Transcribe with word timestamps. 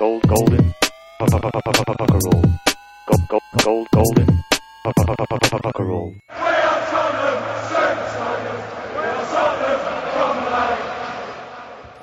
gold, 0.00 0.22
golden, 0.28 0.72
roll. 1.20 2.42
Gold, 3.06 3.28
gold, 3.28 3.42
gold, 3.64 3.86
golden, 3.92 4.28
roll. 5.78 6.14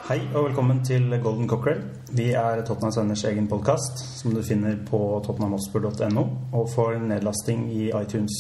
Hei 0.08 0.20
og 0.36 0.46
velkommen 0.46 0.84
til 0.86 1.10
Golden 1.24 1.50
Cockerel. 1.50 1.82
Vi 2.12 2.30
er 2.38 2.62
Tottenham 2.62 2.92
Senders 2.92 3.24
egen 3.24 3.48
podkast, 3.50 4.04
som 4.20 4.36
du 4.36 4.44
finner 4.46 4.78
på 4.86 5.00
tottenhamhotspur.no 5.26 6.26
og 6.54 6.70
får 6.76 7.00
nedlasting 7.02 7.66
i 7.74 7.88
iTunes. 7.90 8.38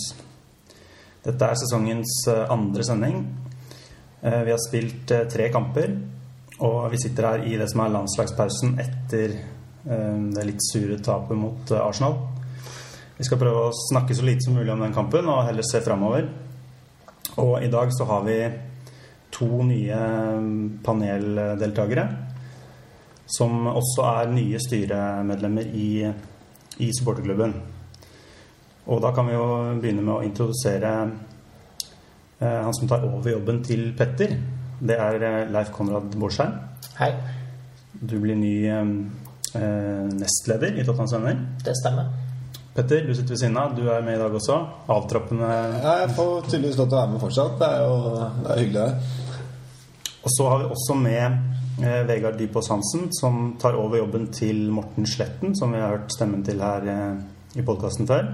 Dette 1.26 1.50
er 1.50 1.58
sesongens 1.58 2.14
eh, 2.30 2.46
andre 2.54 2.86
sending. 2.86 3.26
Eh, 4.22 4.44
Vi 4.46 4.54
har 4.54 4.62
spilt 4.70 5.12
eh, 5.12 5.26
tre 5.34 5.50
kamper, 5.50 5.98
og 6.66 6.90
vi 6.90 6.98
sitter 7.02 7.28
her 7.30 7.46
i 7.46 7.58
det 7.60 7.68
som 7.70 7.84
er 7.84 7.94
landslagspausen 7.94 8.80
etter 8.82 9.36
eh, 9.36 10.18
det 10.34 10.46
litt 10.48 10.64
sure 10.66 10.98
tapet 11.06 11.38
mot 11.38 11.74
eh, 11.74 11.84
Arsenal. 11.84 12.18
Vi 13.18 13.26
skal 13.26 13.40
prøve 13.42 13.68
å 13.68 13.76
snakke 13.76 14.16
så 14.18 14.26
lite 14.26 14.46
som 14.46 14.58
mulig 14.58 14.72
om 14.74 14.82
den 14.82 14.96
kampen 14.96 15.30
og 15.30 15.46
heller 15.46 15.66
se 15.66 15.82
framover. 15.86 16.26
Og 17.38 17.62
i 17.62 17.70
dag 17.70 17.94
så 17.94 18.08
har 18.10 18.26
vi 18.26 18.40
to 19.34 19.50
nye 19.70 20.02
paneldeltakere. 20.86 22.08
Som 23.28 23.68
også 23.70 24.06
er 24.08 24.30
nye 24.32 24.60
styremedlemmer 24.64 25.74
i, 25.76 25.90
i 26.80 26.92
supporterklubben. 26.96 27.58
Og 28.88 29.02
da 29.04 29.12
kan 29.14 29.28
vi 29.28 29.36
jo 29.36 29.48
begynne 29.82 30.06
med 30.06 30.14
å 30.16 30.22
introdusere 30.26 30.94
eh, 32.40 32.62
han 32.64 32.74
som 32.74 32.90
tar 32.90 33.06
over 33.06 33.36
jobben 33.36 33.62
til 33.68 33.92
Petter. 33.98 34.38
Det 34.80 34.98
er 35.00 35.24
eh, 35.26 35.50
Leif 35.52 35.72
Konrad 35.74 36.14
Borsheim. 36.20 36.54
Hei, 37.00 37.12
Du 37.98 38.20
blir 38.22 38.36
ny 38.38 38.54
eh, 38.70 38.90
eh, 39.58 40.08
nestleder 40.14 40.78
i 40.78 40.86
Tottenham 40.86 41.08
Sønner. 41.10 41.38
det 41.66 41.74
stemmer. 41.80 42.12
Petter, 42.78 43.08
du 43.08 43.14
sitter 43.16 43.34
ved 43.34 43.40
siden 43.42 43.58
av. 43.58 43.72
Du 43.76 43.88
er 43.90 44.04
med 44.06 44.16
i 44.16 44.22
dag 44.22 44.34
også. 44.38 44.58
Avtroppende. 44.94 45.48
Ja, 45.82 45.96
jeg 46.04 46.12
får 46.14 46.44
tydeligvis 46.46 46.78
lov 46.78 46.90
til 46.92 46.98
å 46.98 47.00
være 47.02 47.12
med 47.16 47.24
fortsatt. 47.24 47.56
Det 47.58 47.70
er 47.74 47.80
jo 47.88 47.96
det 48.44 48.52
er 48.54 48.60
hyggelig. 48.62 48.90
Og 50.28 50.34
så 50.36 50.50
har 50.52 50.60
vi 50.62 50.68
også 50.76 50.98
med 51.00 51.24
eh, 51.82 52.04
Vegard 52.10 52.38
Dypås 52.38 52.70
Hansen, 52.70 53.08
som 53.18 53.56
tar 53.62 53.80
over 53.82 53.98
jobben 53.98 54.28
til 54.36 54.68
Morten 54.76 55.10
Sletten, 55.10 55.56
som 55.58 55.74
vi 55.74 55.82
har 55.82 55.96
hørt 55.96 56.14
stemmen 56.14 56.44
til 56.46 56.62
her 56.62 56.86
eh, 56.94 57.58
i 57.58 57.66
podkasten 57.66 58.06
før. 58.10 58.30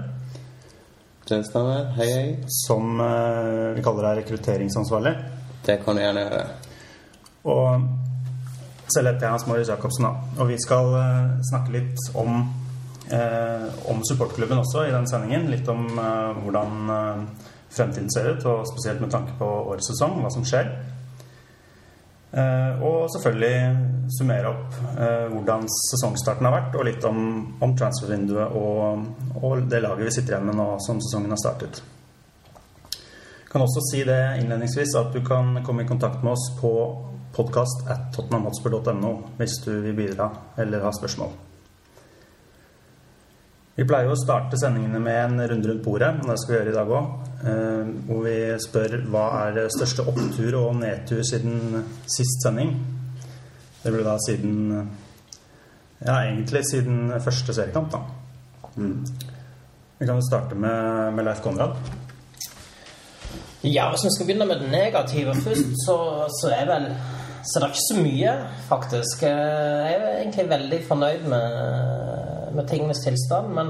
Det 1.24 1.40
stemmer. 1.48 1.86
Hei, 1.96 2.10
hei. 2.12 2.26
Som 2.66 3.00
eh, 3.00 3.72
vi 3.78 3.86
kaller 3.86 4.10
deg 4.10 4.20
rekrutteringsansvarlig. 4.26 5.14
Det 5.64 5.78
kan 5.84 5.96
du 5.96 6.02
gjerne 6.02 6.26
gjøre. 6.26 6.44
Og 7.44 7.86
selv 8.92 9.10
etter 9.10 9.26
jeg 9.26 9.32
Hans 9.32 9.46
Marius 9.48 9.70
Jacobsen, 9.72 10.06
da. 10.06 10.40
Og 10.42 10.50
vi 10.52 10.58
skal 10.60 10.92
eh, 10.98 11.34
snakke 11.50 11.74
litt 11.74 12.08
om, 12.20 12.42
eh, 13.12 13.68
om 13.90 14.02
supportklubben 14.04 14.60
også 14.60 14.84
i 14.88 14.92
den 14.92 15.08
sendingen. 15.08 15.48
Litt 15.52 15.68
om 15.72 15.86
eh, 15.92 16.42
hvordan 16.44 16.92
eh, 16.96 17.22
fremtiden 17.74 18.12
ser 18.12 18.32
ut, 18.32 18.44
og 18.50 18.68
spesielt 18.68 19.00
med 19.00 19.12
tanke 19.14 19.36
på 19.38 19.48
årets 19.70 19.88
sesong, 19.92 20.20
hva 20.22 20.32
som 20.32 20.44
skjer. 20.46 20.68
Eh, 22.34 22.82
og 22.82 23.08
selvfølgelig 23.14 24.08
summere 24.18 24.50
opp 24.50 24.78
eh, 24.98 25.26
hvordan 25.32 25.68
sesongstarten 25.70 26.48
har 26.48 26.56
vært, 26.58 26.78
og 26.78 26.88
litt 26.88 27.08
om, 27.08 27.20
om 27.62 27.74
transfervinduet 27.78 28.56
og, 28.58 29.04
og 29.40 29.68
det 29.70 29.84
laget 29.84 30.08
vi 30.08 30.16
sitter 30.16 30.36
igjen 30.36 30.48
med 30.50 30.58
nå 30.58 30.72
som 30.82 30.98
sesongen 31.02 31.30
har 31.30 31.40
startet. 31.40 31.84
Kan 33.54 33.62
også 33.62 33.84
si 33.86 34.00
det 34.02 34.18
innledningsvis 34.40 34.96
at 34.98 35.12
du 35.14 35.20
kan 35.22 35.60
komme 35.62 35.84
i 35.84 35.86
kontakt 35.86 36.24
med 36.26 36.32
oss 36.32 36.48
på 36.58 36.70
podkast 37.36 37.84
at 37.86 38.08
tottenhamhotspur.no 38.16 39.12
hvis 39.38 39.60
du 39.62 39.70
vil 39.84 39.94
bidra 39.94 40.26
eller 40.58 40.82
har 40.82 40.96
spørsmål. 40.96 41.30
Vi 43.76 43.86
pleier 43.86 44.10
å 44.10 44.18
starte 44.18 44.58
sendingene 44.58 44.98
med 44.98 45.20
en 45.20 45.46
runde 45.52 45.70
rundt 45.70 45.86
bordet, 45.86 46.10
og 46.18 46.32
det 46.32 46.38
skal 46.42 46.50
vi 46.50 46.58
gjøre 46.58 46.72
i 46.72 46.76
dag 46.80 46.92
òg. 46.98 47.14
Hvor 48.10 48.26
vi 48.26 48.36
spør 48.66 48.98
hva 49.14 49.24
er 49.44 49.62
største 49.78 50.02
opptur 50.10 50.58
og 50.58 50.76
nedtur 50.82 51.22
siden 51.22 51.82
sist 52.10 52.42
sending. 52.42 52.74
Det 53.84 53.94
blir 53.94 54.02
da 54.02 54.18
siden 54.26 54.70
Ja, 56.04 56.24
egentlig 56.24 56.66
siden 56.66 57.20
første 57.22 57.54
seriekamp, 57.54 57.94
da. 57.94 58.02
Vi 58.74 60.06
kan 60.08 60.18
jo 60.18 60.26
starte 60.26 60.58
med, 60.58 61.14
med 61.14 61.30
Leif 61.30 61.46
Konrad. 61.46 61.78
Ja, 63.64 63.88
hvis 63.90 64.04
vi 64.04 64.10
skal 64.12 64.26
begynne 64.26 64.46
med 64.46 64.60
det 64.60 64.70
negative 64.70 65.34
først, 65.34 65.70
så, 65.86 65.96
så 66.40 66.50
er 66.52 66.66
vel 66.68 66.90
Så 67.44 67.60
det 67.60 67.64
er 67.64 67.72
ikke 67.72 67.88
så 67.92 68.00
mye, 68.00 68.32
faktisk. 68.68 69.22
Jeg 69.22 69.94
er 69.94 70.20
egentlig 70.20 70.48
veldig 70.48 70.78
fornøyd 70.88 71.26
med, 71.28 71.48
med 72.54 72.68
tingenes 72.68 73.02
tilstand, 73.04 73.48
men 73.48 73.66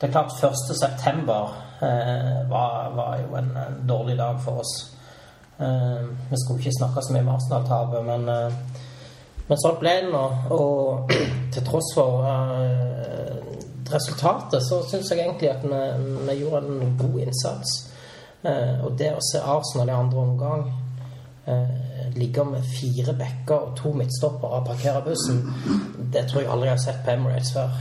det 0.00 0.08
er 0.08 0.12
klart 0.12 0.32
1. 0.44 0.52
september 0.80 1.52
eh, 1.82 2.50
var, 2.50 2.94
var 2.96 3.18
jo 3.20 3.36
en, 3.36 3.50
en 3.66 3.88
dårlig 3.88 4.16
dag 4.18 4.40
for 4.44 4.62
oss. 4.62 4.72
Eh, 5.60 6.06
vi 6.30 6.36
skulle 6.40 6.58
ikke 6.58 6.78
snakke 6.78 7.02
så 7.04 7.12
mye 7.12 7.26
om 7.26 7.34
Arsenal-tapet, 7.34 8.04
men, 8.08 8.28
eh, 8.28 8.80
men 9.48 9.60
sånn 9.60 9.76
ble 9.82 9.94
det 10.00 10.08
nå. 10.14 10.24
Og 10.56 11.12
til 11.52 11.66
tross 11.68 11.92
for 11.96 12.24
eh, 12.24 13.36
resultatet, 13.92 14.64
så 14.64 14.80
syns 14.88 15.12
jeg 15.12 15.26
egentlig 15.26 15.52
at 15.52 15.64
vi, 15.68 15.84
vi 16.24 16.40
gjorde 16.40 16.64
en 16.64 16.98
god 17.04 17.20
innsats. 17.26 17.78
Eh, 18.42 18.84
og 18.84 18.96
det 18.98 19.10
å 19.12 19.24
se 19.24 19.40
Arsenal 19.42 19.90
i 19.90 19.96
andre 19.96 20.22
omgang 20.22 20.62
eh, 21.44 22.12
ligge 22.16 22.44
med 22.48 22.64
fire 22.64 23.12
bekker 23.18 23.56
og 23.56 23.74
to 23.78 23.92
midtstoppere 23.96 24.60
og 24.60 24.68
parkere 24.70 25.02
bussen, 25.04 25.42
det 26.12 26.24
tror 26.30 26.44
jeg 26.44 26.52
aldri 26.52 26.70
jeg 26.70 26.78
har 26.78 26.84
sett 26.86 27.02
på 27.04 27.14
Emirates 27.14 27.52
før. 27.56 27.76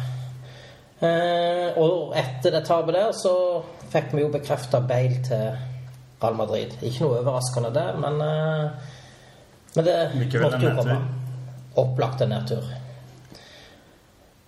Eh, 0.99 1.79
og 1.79 2.11
etter 2.19 2.57
det 2.57 2.65
tapet 2.67 2.97
der 2.97 3.13
så 3.15 3.33
fikk 3.89 4.11
vi 4.13 4.25
jo 4.25 4.33
bekrefta 4.33 4.83
Bale 4.83 5.23
til 5.23 5.47
Real 6.19 6.35
Madrid. 6.35 6.75
Ikke 6.83 7.05
noe 7.05 7.21
overraskende 7.21 7.71
det, 7.73 7.87
men, 8.03 8.19
men 9.77 9.87
det 9.87 9.97
måtte 10.43 10.59
jo 10.65 10.75
komme. 10.75 10.99
Opplagt 11.79 12.25
en 12.25 12.33
nedtur. 12.33 12.67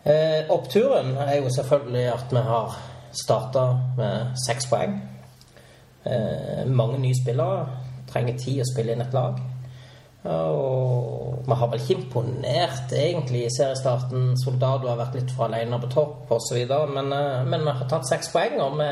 Eh, 0.04 0.50
oppturen 0.50 1.16
er 1.18 1.36
jo 1.38 1.50
selvfølgelig 1.50 2.06
at 2.10 2.32
vi 2.34 2.44
har 2.52 2.78
starta 3.14 3.66
med 3.98 4.38
seks 4.48 4.66
poeng. 4.72 4.96
Eh, 6.04 6.66
mange 6.66 7.00
nye 7.00 7.16
spillere. 7.16 7.66
Trenger 8.12 8.38
tid 8.40 8.62
å 8.64 8.68
spille 8.68 8.96
inn 8.96 9.04
et 9.04 9.14
lag. 9.16 9.40
Og 10.32 11.46
vi 11.48 11.58
har 11.58 11.70
vel 11.72 11.82
ikke 11.82 11.98
imponert 11.98 12.94
egentlig 12.94 13.46
i 13.46 13.54
seriestarten. 13.54 14.36
Soldado 14.38 14.90
har 14.92 15.00
vært 15.00 15.18
litt 15.18 15.32
for 15.34 15.48
alene 15.48 15.80
på 15.82 15.90
topp 15.94 16.34
osv. 16.38 16.60
Men, 16.94 17.14
eh, 17.14 17.44
men 17.46 17.66
vi 17.66 17.78
har 17.78 17.88
tatt 17.90 18.10
seks 18.10 18.30
poeng, 18.34 18.60
og 18.62 18.78
vi 18.78 18.90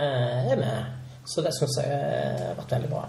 er 0.54 0.58
med. 0.58 0.86
Så 1.26 1.44
det 1.46 1.54
syns 1.54 1.78
jeg 1.78 1.90
har 1.90 2.56
vært 2.58 2.72
veldig 2.78 2.90
bra. 2.90 3.06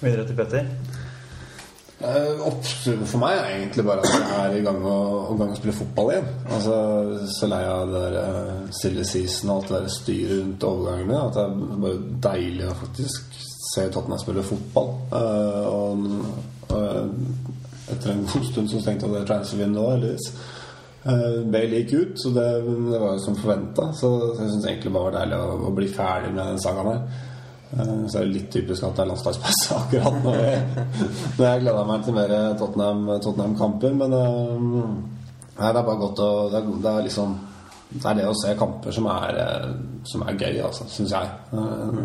Videre 0.00 0.26
til 0.26 0.36
Petter. 0.36 0.66
Eh, 2.00 2.44
for 3.04 3.20
meg 3.20 3.36
er 3.36 3.48
egentlig 3.58 3.84
bare 3.84 4.04
at 4.04 4.14
jeg 4.14 4.36
er 4.38 4.54
i 4.56 4.62
gang 4.64 4.78
å, 4.88 4.98
å, 5.30 5.34
gang 5.36 5.52
å 5.52 5.58
spille 5.58 5.76
fotball 5.76 6.14
igjen. 6.14 6.30
Altså, 6.48 6.76
Så 7.28 7.50
lei 7.50 7.60
av 7.68 7.92
det 7.92 8.04
der 8.14 8.70
stille 8.76 9.04
season 9.08 9.50
og 9.50 9.58
alt 9.58 9.72
det 9.72 9.82
der 9.82 9.96
styret 9.96 10.38
rundt 10.38 10.68
overgangene. 10.70 11.24
At 11.26 11.36
det 11.36 11.44
er 11.44 11.82
bare 11.84 12.14
deilig 12.30 12.70
å 12.70 12.78
faktisk 12.84 13.42
se 13.70 13.84
Tottenham 13.92 14.22
spille 14.22 14.46
fotball. 14.46 14.94
Eh, 15.20 15.68
og 15.68 16.48
og 16.70 17.90
etter 17.90 18.12
en 18.12 18.26
god 18.32 18.44
stund 18.46 18.70
så 18.70 18.80
stengte 18.82 19.10
det 19.10 19.26
transfervinduet 19.28 19.82
òg, 19.82 19.92
heldigvis. 19.96 20.28
Uh, 21.00 21.40
Bale 21.50 21.80
gikk 21.80 21.94
ut, 21.96 22.20
så 22.20 22.30
det, 22.36 22.46
det 22.90 23.00
var 23.00 23.16
jo 23.16 23.24
som 23.24 23.38
forventa. 23.38 23.88
Så 23.96 24.10
jeg 24.38 24.52
syns 24.52 24.68
egentlig 24.68 24.92
bare 24.94 25.10
det 25.10 25.16
var 25.16 25.18
deilig 25.18 25.40
å, 25.40 25.58
å 25.66 25.74
bli 25.74 25.88
ferdig 25.90 26.32
med 26.36 26.44
den 26.44 26.62
sagaen 26.62 26.92
her. 26.92 27.26
Eh, 27.70 28.06
Så 28.10 28.18
er 28.18 28.24
det 28.26 28.32
litt 28.34 28.48
typisk 28.50 28.82
at 28.88 28.96
det 28.96 29.04
er 29.04 29.10
landslagspause 29.12 29.76
akkurat 29.80 30.16
når 30.24 30.40
jeg, 30.40 30.64
når 31.38 31.44
jeg 31.46 31.60
gleder 31.62 31.86
meg 31.92 32.04
til 32.04 32.16
mer 32.16 32.34
Tottenham- 32.58 33.12
Tottenham-kamper. 33.22 33.94
men 34.00 34.12
eh, 34.18 34.58
nei, 35.60 35.70
det 35.70 35.78
er 35.78 35.86
bare 35.86 36.00
godt 36.02 36.22
å 36.24 36.30
det 36.50 36.58
er, 36.62 36.68
det 36.82 36.90
er 36.96 37.06
liksom 37.06 37.38
det 37.90 38.06
er 38.06 38.14
det 38.20 38.26
å 38.30 38.34
se 38.38 38.52
kamper 38.54 38.94
som 38.94 39.06
er, 39.10 39.38
eh, 39.44 39.70
som 40.06 40.22
er 40.22 40.36
gøy, 40.38 40.60
altså, 40.62 40.84
syns 40.86 41.10
jeg. 41.10 41.30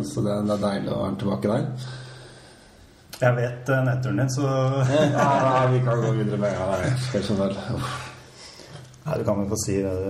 Så 0.10 0.24
det, 0.26 0.38
det 0.48 0.56
er 0.56 0.64
deilig 0.64 0.90
å 0.90 1.02
være 1.04 1.20
tilbake 1.22 1.52
der. 1.52 1.68
Jeg 3.22 3.36
vet 3.38 3.70
nedturen 3.86 4.18
din, 4.24 4.32
så 4.34 4.48
Ja, 5.14 5.28
nei, 5.46 5.68
vi 5.76 5.84
kan 5.86 6.02
gå 6.02 6.10
videre 6.18 6.40
med 6.42 6.52
ja, 6.58 6.66
nei, 6.72 6.90
vel. 7.14 7.54
Uff. 7.78 8.00
Nei, 9.06 9.20
du 9.22 9.24
kan 9.30 9.38
vel 9.44 9.52
få 9.54 9.60
si 9.66 9.78
det 9.86 9.94
du 10.02 10.10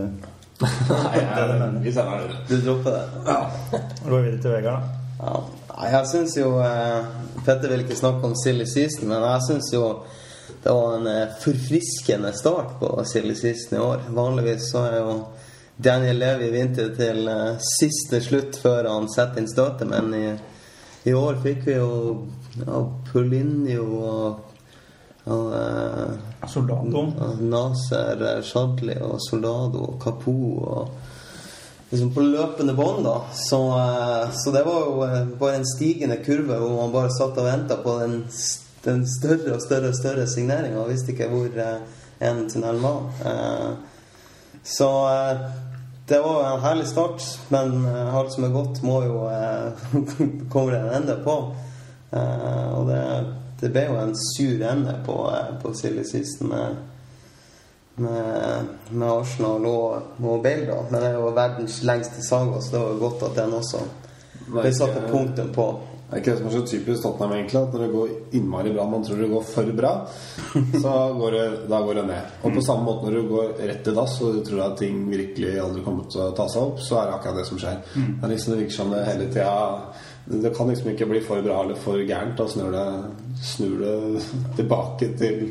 Nei, 0.63 1.19
jeg, 1.19 1.71
vi 1.83 1.91
sender 1.91 2.23
det. 2.31 2.39
Du 2.47 2.55
dropper 2.63 2.95
det? 2.95 3.81
Gå 4.07 4.15
videre 4.23 4.39
til 4.45 4.55
Vegard, 4.55 4.79
da. 4.79 5.04
Ja. 5.19 5.39
Jeg 5.75 6.07
syns 6.07 6.35
jo 6.37 6.53
eh, 6.63 7.07
Petter 7.45 7.71
vil 7.71 7.83
ikke 7.83 7.97
snakke 7.97 8.27
om 8.27 8.35
silly 8.39 8.65
season, 8.67 9.09
men 9.11 9.23
jeg 9.23 9.43
syns 9.49 9.73
jo 9.73 9.87
det 10.65 10.73
var 10.73 10.95
en 10.97 11.07
eh, 11.07 11.33
forfriskende 11.41 12.33
start 12.33 12.79
på 12.79 12.89
silly 13.05 13.35
season 13.35 13.77
i 13.77 13.81
år. 13.81 14.07
Vanligvis 14.09 14.71
så 14.71 14.85
er 14.89 14.97
jo 14.97 15.15
Daniel 15.77 16.17
Levi 16.17 16.49
vinter 16.49 16.93
til 16.97 17.27
eh, 17.27 17.61
siste 17.79 18.21
slutt 18.23 18.57
før 18.63 18.89
han 18.89 19.09
setter 19.11 19.43
inn 19.43 19.51
støtet, 19.51 19.87
men 19.89 20.13
i, 20.17 20.25
i 21.05 21.13
år 21.13 21.37
fikk 21.43 21.67
vi 21.67 21.77
jo 21.77 21.91
ja, 22.61 22.81
Paulinho 23.11 23.85
og, 23.99 24.55
og 25.25 25.53
eh, 25.59 26.47
Soldado. 26.49 27.05
Naser 27.41 28.25
Shadli 28.45 28.97
og 29.03 29.19
Soldado 29.21 29.83
og 29.91 29.99
Kapo 30.01 30.37
og 30.65 31.04
liksom 31.95 32.13
på 32.13 32.21
løpende 32.21 32.73
bånd, 32.73 33.03
da. 33.03 33.21
Så, 33.33 33.69
eh, 33.69 34.29
så 34.31 34.51
det 34.51 34.63
var 34.63 34.79
jo 34.85 35.03
eh, 35.03 35.25
bare 35.39 35.55
en 35.55 35.67
stigende 35.67 36.17
kurve 36.17 36.57
hvor 36.59 36.73
man 36.75 36.91
bare 36.91 37.11
satt 37.15 37.37
og 37.39 37.47
venta 37.47 37.77
på 37.79 37.93
den, 38.01 38.15
den 38.83 39.05
større 39.07 39.53
og 39.55 39.61
større 39.63 39.91
og 39.93 39.95
større 39.95 40.25
signeringa 40.27 40.81
og 40.81 40.91
visste 40.91 41.13
ikke 41.13 41.29
hvor 41.31 41.55
eh, 41.55 41.77
en 42.19 42.41
tunnel 42.51 42.81
var. 42.83 42.99
Så 44.63 44.89
det 46.09 46.19
var 46.23 46.45
en 46.47 46.63
herlig 46.63 46.87
start, 46.87 47.23
men 47.49 47.85
alt 47.85 48.33
som 48.33 48.47
er 48.47 48.53
godt, 48.53 48.79
må 48.83 49.01
jo 49.03 49.17
komme 50.53 50.71
det 50.71 50.79
en 50.79 50.95
ende 51.01 51.17
på. 51.23 51.35
Og 52.15 52.87
det, 52.87 53.01
det 53.61 53.71
ble 53.75 53.83
jo 53.89 53.99
en 53.99 54.15
sur 54.15 54.63
ende 54.71 54.95
på, 55.05 55.17
på 55.61 55.73
Silje 55.75 56.07
season 56.07 56.55
med, 57.95 58.65
med, 58.89 59.07
Arsenal 59.09 59.65
og, 59.69 60.15
og 60.19 60.43
Bale, 60.43 60.67
da. 60.67 60.79
Men 60.89 61.01
det 61.01 61.09
er 61.09 61.19
jo 61.19 61.33
verdens 61.35 61.81
lengste 61.87 62.23
saga, 62.25 62.61
så 62.61 62.75
det 62.75 62.81
var 62.83 62.95
jo 62.95 63.03
godt 63.07 63.27
at 63.29 63.37
den 63.39 63.59
også 63.59 63.83
ble 64.45 64.71
satt 64.75 64.97
et 64.99 65.11
punktum 65.11 65.53
på. 65.55 65.67
Det 66.05 66.13
er 66.13 66.21
ikke 66.21 66.33
det 66.35 66.37
som 66.37 66.47
er 66.47 66.53
så 66.53 66.65
typisk 66.69 67.01
Tottenham, 67.01 67.31
egentlig. 67.33 67.59
At 67.59 67.71
når 67.73 67.81
det 67.81 67.93
går 67.95 68.09
innmari 68.37 68.73
bra, 68.75 68.83
man 68.89 69.03
tror 69.03 69.21
det 69.23 69.29
går 69.31 69.45
for 69.49 69.71
bra, 69.79 69.93
så 70.83 70.91
går 71.17 71.31
det, 71.33 71.45
da 71.71 71.79
går 71.81 71.97
det 71.99 72.03
ned. 72.11 72.35
Og 72.43 72.53
på 72.53 72.65
samme 72.67 72.85
måte 72.85 73.07
når 73.07 73.15
du 73.17 73.31
går 73.31 73.55
rett 73.63 73.81
til 73.87 73.97
dass 73.97 74.19
og 74.21 74.35
du 74.37 74.43
tror 74.45 74.61
at 74.67 74.77
ting 74.83 74.99
virkelig 75.09 75.55
aldri 75.63 75.81
kommer 75.87 76.05
til 76.11 76.27
å 76.27 76.29
ta 76.37 76.45
seg 76.51 76.67
opp, 76.67 76.83
så 76.85 76.99
er 77.01 77.09
det 77.09 77.17
akkurat 77.17 77.41
det 77.41 77.47
som 77.49 77.61
skjer. 77.63 77.81
Det, 77.95 78.05
er 78.21 78.35
liksom, 78.35 78.53
det 78.53 78.59
virker 78.61 78.77
som 78.77 78.93
det 78.93 79.01
hele 79.09 79.31
tida 79.33 80.37
Det 80.45 80.53
kan 80.57 80.69
liksom 80.69 80.91
ikke 80.93 81.09
bli 81.09 81.25
for 81.25 81.41
bra 81.45 81.57
eller 81.63 81.81
for 81.81 82.05
gærent. 82.05 82.37
Da 82.37 82.47
snur 82.53 82.71
det, 82.77 82.85
snur 83.55 83.75
det 83.81 83.97
tilbake 84.61 85.09
til, 85.17 85.43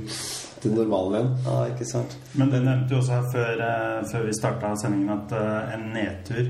til 0.64 0.74
normalen 0.76 1.14
igjen. 1.20 1.32
Ja, 1.46 1.56
ikke 1.70 1.86
sant? 1.88 2.18
Men 2.34 2.50
det 2.52 2.64
nevnte 2.64 2.96
jo 2.96 3.00
også 3.02 3.18
her 3.18 3.32
før, 3.32 3.64
eh, 3.68 4.04
før 4.10 4.28
vi 4.28 4.36
starta 4.40 4.74
sendingen 4.80 5.14
at 5.14 5.34
eh, 5.38 5.74
en 5.76 5.90
nedtur 5.94 6.44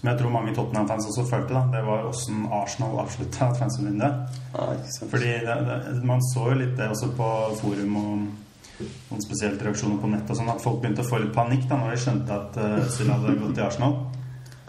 som 0.00 0.08
jeg 0.08 0.16
tror 0.16 0.30
mange 0.32 0.52
Tottenham-fans 0.56 1.06
også 1.10 1.26
følte, 1.28 1.52
da, 1.52 1.60
det 1.74 1.80
var 1.84 2.06
åssen 2.08 2.46
Arsenal 2.56 3.02
avslutta 3.02 3.50
transfervinduet. 3.58 4.38
Ja. 4.54 4.68
Fordi 5.10 5.32
det, 5.44 5.56
det, 5.66 5.98
man 6.08 6.22
så 6.24 6.46
jo 6.48 6.54
litt 6.56 6.72
det 6.78 6.86
også 6.88 7.10
på 7.18 7.26
forum 7.58 7.98
og 8.00 8.14
noen 9.10 9.20
spesielt 9.20 9.60
reaksjoner 9.60 10.00
på 10.00 10.08
nett 10.08 10.32
og 10.32 10.38
sånn, 10.38 10.48
at 10.48 10.64
folk 10.64 10.80
begynte 10.80 11.04
å 11.04 11.10
få 11.10 11.20
litt 11.20 11.34
panikk 11.36 11.66
da 11.68 11.76
når 11.82 11.92
de 11.92 12.00
skjønte 12.00 12.38
at 12.38 12.56
uh, 12.56 12.78
Sylla 12.88 13.18
hadde 13.18 13.36
gått 13.42 13.52
til 13.58 13.66
Arsenal. 13.66 13.98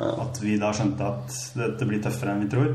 At 0.01 0.41
vi 0.41 0.57
da 0.59 0.73
skjønte 0.75 1.07
at 1.13 1.39
dette 1.61 1.87
blir 1.87 2.03
tøffere 2.03 2.33
enn 2.33 2.43
vi 2.43 2.51
tror. 2.51 2.71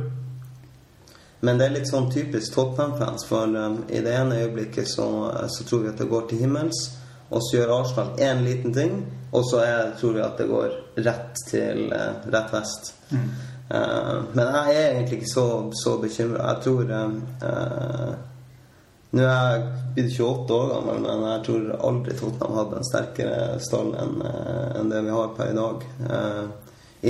Men 1.41 1.59
det 1.59 1.67
er 1.67 1.75
litt 1.75 1.91
sånn 1.91 2.09
typisk 2.13 2.55
Tottenham-fans, 2.55 3.27
for 3.29 3.51
um, 3.53 3.83
i 3.93 4.01
det 4.05 4.15
ene 4.17 4.41
øyeblikket 4.45 4.89
så, 4.89 5.09
så 5.53 5.67
tror 5.69 5.85
vi 5.85 5.91
at 5.93 6.01
det 6.01 6.09
går 6.11 6.31
til 6.31 6.41
himmels, 6.47 6.81
og 7.29 7.43
så 7.43 7.59
gjør 7.59 7.75
Arsenal 7.81 8.23
én 8.23 8.45
liten 8.47 8.73
ting, 8.73 9.03
og 9.35 9.45
så 9.51 9.61
er, 9.65 9.93
tror 10.01 10.17
vi 10.17 10.25
at 10.25 10.41
det 10.41 10.49
går 10.49 10.79
rett 11.05 11.45
til 11.51 11.93
uh, 11.93 12.25
rett 12.33 12.55
vest. 12.55 12.95
Eh, 13.71 14.23
men 14.33 14.47
jeg 14.47 14.77
er 14.77 14.91
egentlig 14.95 15.21
ikke 15.21 15.33
så, 15.33 15.47
så 15.75 15.97
bekymra. 15.99 16.53
Jeg 16.53 16.63
tror 16.63 16.83
uh, 16.91 17.15
eh, 17.49 18.15
Nå 19.17 19.23
er 19.23 19.33
jeg 19.33 19.63
blitt 19.95 20.19
28 20.21 20.55
år 20.55 20.71
gammel, 20.75 21.05
men 21.07 21.25
jeg 21.31 21.43
tror 21.47 21.69
aldri 21.89 22.15
Tottenham 22.19 22.57
hadde 22.59 22.79
en 22.79 22.89
sterkere 22.89 23.37
stall 23.65 23.95
enn 24.03 24.19
eh, 24.29 24.75
enn 24.81 24.91
det 24.93 25.03
vi 25.07 25.15
har 25.15 25.31
per 25.39 25.53
i 25.53 25.57
dag. 25.57 25.87
Eh, 26.11 26.43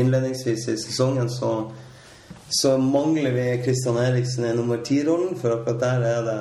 innledningsvis 0.00 0.69
i 0.70 0.76
sesongen 0.78 1.31
så 1.32 1.50
så 2.48 2.78
mangler 2.78 3.31
vi 3.34 3.62
Christian 3.64 3.96
Eriksen 3.98 4.44
i 4.44 4.54
nummer 4.54 4.76
ti-rollen, 4.87 5.34
for 5.40 5.50
akkurat 5.56 5.81
der 5.81 6.04
er 6.06 6.22
det, 6.26 6.37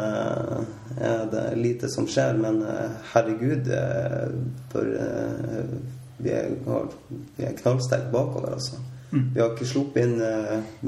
er 1.02 1.24
det 1.32 1.46
lite 1.58 1.90
som 1.90 2.06
skjer. 2.08 2.38
Men 2.38 2.62
eh, 2.64 2.92
herregud, 3.14 3.68
eh, 3.74 4.28
for 4.72 4.86
eh, 4.86 5.64
vi 6.18 6.30
er, 6.32 6.52
har- 6.68 6.92
vi 7.38 7.44
er 7.48 7.58
knallsterke 7.62 8.12
bakover, 8.14 8.54
altså. 8.54 8.78
Vi 9.16 9.40
har 9.40 9.54
ikke 9.54 9.66
sluppet 9.70 10.04
inn 10.04 10.18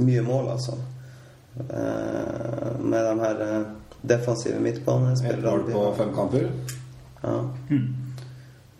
mye 0.05 0.21
mål, 0.25 0.49
altså. 0.53 0.77
Eh, 1.57 2.81
med 2.83 3.05
de 3.09 3.19
her 3.23 3.65
defensive 4.01 4.07
defensive 4.07 4.53
Ett 4.53 4.59
mål 4.61 4.63
midtbanespillerne. 4.63 5.73
på 5.73 5.93
fem 5.97 6.13
kamper. 6.15 6.49
Ja. 7.23 7.37
Eh, 7.71 7.87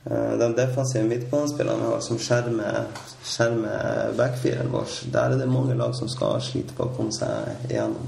De 0.08 0.48
defensive 0.56 1.04
midtbanespillerne 1.04 1.90
som 2.06 2.20
skjermer, 2.22 2.86
skjermer 3.28 4.14
backfiren 4.16 4.70
vår, 4.72 4.94
der 5.12 5.34
er 5.34 5.42
det 5.42 5.50
mange 5.52 5.76
lag 5.76 5.92
som 5.98 6.08
skal 6.12 6.40
slite 6.46 6.76
på 6.78 6.86
å 6.88 6.94
komme 6.96 7.12
seg 7.16 7.68
igjennom. 7.68 8.08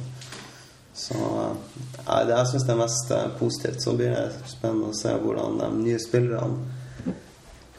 Så 1.00 1.16
eh, 1.16 2.28
det 2.28 2.36
jeg 2.36 2.52
syns 2.52 2.68
det 2.68 2.74
er 2.76 2.82
mest 2.82 3.12
eh, 3.16 3.28
positivt. 3.40 3.84
Så 3.84 3.96
blir 4.00 4.14
det 4.16 4.52
spennende 4.52 4.92
å 4.92 4.98
se 4.98 5.16
hvordan 5.24 5.60
de 5.62 5.70
nye 5.80 6.00
spillerne 6.02 7.16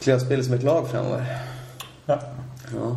kler 0.01 0.17
å 0.17 0.23
spille 0.23 0.45
som 0.47 0.57
et 0.57 0.65
lag 0.65 0.87
fremover. 0.89 1.33
Ja. 2.09 2.17
Ja. 2.73 2.91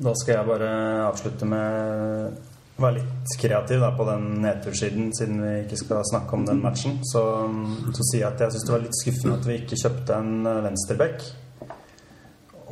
Da 0.00 0.12
skal 0.16 0.36
jeg 0.36 0.48
bare 0.48 0.70
avslutte 1.08 1.48
med 1.48 2.38
være 2.82 2.98
litt 3.00 3.34
kreativ 3.40 3.82
da, 3.82 3.90
på 3.96 4.06
den 4.08 4.26
nedtursiden, 4.44 5.12
siden 5.16 5.42
vi 5.44 5.52
ikke 5.64 5.78
skal 5.80 6.02
snakke 6.08 6.36
om 6.36 6.46
den 6.48 6.62
matchen. 6.64 6.98
Så, 7.06 7.22
så 7.96 8.06
sier 8.10 8.24
jeg 8.24 8.32
at 8.32 8.44
jeg 8.44 8.56
syns 8.56 8.66
det 8.66 8.74
var 8.74 8.84
litt 8.86 8.98
skuffende 9.00 9.38
at 9.38 9.48
vi 9.48 9.58
ikke 9.60 9.80
kjøpte 9.82 10.18
en 10.18 10.34
eh, 10.48 10.64
venstreback. 10.66 11.24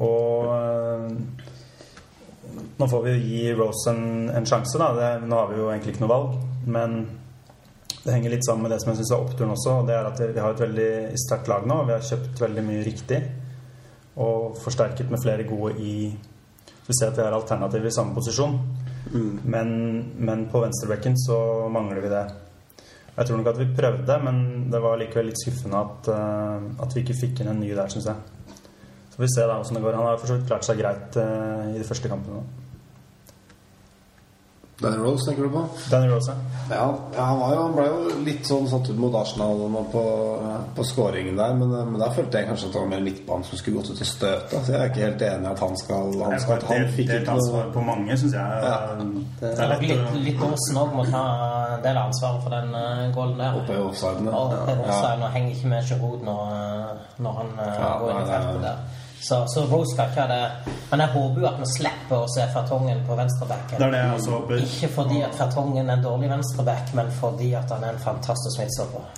Og 0.09 0.51
eh, 0.55 1.47
nå 2.79 2.89
får 2.91 3.05
vi 3.05 3.15
jo 3.15 3.23
gi 3.23 3.55
Rose 3.59 3.93
en, 3.93 4.05
en 4.33 4.49
sjanse, 4.49 4.79
da. 4.81 4.93
Det, 4.97 5.09
nå 5.29 5.41
har 5.41 5.53
vi 5.53 5.61
jo 5.61 5.71
egentlig 5.73 5.97
ikke 5.97 6.05
noe 6.07 6.15
valg. 6.15 6.37
Men 6.69 6.99
det 8.05 8.15
henger 8.15 8.33
litt 8.33 8.47
sammen 8.47 8.67
med 8.67 8.73
det 8.73 8.81
som 8.83 8.93
jeg 8.93 9.01
syns 9.01 9.13
er 9.15 9.25
oppturen 9.25 9.55
også. 9.55 9.81
Og 9.81 9.89
det 9.89 9.97
er 9.97 10.09
at 10.09 10.23
vi 10.23 10.43
har 10.43 10.55
et 10.55 10.65
veldig 10.65 10.91
sterkt 11.21 11.51
lag 11.51 11.67
nå. 11.69 11.83
Vi 11.89 11.97
har 11.97 12.11
kjøpt 12.11 12.43
veldig 12.45 12.65
mye 12.65 12.85
riktig. 12.87 13.23
Og 14.19 14.59
forsterket 14.63 15.11
med 15.13 15.23
flere 15.23 15.47
gode 15.47 15.77
i 15.79 15.95
Vi 16.89 16.97
ser 16.97 17.11
at 17.11 17.19
vi 17.19 17.25
har 17.27 17.35
alternativer 17.37 17.91
i 17.91 17.93
samme 17.93 18.15
posisjon. 18.17 18.55
Men, 19.45 19.71
men 20.19 20.47
på 20.53 20.61
venstrebekken 20.63 21.17
så 21.21 21.39
mangler 21.73 22.03
vi 22.05 22.13
det. 22.13 22.25
Jeg 23.19 23.27
tror 23.27 23.41
nok 23.41 23.51
at 23.51 23.59
vi 23.59 23.73
prøvde, 23.75 24.17
men 24.23 24.37
det 24.71 24.81
var 24.83 24.99
likevel 25.01 25.27
litt 25.33 25.41
skuffende 25.41 25.81
at, 25.83 26.11
eh, 26.15 26.67
at 26.85 26.93
vi 26.95 27.03
ikke 27.03 27.17
fikk 27.19 27.41
inn 27.43 27.51
en 27.51 27.59
ny 27.59 27.73
der, 27.75 27.91
syns 27.91 28.07
jeg. 28.07 28.55
Så 29.11 29.19
vi 29.19 29.31
se 29.33 29.43
da 29.43 29.57
hvordan 29.59 29.79
det 29.79 29.83
går. 29.83 29.99
Han 29.99 30.07
har 30.07 30.21
for 30.21 30.31
så 30.31 30.37
vidt 30.39 30.47
klart 30.51 30.69
seg 30.69 30.79
greit 30.79 31.19
eh, 31.19 31.73
i 31.75 31.81
de 31.81 31.87
første 31.89 32.11
kampene. 32.13 32.45
Danny 34.81 34.97
Rose, 35.03 35.25
tenker 35.27 35.43
du 35.43 35.51
på? 35.51 35.63
Danny 35.91 36.07
Rose, 36.13 36.33
Ja, 36.71 36.95
ja 37.17 37.23
han, 37.25 37.39
var 37.41 37.55
jo, 37.55 37.63
han 37.65 37.73
ble 37.75 37.85
jo 37.89 38.19
litt 38.27 38.47
sånn 38.47 38.69
satt 38.71 38.87
ut 38.93 38.99
mot 39.01 39.15
Arsenal 39.19 39.59
på, 39.91 40.03
på 40.77 40.85
scoringen 40.87 41.35
der, 41.41 41.55
men, 41.59 41.73
men 41.89 41.97
der 41.99 42.13
følte 42.15 42.39
jeg 42.39 42.47
kanskje 42.47 42.69
at 42.69 42.77
det 42.77 42.83
var 42.85 42.91
mer 42.93 43.03
midtbanen 43.03 43.47
som 43.49 43.59
skulle 43.59 43.81
gått 43.81 43.91
ut 43.91 44.03
og 44.05 44.11
støte. 44.13 44.61
Så 44.63 44.75
jeg 44.75 44.79
er 44.79 44.93
ikke 44.93 45.03
helt 45.03 45.25
enig 45.31 45.49
i 45.49 45.51
at 45.51 45.63
han 45.65 45.75
skal 45.81 46.13
Han, 46.23 46.37
Det 46.37 46.41
skal, 46.45 46.63
han 46.71 46.87
fikk 46.95 47.11
delt 47.11 47.33
ansvar 47.35 47.73
på 47.75 47.83
mange, 47.89 48.19
syns 48.23 48.37
jeg. 48.39 48.63
Ja. 48.69 48.77
Det 49.41 49.51
er 49.57 49.73
lett 49.73 49.83
Litt, 49.89 50.15
litt 50.29 50.47
Åsen 50.47 50.79
òg 50.85 50.95
må 51.01 51.09
ta 51.11 51.25
en 51.75 51.83
del 51.89 51.99
av 51.99 52.13
ansvaret 52.13 52.47
for 52.47 52.55
den 52.55 52.71
uh, 52.79 53.03
golden 53.19 53.43
der. 53.43 53.59
oppe 53.59 53.75
i 53.75 53.83
offsiden. 53.89 54.31
Og 54.31 54.55
Ja. 54.55 54.79
offside 54.87 55.19
nå 55.25 55.33
henger 55.35 55.57
ikke 55.57 55.73
med 55.75 55.91
Giroud 55.91 56.23
når, 56.31 56.55
eh, 56.55 57.05
når 57.27 57.39
han 57.43 57.53
uh, 57.59 57.67
Ja, 57.75 57.91
går 57.99 58.11
inn 58.15 58.17
i 58.17 58.23
nei, 58.23 58.31
nei, 58.31 58.41
feltet 58.47 58.63
der. 58.69 59.05
Så, 59.21 59.47
så 59.47 59.65
Rose 59.67 59.95
skal 59.95 60.11
ikke 60.11 60.25
ha 60.25 60.29
det. 60.31 60.75
Men 60.91 61.01
jeg 61.03 61.13
håper 61.15 61.41
jo 61.43 61.47
at 61.49 61.59
vi 61.61 61.69
slipper 61.73 62.23
å 62.23 62.29
se 62.33 62.45
Fertongen 62.55 63.01
på 63.07 63.17
venstrebacken. 63.19 63.81
Det 63.81 63.87
er 63.89 63.95
det 63.95 64.03
jeg 64.03 64.19
også 64.19 64.35
håper. 64.37 64.63
Ikke 64.67 64.91
fordi 64.95 65.23
at 65.27 65.35
Fertongen 65.39 65.89
er 65.89 65.97
en 65.97 66.05
dårlig 66.05 66.31
venstreback, 66.31 66.93
men 66.99 67.11
fordi 67.19 67.51
at 67.59 67.75
han 67.75 67.85
er 67.85 67.97
en 67.97 68.05
fantastisk 68.05 68.63
midtstopper. 68.63 69.09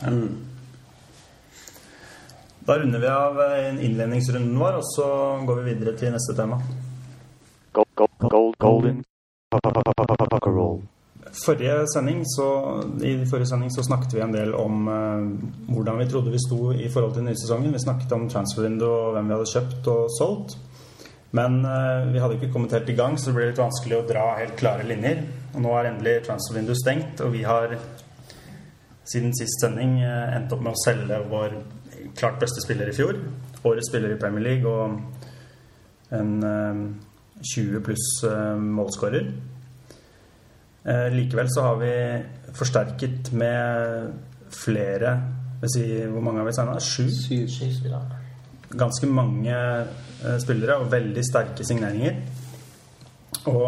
Da 2.70 2.78
runder 2.78 3.04
vi 3.04 3.12
av 3.12 3.42
eh, 3.44 3.84
innledningsrunden 3.86 4.58
vår, 4.58 4.80
og 4.80 4.88
så 4.94 5.10
går 5.46 5.60
vi 5.60 5.74
videre 5.74 5.96
til 5.98 6.12
neste 6.14 6.36
tema. 6.38 6.60
Gold, 7.72 7.92
gold, 7.96 8.16
gold, 8.28 8.56
golden. 8.58 9.04
Pucker 9.50 10.52
roll. 10.54 10.80
Forrige 11.30 11.84
sending, 11.92 12.24
så, 12.26 12.46
I 13.06 13.12
forrige 13.30 13.46
sending 13.52 13.70
så 13.70 13.84
snakket 13.86 14.16
vi 14.16 14.22
en 14.24 14.34
del 14.34 14.54
om 14.58 14.88
eh, 14.90 15.28
hvordan 15.70 16.00
vi 16.00 16.08
trodde 16.10 16.32
vi 16.34 16.42
sto 16.42 16.72
i 16.74 16.88
forhold 16.90 17.14
til 17.14 17.26
nysesongen. 17.28 17.72
Vi 17.72 17.82
snakket 17.84 18.12
om 18.16 18.26
transfervindu 18.30 18.86
og 18.88 19.14
hvem 19.14 19.30
vi 19.30 19.36
hadde 19.36 19.52
kjøpt 19.52 19.90
og 19.94 20.10
solgt. 20.18 20.56
Men 21.38 21.60
eh, 21.62 22.08
vi 22.10 22.22
hadde 22.22 22.38
ikke 22.38 22.50
kommet 22.52 22.74
helt 22.74 22.90
i 22.90 22.98
gang, 22.98 23.18
så 23.18 23.30
det 23.30 23.36
ble 23.36 23.50
litt 23.52 23.62
vanskelig 23.62 24.00
å 24.00 24.06
dra 24.08 24.24
helt 24.40 24.56
klare 24.58 24.86
linjer. 24.88 25.22
Og 25.54 25.62
nå 25.62 25.74
er 25.78 25.92
endelig 25.92 26.24
transfervindu 26.26 26.74
stengt, 26.78 27.22
og 27.22 27.34
vi 27.36 27.44
har 27.46 27.76
siden 29.10 29.34
sist 29.38 29.62
sending 29.62 30.00
eh, 30.02 30.34
endt 30.36 30.52
opp 30.54 30.64
med 30.66 30.74
å 30.74 30.82
selge 30.82 31.20
vår 31.30 31.60
klart 32.18 32.40
beste 32.42 32.62
spiller 32.64 32.90
i 32.90 32.96
fjor. 32.96 33.18
Årets 33.66 33.90
spiller 33.90 34.14
i 34.14 34.18
Premier 34.20 34.44
League 34.46 34.66
og 34.66 36.14
en 36.16 36.34
eh, 36.46 36.82
20 37.54 37.86
pluss 37.86 38.10
eh, 38.28 38.58
målskårer. 38.58 39.30
Eh, 40.84 41.12
likevel 41.12 41.48
så 41.48 41.62
har 41.62 41.76
vi 41.76 41.92
forsterket 42.56 43.32
med 43.32 44.12
flere 44.50 45.22
si, 45.68 46.06
Hvor 46.08 46.20
mange 46.20 46.38
har 46.38 46.46
vi 46.46 46.52
signa? 46.52 46.80
Sju? 46.80 47.08
Sju 47.48 47.72
spillere. 47.76 48.00
Ganske 48.70 49.06
mange 49.06 49.56
eh, 50.24 50.38
spillere 50.40 50.78
og 50.80 50.92
veldig 50.92 51.24
sterke 51.24 51.64
signeringer. 51.64 52.16
Og 53.52 53.66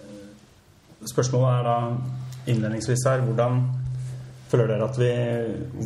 eh, 0.00 1.04
spørsmålet 1.12 1.58
er 1.58 1.68
da 1.68 1.76
innledningsvis 2.46 3.08
her 3.08 3.26
hvordan 3.26 3.64
Føler 4.46 4.68
dere 4.70 4.86
at 4.86 4.94
vi, 4.94 5.06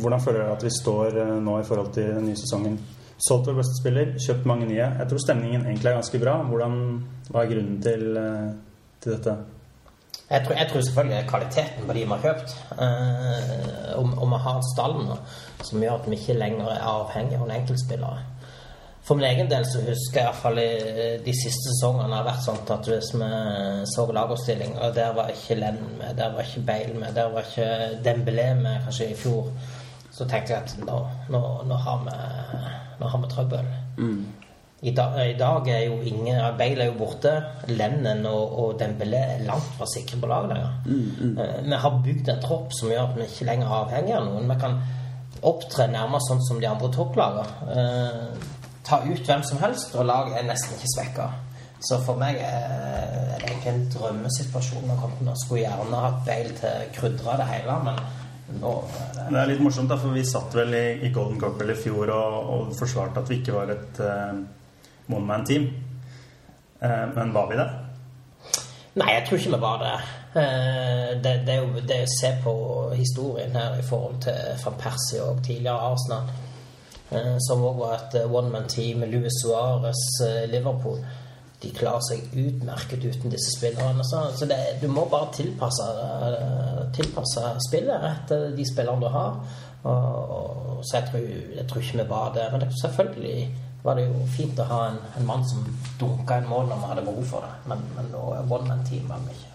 hvordan 0.03 0.21
føler 0.21 0.43
dere 0.43 0.53
at 0.53 0.63
vi 0.63 0.69
står 0.69 1.15
nå 1.41 1.55
i 1.57 1.63
forhold 1.65 1.87
til 1.95 2.11
den 2.13 2.27
nye 2.29 2.37
sesongen? 2.37 2.75
Solgt 3.17 3.47
vår 3.49 3.55
beste 3.57 3.79
spiller, 3.79 4.11
kjøpt 4.21 4.45
mange 4.45 4.67
nye. 4.69 4.83
Jeg 4.99 5.07
tror 5.09 5.23
stemningen 5.23 5.65
egentlig 5.65 5.89
er 5.89 5.97
ganske 5.97 6.19
bra. 6.21 6.35
Hvordan, 6.45 6.75
hva 7.31 7.41
er 7.41 7.49
grunnen 7.49 7.81
til, 7.81 8.05
til 9.01 9.15
dette? 9.15 9.33
Jeg 10.31 10.45
tror, 10.45 10.55
jeg 10.55 10.67
tror 10.69 10.81
selvfølgelig 10.81 11.15
det 11.17 11.23
er 11.23 11.29
kvaliteten 11.29 11.87
på 11.87 11.93
de 11.93 12.03
vi 12.03 12.11
har 12.11 12.21
kjøpt. 12.25 12.53
Eh, 12.85 13.95
og, 13.97 14.11
og 14.17 14.27
vi 14.31 14.37
har 14.45 14.61
stallen 14.73 15.09
nå, 15.09 15.17
som 15.67 15.83
gjør 15.83 15.97
at 15.97 16.07
vi 16.07 16.19
ikke 16.19 16.37
lenger 16.39 16.69
er 16.71 16.85
avhengig 16.87 17.39
av 17.39 17.47
en 17.47 17.55
enkeltspillere. 17.57 18.21
For 19.03 19.17
min 19.17 19.25
egen 19.27 19.49
del 19.49 19.65
så 19.65 19.81
husker 19.81 20.19
jeg 20.19 20.23
i 20.23 20.29
hvert 20.29 20.41
fall 20.43 20.59
i 20.61 21.17
de 21.25 21.33
siste 21.35 21.71
sesongene 21.73 22.15
har 22.15 22.27
vært 22.27 22.45
sånn 22.45 22.59
at 22.75 22.87
hvis 22.87 23.09
vi 23.17 23.29
så 23.91 24.05
lagoppstilling, 24.13 24.75
og 24.77 24.93
der 24.95 25.15
var 25.17 25.33
ikke 25.33 25.57
Lenn 25.57 25.81
med, 25.97 26.13
der 26.19 26.35
var 26.35 26.45
ikke 26.45 26.63
Bale 26.67 26.93
med, 27.01 27.15
der 27.17 27.33
var 27.33 27.49
ikke 27.49 27.97
Dembélé 28.05 28.51
med 28.61 28.85
kanskje 28.85 29.09
i 29.11 29.17
fjor, 29.17 29.49
så 30.13 30.29
tenkte 30.29 30.53
jeg 30.53 30.61
at 30.61 30.77
nå, 30.85 30.99
nå, 31.33 31.41
nå, 31.65 31.81
har, 31.87 32.05
vi, 32.05 32.15
nå 33.01 33.09
har 33.09 33.25
vi 33.25 33.33
trøbbel. 33.33 33.73
I, 34.81 34.91
da, 34.97 35.03
I 35.21 35.35
dag 35.37 35.67
er 35.69 35.83
jo 35.85 35.99
ingen 36.01 36.39
Bale 36.57 36.87
er 36.87 36.89
jo 36.89 36.95
borte. 36.97 37.35
Lennon 37.69 38.23
og, 38.25 38.55
og 38.63 38.79
Dembélé 38.79 39.19
er 39.35 39.43
langt 39.45 39.67
fra 39.77 39.85
sikre 39.89 40.17
på 40.23 40.29
laget 40.31 40.55
lenger. 40.55 40.71
Eh, 41.43 41.59
Vi 41.67 41.81
har 41.83 41.99
bygd 42.05 42.31
en 42.33 42.41
tropp 42.41 42.73
som 42.73 42.89
gjør 42.89 43.03
at 43.11 43.19
vi 43.19 43.27
ikke 43.27 43.45
lenger 43.51 43.67
er 43.67 43.83
avhengig 43.83 44.15
av 44.17 44.25
noen. 44.25 44.47
Vi 44.49 44.57
kan 44.63 44.79
opptre 45.45 45.85
nærmest 45.89 46.31
sånn 46.31 46.41
som 46.47 46.61
de 46.61 46.69
andre 46.69 46.89
topplagene. 46.95 47.75
Eh, 47.75 48.47
ta 48.87 48.97
ut 49.05 49.21
hvem 49.27 49.43
som 49.45 49.61
helst, 49.61 49.93
og 49.95 50.07
lag 50.09 50.31
er 50.33 50.47
nesten 50.47 50.73
ikke 50.77 50.89
svekka. 50.95 51.27
Så 51.81 51.99
for 52.05 52.17
meg 52.17 52.39
er 52.45 53.37
det 53.41 53.51
egentlig 53.51 53.69
en 53.71 53.85
drømmesituasjon. 53.93 54.87
Nå 54.89 55.11
Nå 55.25 55.35
skulle 55.43 55.61
gjerne 55.63 56.01
hatt 56.07 56.25
Bale 56.25 56.55
til 56.57 56.69
å 56.71 56.89
krydre 56.95 57.37
det 57.41 57.47
hele, 57.51 57.77
men 57.85 58.01
nå 58.61 58.73
det 59.13 59.27
Det 59.29 59.39
er 59.43 59.51
litt 59.53 59.61
morsomt, 59.61 59.89
da, 59.93 59.97
for 60.01 60.17
vi 60.17 60.25
satt 60.25 60.57
vel 60.57 60.73
i, 60.73 60.87
i 61.05 61.13
Golden 61.13 61.37
Cup 61.39 61.61
i 61.61 61.77
fjor 61.77 62.09
og, 62.17 62.49
og 62.55 62.73
forsvarte 62.81 63.21
at 63.21 63.29
vi 63.29 63.39
ikke 63.39 63.55
var 63.55 63.71
et 63.73 64.01
uh, 64.01 64.41
one 65.07 65.25
man 65.25 65.45
team. 65.45 65.69
Eh, 66.81 67.07
men 67.15 67.33
var 67.33 67.49
vi 67.49 67.59
det? 67.59 67.69
Nei, 68.99 69.13
jeg 69.15 69.27
tror 69.27 69.39
ikke 69.39 69.55
vi 69.55 69.61
var 69.61 69.77
det. 69.79 69.97
Eh, 70.33 71.21
det, 71.23 71.31
det 71.47 71.53
er 71.53 71.61
jo 71.63 71.81
det 71.87 71.97
å 72.05 72.11
se 72.11 72.31
på 72.43 72.53
historien 72.95 73.55
her 73.55 73.77
i 73.79 73.83
forhold 73.87 74.21
til 74.23 74.59
van 74.63 74.77
Persie 74.79 75.23
og 75.23 75.41
tidligere 75.43 75.91
Arsenal, 75.91 76.29
eh, 77.11 77.37
som 77.47 77.63
òg 77.67 77.81
var 77.81 77.97
et 77.97 78.15
one 78.25 78.51
man 78.51 78.69
team, 78.71 79.03
Louis 79.11 79.41
Suárez, 79.41 80.03
eh, 80.27 80.45
Liverpool. 80.51 80.99
De 81.61 81.71
klarer 81.77 82.03
seg 82.07 82.31
utmerket 82.35 83.03
uten 83.05 83.31
disse 83.31 83.51
spillerne. 83.57 84.03
Så, 84.07 84.47
det, 84.49 84.57
du 84.81 84.87
må 84.89 85.03
bare 85.11 85.29
tilpasse, 85.35 85.89
tilpasse 86.95 87.51
spillet 87.67 88.07
etter 88.07 88.47
de 88.57 88.65
spillerne 88.65 89.03
du 89.03 89.11
har. 89.13 89.35
Og, 89.83 90.31
og, 90.37 90.79
så 90.81 90.97
jeg 90.97 91.09
tror, 91.11 91.27
jeg 91.59 91.67
tror 91.69 91.83
ikke 91.83 91.99
vi 91.99 92.07
var 92.09 92.33
det. 92.33 92.47
Men 92.51 92.63
det, 92.63 92.71
selvfølgelig 92.81 93.35
var 93.83 93.97
det 93.97 94.07
jo 94.07 94.25
fint 94.35 94.59
å 94.61 94.67
ha 94.69 94.81
en, 94.91 94.99
en 95.17 95.25
mann 95.29 95.47
som 95.49 95.63
dunka 95.99 96.37
en 96.37 96.49
mål 96.49 96.69
når 96.69 96.83
vi 96.83 96.91
hadde 96.91 97.07
behov 97.07 97.31
for 97.35 97.47
det. 97.47 97.53
Men, 97.71 97.87
men 97.97 98.13
one 98.17 98.67
man 98.67 98.85
team 98.87 99.07
var 99.09 99.23
vi 99.25 99.37
ikke. 99.37 99.51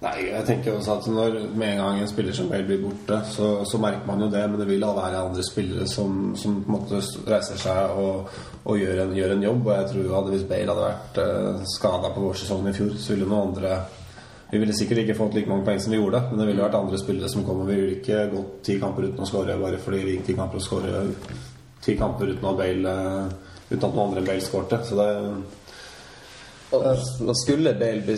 Nei, 0.00 0.30
jeg 0.30 0.44
tenker 0.48 0.78
også 0.78 0.94
at 0.94 1.06
når 1.12 1.34
med 1.60 1.74
en 1.74 1.80
gang 1.82 1.98
en 2.00 2.08
spiller 2.08 2.32
som 2.32 2.46
Bale 2.48 2.64
blir 2.64 2.78
borte, 2.80 3.18
så, 3.28 3.50
så 3.68 3.76
merker 3.82 4.06
man 4.08 4.22
jo 4.24 4.30
det, 4.32 4.46
men 4.48 4.62
det 4.62 4.68
vil 4.70 4.80
da 4.80 4.94
være 4.96 5.26
andre 5.26 5.44
spillere 5.44 5.84
som, 5.90 6.30
som 6.40 6.54
på 6.64 6.70
en 6.70 6.76
måte 6.78 7.00
reiser 7.28 7.60
seg 7.60 8.00
og, 8.00 8.30
og 8.64 8.80
gjør, 8.80 9.02
en, 9.04 9.12
gjør 9.18 9.34
en 9.34 9.44
jobb. 9.44 9.60
Og 9.66 9.74
jeg 9.74 9.90
tror 9.90 10.16
at 10.22 10.30
hvis 10.32 10.46
Bale 10.48 10.72
hadde 10.72 10.86
vært 10.86 11.20
uh, 11.20 11.66
skada 11.74 12.14
på 12.14 12.24
vårsesongen 12.24 12.72
i 12.72 12.74
fjor, 12.78 12.96
så 12.96 13.12
ville 13.12 13.28
noen 13.28 13.50
andre 13.50 13.80
Vi 14.50 14.58
ville 14.58 14.74
sikkert 14.74 15.04
ikke 15.04 15.14
fått 15.14 15.36
like 15.36 15.46
mange 15.46 15.62
poeng 15.68 15.78
som 15.78 15.92
vi 15.92 16.00
gjorde, 16.00 16.24
men 16.30 16.40
det 16.40 16.48
ville 16.48 16.64
vært 16.64 16.80
andre 16.80 16.98
spillere 16.98 17.28
som 17.30 17.44
kom. 17.46 17.60
Og 17.62 17.68
vi 17.68 17.76
ville 17.82 18.00
ikke 18.00 18.24
gått 18.32 18.56
ti 18.66 18.80
kamper 18.80 19.10
uten 19.10 19.22
å 19.22 19.28
skåre 19.28 19.60
bare 19.60 19.84
fordi 19.84 20.00
vi 20.06 20.16
gikk 20.16 20.30
ti 20.30 20.40
kamper 20.40 20.58
og 20.58 20.64
skåre 20.64 21.04
ti 21.84 21.96
kamper 21.98 22.34
uten 22.34 22.50
at 22.50 22.60
Bale 22.60 22.98
uh, 22.98 23.48
Uten 23.70 23.84
at 23.86 23.94
noen 23.94 24.08
andre 24.08 24.22
Bale 24.26 24.42
skårte. 24.42 24.80
Så 24.82 24.96
det 24.98 25.08
og 26.70 27.34
skulle 27.34 27.74
Bale 27.74 28.02
bli, 28.06 28.16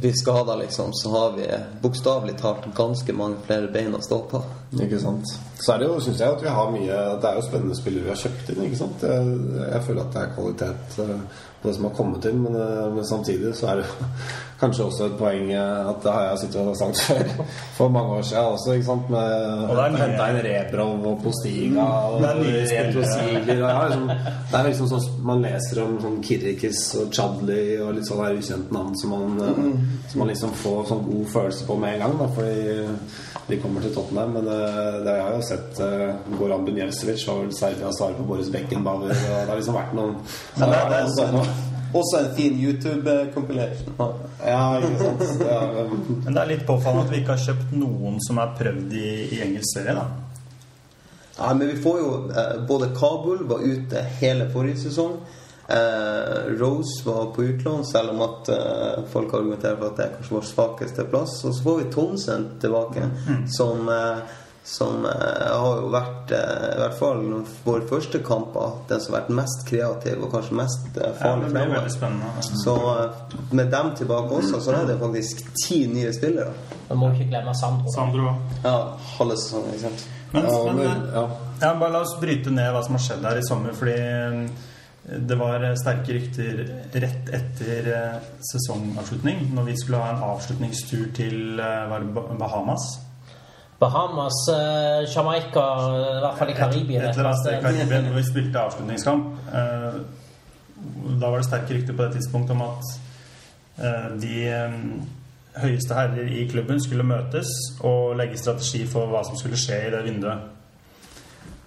bli 0.00 0.12
skada, 0.12 0.56
liksom, 0.56 0.90
så 0.92 1.10
har 1.10 1.30
vi 1.36 1.46
bokstavelig 1.80 2.36
talt 2.38 2.66
ganske 2.76 3.12
mange 3.16 3.40
flere 3.46 3.70
bein 3.72 3.94
å 3.96 4.02
stå 4.04 4.18
på. 4.30 4.42
Ikke 4.74 4.98
sant. 5.00 5.30
Så 5.60 5.72
er 5.72 5.78
det 5.78 5.86
jo, 5.88 6.00
synes 6.00 6.20
jeg 6.20 6.28
at 6.28 6.42
vi 6.42 6.48
har 6.52 6.70
mye 6.72 6.96
Det 7.22 7.28
er 7.28 7.36
jo 7.38 7.44
spennende 7.46 7.76
spillere 7.78 8.04
vi 8.04 8.12
har 8.12 8.18
kjøpt 8.20 8.50
inn. 8.52 8.64
ikke 8.66 8.80
sant? 8.80 9.04
Jeg, 9.06 9.36
jeg 9.72 9.84
føler 9.86 10.02
at 10.02 10.16
det 10.16 10.22
er 10.22 10.32
kvalitet 10.34 10.98
eh, 11.04 11.44
på 11.62 11.68
det 11.68 11.74
som 11.76 11.86
har 11.88 11.94
kommet 11.96 12.26
inn, 12.28 12.42
men, 12.42 12.58
eh, 12.60 12.88
men 12.94 13.06
samtidig 13.06 13.54
så 13.56 13.70
er 13.72 13.80
det 13.80 13.86
kanskje 14.60 14.84
også 14.84 15.06
et 15.06 15.16
poeng 15.20 15.52
eh, 15.52 15.88
at 15.90 16.02
det 16.02 16.12
har 16.12 16.26
jeg 16.26 16.42
sittet 16.42 16.70
og 16.72 16.76
sagt 16.76 17.00
før 17.06 17.46
for 17.78 17.94
mange 17.94 18.18
år 18.18 18.26
siden 18.28 18.50
også, 18.56 18.74
ikke 18.76 18.88
sant? 18.90 19.10
Med 19.14 19.96
henta 20.02 20.28
inn 20.32 20.40
Rebrov 20.48 21.08
og 21.12 21.22
Postiga 21.24 21.86
og. 22.10 22.26
Retrosigler. 22.26 23.62
og 23.62 23.70
Ja, 23.70 23.86
liksom, 23.86 24.10
det 24.50 24.60
er 24.60 24.68
liksom 24.68 24.90
sånn 24.92 25.08
man 25.26 25.42
leser 25.46 25.82
om 25.82 25.96
sånn 26.02 26.20
Kirikis 26.26 26.82
og 27.00 27.14
Chadli 27.14 27.62
og 27.80 27.94
litt 27.96 28.10
sånn 28.10 28.22
der 28.22 28.36
ukjente 28.42 28.76
navn 28.76 28.92
som 29.00 29.14
man, 29.14 29.40
mm. 29.40 29.72
som 30.10 30.22
man 30.22 30.30
liksom 30.30 30.52
får 30.60 30.84
sånn 30.92 31.02
god 31.08 31.32
følelse 31.32 31.66
på 31.70 31.78
med 31.80 31.96
en 31.96 32.04
gang. 32.04 32.20
Da, 32.20 32.28
fordi 32.36 32.86
de 33.46 33.58
kommer 33.62 33.82
til 33.82 33.94
Tottenham. 33.94 34.36
Men 34.36 34.48
det 35.04 35.14
har 35.14 35.30
jeg 35.30 35.38
jo 35.38 35.46
sett 35.48 35.80
uh, 35.82 36.34
Goran 36.38 36.66
Bunjelsevic 36.66 37.24
var 37.28 37.40
vel 37.42 37.54
Serbia 37.56 37.92
svarer 37.94 38.18
på 38.18 38.26
Boris 38.28 38.50
Beckenbauer. 38.54 39.12
Og 39.12 39.14
det 39.14 39.48
har 39.50 39.56
liksom 39.56 39.78
vært 39.78 39.96
noen 39.96 40.18
Men 40.56 40.74
det, 40.74 40.82
det 40.90 40.98
er 40.98 41.08
også, 41.08 41.26
også, 41.30 41.56
også 42.02 42.20
en 42.20 42.30
fin 42.36 42.60
YouTube-compilation. 42.60 43.96
Ja, 44.46 44.62
ikke 44.80 45.00
sant. 45.00 45.26
Um, 45.46 46.22
Men 46.24 46.30
det 46.32 46.42
er 46.42 46.52
litt 46.52 46.68
påfallende 46.68 47.06
at 47.06 47.14
vi 47.14 47.22
ikke 47.22 47.34
har 47.36 47.44
kjøpt 47.48 47.74
noen 47.78 48.20
som 48.26 48.42
er 48.42 48.54
prøvd 48.60 48.96
i, 49.00 49.08
i 49.38 49.42
engelsk 49.48 49.78
serie. 49.78 49.96
da. 49.96 50.06
Ja, 51.38 51.54
men 51.54 51.68
vi 51.68 51.76
får 51.82 51.98
jo 52.00 52.12
eh, 52.32 52.62
Både 52.68 52.86
Kabul 52.96 53.42
var 53.48 53.60
ute 53.60 54.04
hele 54.20 54.48
forrige 54.52 54.86
sesong. 54.86 55.18
Eh, 55.68 56.36
Rose 56.60 57.02
var 57.04 57.34
på 57.34 57.44
utlån, 57.44 57.84
selv 57.84 58.10
om 58.10 58.20
at 58.20 58.48
eh, 58.48 59.04
folk 59.12 59.34
argumenterer 59.34 59.76
for 59.76 59.90
at 59.90 59.98
det 59.98 60.04
er 60.04 60.14
kanskje 60.14 60.36
vår 60.36 60.48
svakeste 60.50 61.06
plass. 61.10 61.40
Og 61.44 61.54
så 61.54 61.62
får 61.64 61.78
vi 61.80 61.88
Townsend 61.92 62.60
tilbake, 62.62 63.08
som 63.56 63.88
eh, 63.88 64.36
som 64.66 65.04
eh, 65.06 65.58
har 65.60 65.76
jo 65.78 65.90
vært, 65.94 66.32
eh, 66.34 66.64
i 66.74 66.78
hvert 66.80 66.96
fall 66.98 67.20
vår 67.64 67.84
første 67.86 68.18
kamp, 68.26 68.56
av 68.58 68.80
den 68.90 69.02
som 69.02 69.14
har 69.14 69.20
vært 69.20 69.36
mest 69.38 69.62
kreativ 69.68 70.24
og 70.26 70.32
kanskje 70.32 70.56
mest 70.58 70.98
eh, 70.98 71.12
Ja, 71.22 71.36
det 71.38 71.52
blir 71.52 71.68
fremover. 71.68 71.92
spennende. 71.94 72.46
Så 72.64 72.74
eh, 72.96 73.36
med 73.54 73.70
dem 73.70 73.92
tilbake 74.00 74.40
også, 74.40 74.58
så 74.64 74.74
er 74.74 74.90
det 74.90 74.98
faktisk 74.98 75.44
ti 75.62 75.84
nye 75.92 76.10
spillere. 76.16 76.50
Man 76.88 76.98
må 76.98 77.12
ikke 77.14 77.28
glemme 77.30 77.54
Sandro. 77.54 77.94
Sandro 77.94 78.34
Ja, 78.64 78.74
halve 79.20 79.38
sesongen, 79.38 79.70
ikke 79.76 79.84
sant. 79.86 80.04
Men, 80.32 80.50
ja, 80.50 80.72
men, 80.74 81.08
ja. 81.14 81.24
ja, 81.62 81.72
bare 81.78 81.92
la 81.94 82.02
oss 82.02 82.18
bryte 82.20 82.50
ned 82.50 82.74
hva 82.74 82.82
som 82.82 82.98
har 82.98 83.06
skjedd 83.06 83.30
her 83.30 83.38
i 83.38 83.46
sommer. 83.46 83.78
Fordi 83.78 83.96
det 85.30 85.38
var 85.38 85.62
sterke 85.78 86.16
rykter 86.18 86.64
rett 87.06 87.30
etter 87.38 87.92
sesongavslutning, 88.50 89.46
når 89.54 89.70
vi 89.70 89.78
skulle 89.78 90.02
ha 90.02 90.16
en 90.16 90.24
avslutningstur 90.34 91.12
til 91.14 91.62
Bahamas. 92.42 93.05
Bahamas, 93.80 94.38
uh, 94.52 95.02
Jamaica, 95.10 95.64
i 96.16 96.20
hvert 96.24 96.38
fall 96.38 96.52
i 96.52 96.56
Karibien. 96.56 97.02
Et 97.02 97.16
eller 97.16 97.30
annet 97.32 97.42
sted 97.42 97.58
i 97.58 97.62
Karibien 97.64 98.08
hvor 98.08 98.16
vi 98.20 98.24
spilte 98.30 98.62
avslutningskamp. 98.62 99.34
Uh, 99.52 100.00
Da 101.20 101.30
var 101.30 101.40
det 101.40 101.46
sterke 101.46 101.74
rykter 101.74 101.96
på 101.96 102.04
det 102.04 102.18
tidspunktet 102.18 102.52
om 102.52 102.62
at 102.66 102.88
uh, 103.80 104.10
de 104.20 104.34
um, 104.52 105.06
høyeste 105.56 105.96
herrer 105.96 106.28
i 106.28 106.44
klubben 106.50 106.80
skulle 106.82 107.06
møtes 107.06 107.48
og 107.80 108.16
legge 108.20 108.38
strategi 108.40 108.84
for 108.90 109.08
hva 109.10 109.22
som 109.24 109.38
skulle 109.40 109.58
skje 109.60 109.78
i 109.86 109.92
det 109.94 110.02
vinduet. 110.04 110.52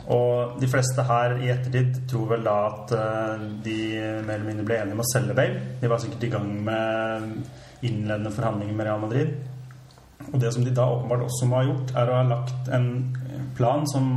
Og 0.10 0.58
de 0.62 0.70
fleste 0.70 1.04
her 1.06 1.36
i 1.38 1.52
ettertid 1.54 2.04
tror 2.10 2.32
vel 2.32 2.46
da 2.46 2.56
at 2.66 2.94
eh, 2.98 3.44
de 3.66 3.78
mer 4.26 4.40
eller 4.40 4.48
mindre 4.48 4.66
ble 4.66 4.80
enige 4.80 4.98
om 4.98 5.04
å 5.04 5.10
selge 5.12 5.36
Bale. 5.38 5.60
De 5.82 5.92
var 5.92 6.02
sikkert 6.02 6.26
i 6.26 6.32
gang 6.34 6.48
med 6.66 7.28
innledende 7.86 8.32
forhandlinger 8.34 8.78
med 8.80 8.90
Real 8.90 9.04
Madrid. 9.04 9.36
Og 10.28 10.40
det 10.42 10.52
som 10.54 10.66
de 10.66 10.76
da 10.76 10.86
åpenbart 10.92 11.26
også 11.26 11.48
må 11.48 11.60
ha 11.62 11.68
gjort, 11.70 11.94
er 11.98 12.10
å 12.12 12.18
ha 12.20 12.24
lagt 12.28 12.72
en 12.76 12.90
plan 13.58 13.86
som 13.88 14.10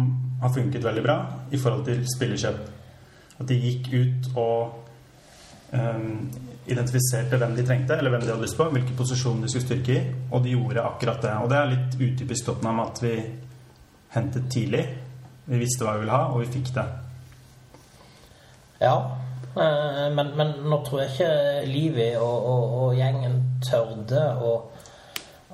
har 0.42 0.52
funket 0.54 0.84
veldig 0.84 1.02
bra 1.04 1.18
i 1.54 1.60
forhold 1.60 1.84
til 1.86 2.02
spillerkjøp. 2.10 2.62
At 3.40 3.48
de 3.48 3.58
gikk 3.58 3.92
ut 3.94 4.32
og 4.34 4.74
um, 5.72 6.26
identifiserte 6.66 7.38
hvem 7.38 7.54
de 7.56 7.64
trengte, 7.66 7.96
eller 7.96 8.12
hvem 8.12 8.26
de 8.26 8.32
hadde 8.32 8.44
lyst 8.44 8.58
på, 8.58 8.68
hvilken 8.74 8.98
posisjon 8.98 9.40
de 9.42 9.50
skulle 9.50 9.66
styrke 9.66 9.94
i, 9.94 10.02
og 10.30 10.44
de 10.44 10.56
gjorde 10.56 10.84
akkurat 10.84 11.22
det. 11.22 11.32
Og 11.42 11.50
det 11.50 11.58
er 11.58 11.72
litt 11.72 11.96
utypisk 12.00 12.48
Tottenham 12.48 12.82
at 12.84 13.02
vi 13.02 13.14
hentet 14.12 14.50
tidlig. 14.52 14.84
Vi 15.46 15.58
visste 15.58 15.86
hva 15.86 15.96
vi 15.96 16.04
ville 16.04 16.18
ha, 16.18 16.28
og 16.30 16.42
vi 16.42 16.50
fikk 16.58 16.70
det. 16.76 16.86
Ja, 18.82 18.94
eh, 19.54 20.06
men, 20.14 20.34
men 20.38 20.54
nå 20.66 20.82
tror 20.86 21.02
jeg 21.02 21.14
ikke 21.14 21.32
Livi 21.70 22.08
og, 22.18 22.46
og, 22.52 22.76
og 22.82 22.96
gjengen 22.98 23.38
tørde 23.62 24.22
å, 24.42 24.56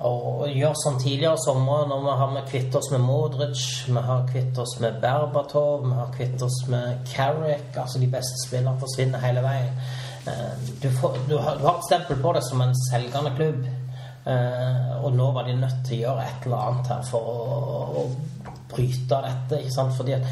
å 0.07 0.47
gjør 0.47 0.75
som 0.79 0.99
tidligere 0.99 1.37
somre, 1.43 1.81
når 1.89 2.03
vi 2.05 2.13
har 2.19 2.45
kvitt 2.47 2.75
oss 2.79 2.87
med 2.93 3.01
Modric, 3.03 3.63
vi 3.87 4.03
har 4.05 4.27
kvitt 4.29 4.57
oss 4.61 4.77
med 4.79 5.01
Berbatov, 5.01 5.83
vi 5.83 5.97
har 5.97 6.13
kvitt 6.15 6.41
oss 6.45 6.61
med 6.71 7.01
Carrick 7.09 7.75
Altså 7.77 7.99
de 7.99 8.07
beste 8.07 8.39
spillerne 8.45 8.79
forsvinner 8.79 9.19
hele 9.19 9.43
veien. 9.43 9.75
Eh, 10.27 10.71
Du, 10.81 10.89
får, 11.01 11.17
du, 11.29 11.37
har, 11.37 11.57
du 11.59 11.65
har 11.67 11.77
et 11.77 11.89
stempel 11.89 12.21
på 12.23 12.33
det 12.33 12.43
som 12.47 12.61
en 12.61 12.75
selgende 12.89 13.33
klubb. 13.35 13.67
Eh, 14.29 15.03
og 15.03 15.13
nå 15.15 15.31
var 15.35 15.47
de 15.47 15.57
nødt 15.59 15.83
til 15.87 15.99
å 15.99 16.01
gjøre 16.05 16.29
et 16.29 16.47
eller 16.47 16.63
annet 16.69 16.93
her 16.93 17.03
for 17.09 17.33
å, 17.33 17.83
å 18.03 18.07
bryte 18.71 19.21
dette. 19.27 19.59
ikke 19.59 19.75
sant? 19.75 19.95
Fordi 19.97 20.15
at 20.15 20.31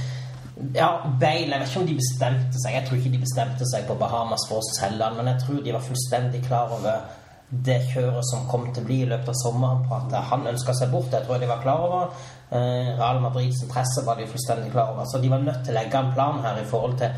ja, 0.73 0.89
Bale 1.21 1.53
Jeg 1.53 1.59
vet 1.59 1.69
ikke 1.69 1.81
om 1.83 1.87
de 1.91 1.99
bestemte 1.99 2.63
seg. 2.63 2.73
Jeg 2.73 2.87
tror 2.87 2.97
ikke 2.97 3.13
de 3.13 3.23
bestemte 3.27 3.67
seg 3.69 3.87
på 3.87 3.99
Bahamas 3.99 4.47
for 4.49 4.61
å 4.61 4.67
selge 4.79 5.03
han, 5.03 5.17
men 5.19 5.33
jeg 5.33 5.43
tror 5.43 5.63
de 5.65 5.75
var 5.75 5.85
fullstendig 5.85 6.43
klar 6.47 6.71
over 6.79 7.03
det 7.49 7.77
kjøret 7.93 8.25
som 8.27 8.47
kom 8.51 8.65
til 8.73 8.83
å 8.83 8.87
bli 8.87 8.97
i 9.03 9.07
løpet 9.07 9.31
av 9.31 9.37
sommeren, 9.39 9.85
på 9.87 9.95
at 9.95 10.15
han 10.31 10.47
ønska 10.51 10.73
seg 10.75 10.91
bort. 10.91 11.13
Jeg 11.13 11.23
tror 11.23 11.39
de 11.39 11.47
var 11.47 11.61
klar 11.63 11.83
over. 11.85 12.09
Eh, 12.49 12.89
Real 12.97 13.21
Madrids 13.23 13.61
interesse 13.63 14.03
var 14.05 14.19
de 14.19 14.27
fullstendig 14.27 14.71
klar 14.73 14.91
over. 14.91 15.07
Så 15.07 15.21
de 15.23 15.31
var 15.31 15.43
nødt 15.43 15.63
til 15.63 15.75
å 15.75 15.77
legge 15.79 15.99
en 15.99 16.13
plan 16.15 16.41
her 16.43 16.59
i 16.59 16.67
forhold 16.67 16.97
til 16.99 17.15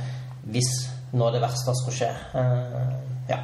hvis 0.49 0.69
nå 1.17 1.29
det 1.33 1.41
verste 1.41 1.73
skulle 1.77 1.97
skje. 1.97 2.11
Eh, 2.37 2.91
ja. 3.29 3.39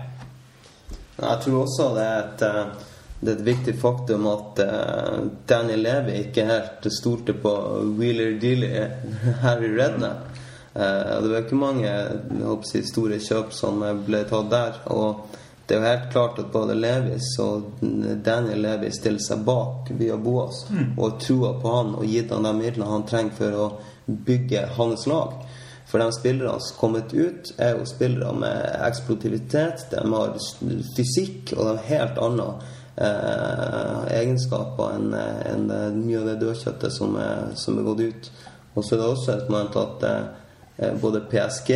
Jeg 1.15 1.39
tror 1.45 1.63
også 1.63 1.87
det 1.95 2.05
er 2.05 2.19
et, 2.19 2.45
eh, 2.45 2.91
det 3.21 3.31
er 3.31 3.39
et 3.39 3.45
viktig 3.47 3.73
faktum 3.81 4.27
at 4.29 4.59
uh, 4.61 5.21
Daniel 5.49 5.81
Levy 5.81 6.17
ikke 6.19 6.43
helt 6.45 6.85
stolte 6.93 7.33
på 7.33 7.53
Wheeler 7.97 8.35
Dealer, 8.41 8.91
Harry 9.45 9.71
Redknapp. 9.73 10.27
Uh, 10.75 11.23
Det 11.23 11.31
var 11.31 11.39
ikke 11.39 11.57
mange 11.57 11.87
jeg 11.87 12.43
håper 12.43 12.85
store 12.85 13.17
kjøp 13.23 13.55
som 13.55 13.81
ble 14.05 14.21
tatt 14.29 14.51
der. 14.51 14.77
Og 14.93 15.39
det 15.67 15.73
er 15.73 15.79
jo 15.79 15.87
helt 15.87 16.11
klart 16.13 16.39
at 16.39 16.51
både 16.53 16.75
Levis 16.77 17.31
og 17.41 17.79
Daniel 18.25 18.61
Levis 18.61 18.99
stiller 18.99 19.23
seg 19.23 19.41
bak 19.47 19.89
Via 19.97 20.17
Boas 20.21 20.65
og 20.93 21.17
troa 21.23 21.55
på 21.61 21.71
han 21.73 21.95
og 21.97 22.05
gitt 22.05 22.33
han 22.33 22.45
de 22.45 22.53
midlene 22.53 22.89
han 22.91 23.05
trenger 23.09 23.37
for 23.39 23.57
å 23.63 23.67
bygge 24.05 24.67
hans 24.77 25.07
lag. 25.09 25.33
For 25.89 26.01
de 26.01 26.11
spillerne 26.13 26.59
som 26.59 26.75
har 26.75 26.79
kommet 26.79 27.13
ut, 27.13 27.51
er 27.57 27.77
jo 27.77 27.85
spillere 27.89 28.33
med 28.37 28.79
eksplosivitet, 28.87 29.85
de 29.91 30.01
har 30.13 30.33
fysikk, 30.97 31.53
og 31.57 31.61
de 31.61 31.67
har 31.69 31.89
helt 31.89 32.21
andre 32.21 32.47
eh, 32.97 34.01
egenskaper 34.19 34.97
enn 34.97 35.13
en, 35.15 35.69
mye 36.01 36.21
av 36.21 36.31
det 36.31 36.39
dødkjøttet 36.41 36.93
som 36.93 37.17
er, 37.21 37.53
som 37.57 37.77
er 37.77 37.87
gått 37.89 38.03
ut. 38.05 38.31
Og 38.75 38.83
så 38.83 38.95
er 38.95 39.01
det 39.01 39.11
også 39.11 39.35
et 39.35 39.53
moment 39.53 39.79
at 39.81 40.09
eh, 40.09 40.91
både 41.01 41.25
PSG 41.31 41.71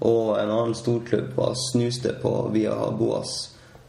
og 0.00 0.36
en 0.40 0.50
annen 0.50 0.74
storklubb 0.76 1.36
har 1.38 1.54
snuste 1.70 2.12
på 2.22 2.32
via 2.52 2.74
Boas. 2.98 3.36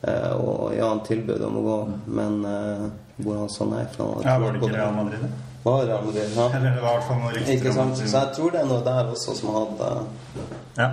Eh, 0.01 0.31
og 0.37 0.75
ja, 0.77 0.87
han 0.87 1.03
tilbød 1.03 1.41
om 1.49 1.57
å 1.57 1.65
gå, 1.65 1.77
men 2.19 2.39
eh, 2.45 2.87
hvor 3.17 3.41
han 3.41 3.49
sa 3.51 3.65
nei. 3.67 3.83
For 3.95 4.13
han 4.13 4.25
Ja, 4.27 4.37
Var 4.39 4.53
det 4.53 4.61
ikke 4.61 4.75
Real 4.75 4.95
Madrid? 4.95 5.27
Var 5.63 5.81
det 5.81 5.87
Real 5.89 6.05
Madrid, 6.05 6.35
ja. 6.35 6.45
Eller 6.55 6.75
det 6.75 6.81
var 6.83 6.91
i 6.91 6.97
hvert 6.99 7.07
fall 7.07 7.19
noe 7.23 7.31
rykter 7.33 7.53
Ikke 7.57 7.73
sant? 7.75 7.97
Så 7.97 8.07
jeg 8.13 8.35
tror 8.37 8.53
det 8.53 8.59
er 8.61 8.69
noe 8.69 8.83
der 8.85 9.09
også 9.11 9.35
som 9.35 9.55
hadde 9.57 9.89
Ja. 10.77 10.89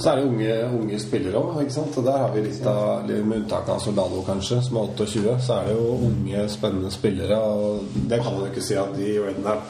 Så 0.00 0.10
er 0.10 0.16
det 0.18 0.24
unge, 0.26 0.54
unge 0.80 0.98
spillere 0.98 1.38
òg, 1.38 1.60
ikke 1.62 1.76
sant. 1.76 1.98
Og 2.00 2.06
der 2.08 2.16
har 2.24 2.32
vi 2.34 2.46
litt 2.48 2.66
av 2.66 3.04
Med 3.12 3.36
unntak 3.42 3.68
av 3.70 3.82
Soldado, 3.84 4.22
kanskje, 4.26 4.62
som 4.66 4.80
er 4.80 4.88
28, 4.96 5.36
så 5.46 5.60
er 5.60 5.68
det 5.68 5.76
jo 5.76 5.92
unge, 6.08 6.46
spennende 6.50 6.90
spillere. 6.90 7.38
Og 7.38 8.00
det 8.08 8.22
kan 8.22 8.32
man 8.32 8.46
jo 8.46 8.50
ikke 8.54 8.64
si 8.66 8.80
at 8.80 8.96
de 8.96 9.12
Rednap 9.28 9.68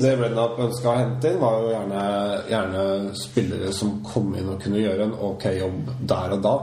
Det 0.00 0.12
Rednap 0.16 0.60
ønska 0.62 0.90
å 0.90 0.98
hente 1.00 1.32
inn, 1.32 1.40
var 1.42 1.58
jo 1.60 1.72
gjerne, 1.72 2.02
gjerne 2.50 3.14
spillere 3.18 3.72
som 3.74 3.98
kom 4.06 4.34
inn 4.38 4.52
og 4.52 4.60
kunne 4.62 4.82
gjøre 4.82 5.08
en 5.08 5.16
ok 5.30 5.48
jobb 5.58 5.90
der 6.12 6.36
og 6.36 6.44
da. 6.46 6.56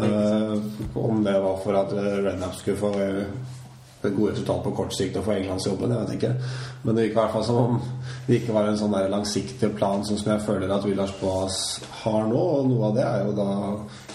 Eh, 0.00 0.52
om 1.00 1.24
det 1.24 1.38
var 1.42 1.56
for 1.64 1.78
at 1.80 1.94
Rednap 1.96 2.54
skulle 2.58 2.78
få 2.78 2.92
eh, 3.00 3.24
gode 4.08 4.32
resultater 4.32 4.62
på 4.68 4.74
kort 4.76 4.94
sikt 4.94 5.18
og 5.18 5.26
få 5.26 5.34
Englandsjobben, 5.34 5.92
jeg 5.92 6.04
vet 6.04 6.14
ikke. 6.18 6.34
Men 6.84 6.94
det 6.94 7.06
virker 7.06 7.16
i 7.16 7.20
hvert 7.22 7.34
fall 7.34 7.48
som 7.48 7.58
om 7.64 7.80
det 8.26 8.38
ikke 8.38 8.54
var 8.56 8.68
en 8.68 8.78
sånn 8.80 8.94
der 8.94 9.10
langsiktig 9.12 9.72
plan 9.76 10.04
som 10.06 10.20
jeg 10.20 10.46
føler 10.46 10.70
at 10.72 10.86
Villars 10.86 11.16
Boas 11.20 11.58
har 12.04 12.28
nå. 12.30 12.44
Og 12.60 12.70
noe 12.70 12.90
av 12.90 12.96
det 12.96 13.06
er 13.08 13.26
jo 13.26 13.34
da 13.40 13.50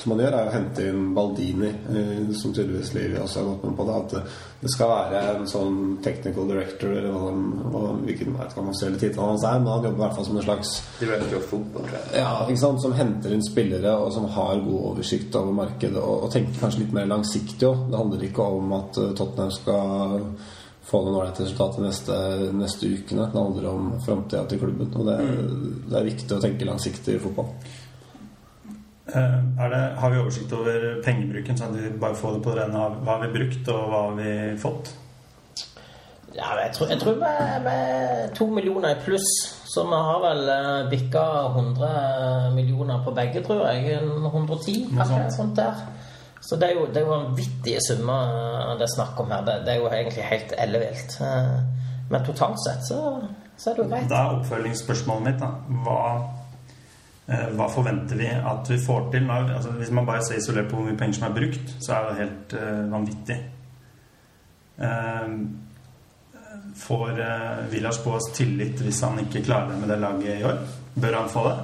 som 0.06 0.14
man 0.14 0.22
gjør, 0.22 0.36
er 0.38 0.50
å 0.50 0.54
hente 0.54 0.84
inn 0.86 1.06
Baldini, 1.16 1.70
eh, 1.90 2.34
som 2.38 2.54
tydeligvis 2.54 2.92
Livi 2.94 3.18
også 3.18 3.42
har 3.42 3.48
gått 3.48 3.64
med 3.66 3.78
på. 3.78 3.86
det, 3.88 3.96
At 3.96 4.36
det 4.62 4.72
skal 4.74 4.92
være 4.92 5.22
en 5.32 5.48
sånn 5.50 5.80
technical 6.06 6.50
director, 6.52 6.92
eller 6.94 7.16
hva 7.16 7.32
de, 7.34 7.70
og 7.72 8.04
hvilken 8.06 8.36
vet 8.38 8.54
hva 8.54 8.66
man 8.68 8.78
ser 8.78 8.94
tittelen 8.94 9.32
hans 9.32 9.46
er, 9.50 9.58
men 9.60 9.72
han 9.74 9.88
jobber 9.88 9.98
i 9.98 10.04
hvert 10.04 10.18
fall 10.20 10.28
som 10.28 10.38
en 10.38 10.46
slags 10.46 10.74
Director 11.00 11.40
of 11.40 11.48
football, 11.50 11.88
ja, 12.14 12.34
ikke 12.46 12.62
sant? 12.62 12.84
Som 12.84 12.94
henter 12.98 13.34
inn 13.34 13.46
spillere 13.46 13.96
og 13.98 14.12
som 14.14 14.28
har 14.36 14.62
god 14.68 14.92
oversikt 14.92 15.40
over 15.40 15.58
markedet. 15.64 16.02
Og, 16.02 16.28
og 16.28 16.36
tenker 16.36 16.62
kanskje 16.62 16.84
litt 16.84 16.94
mer 17.00 17.10
langsiktig 17.10 17.70
òg. 17.72 17.88
Det 17.90 18.04
handler 18.04 18.28
ikke 18.30 18.52
om 18.60 18.78
at 18.78 19.02
eh, 19.02 19.16
Tottenham 19.18 19.56
skal 19.58 20.30
få 20.86 21.02
noen 21.02 21.18
ålreite 21.18 21.48
resultater 21.48 21.82
neste, 21.82 22.20
neste 22.54 22.92
ukene. 22.94 23.26
Det 23.34 23.42
handler 23.42 23.72
om 23.72 23.90
framtida 24.06 24.46
til 24.46 24.62
klubben. 24.62 24.94
Og 24.94 25.10
det, 25.10 25.18
det 25.90 25.98
er 25.98 26.12
viktig 26.12 26.38
å 26.38 26.44
tenke 26.44 26.70
langsiktig 26.70 27.18
i 27.18 27.24
fotball. 27.24 27.50
Eh, 29.16 29.70
det, 29.72 29.82
har 30.02 30.12
vi 30.14 30.20
oversikt 30.20 30.54
over 30.58 30.86
pengebruken, 31.06 31.58
sånn 31.58 31.74
at 31.74 31.82
vi 31.82 31.96
bare 32.02 32.18
får 32.20 32.38
det 32.38 32.44
på 32.46 32.54
det 32.54 32.62
rene? 32.64 32.86
Hva 33.02 33.18
har 33.18 33.26
vi 33.26 33.34
brukt, 33.38 33.74
og 33.74 33.90
hva 33.92 34.06
har 34.10 34.16
vi 34.20 34.32
fått? 34.62 34.94
Ja, 36.36 36.50
jeg 36.60 36.74
tror, 36.76 36.90
jeg 36.92 37.00
tror 37.00 37.20
med, 37.22 37.62
med 37.64 38.34
to 38.36 38.50
millioner 38.52 38.98
i 38.98 39.04
pluss, 39.06 39.30
så 39.72 39.86
vi 39.88 40.00
har 40.08 40.20
vel 40.24 40.50
eh, 40.52 40.90
bikka 40.92 41.24
100 41.54 42.56
millioner 42.56 43.04
på 43.06 43.14
begge, 43.16 43.44
tror 43.46 43.64
jeg. 43.70 44.02
110, 44.04 44.90
kanskje. 44.98 45.22
sånt. 45.38 45.56
der. 45.56 45.86
Så 46.46 46.60
det 46.62 46.68
er 46.70 46.76
jo, 46.78 46.86
det 46.92 47.00
er 47.00 47.08
jo 47.08 47.14
vanvittige 47.14 47.80
summer 47.82 48.36
eh, 48.36 48.74
det 48.78 48.86
er 48.86 48.94
snakk 48.98 49.20
om 49.24 49.32
her. 49.32 49.48
Det, 49.48 49.56
det 49.66 49.74
er 49.74 49.80
jo 49.80 49.88
egentlig 49.90 50.28
helt 50.34 50.54
ellevilt. 50.68 51.18
Eh, 51.22 51.56
Men 52.12 52.22
totalt 52.22 52.60
sett 52.62 52.84
så, 52.86 53.00
så 53.58 53.72
er 53.72 53.78
det 53.78 53.82
jo 53.82 53.90
greit. 53.90 54.10
Da 54.12 54.20
er 54.20 54.36
oppfølgingsspørsmålet 54.42 55.26
mitt 55.26 55.40
da. 55.42 55.48
Hva, 55.88 56.02
hva 57.26 57.66
forventer 57.74 58.20
vi 58.20 58.28
at 58.30 58.68
vi 58.70 58.78
får 58.78 59.08
til? 59.14 59.24
Når, 59.26 59.48
altså, 59.58 59.72
hvis 59.80 59.92
man 59.98 60.06
bare 60.06 60.22
ser 60.22 60.38
isolert 60.38 60.68
på 60.70 60.78
hvor 60.78 60.86
mye 60.86 60.98
penger 61.00 61.18
som 61.18 61.28
er 61.30 61.38
brukt, 61.40 61.72
så 61.82 61.96
er 61.96 62.10
det 62.10 62.20
helt 62.20 62.54
uh, 62.60 62.84
vanvittig. 62.92 63.38
Uh, 64.78 65.32
får 66.78 67.18
uh, 67.18 67.72
på 67.72 68.04
Boas 68.04 68.30
tillit 68.36 68.84
hvis 68.84 69.02
han 69.02 69.18
ikke 69.24 69.42
klarer 69.48 69.74
det 69.74 69.80
med 69.82 69.90
det 69.90 70.00
laget 70.04 70.38
i 70.38 70.46
år? 70.46 70.62
Bør 71.02 71.18
han 71.18 71.34
få 71.34 71.48
det? 71.50 71.58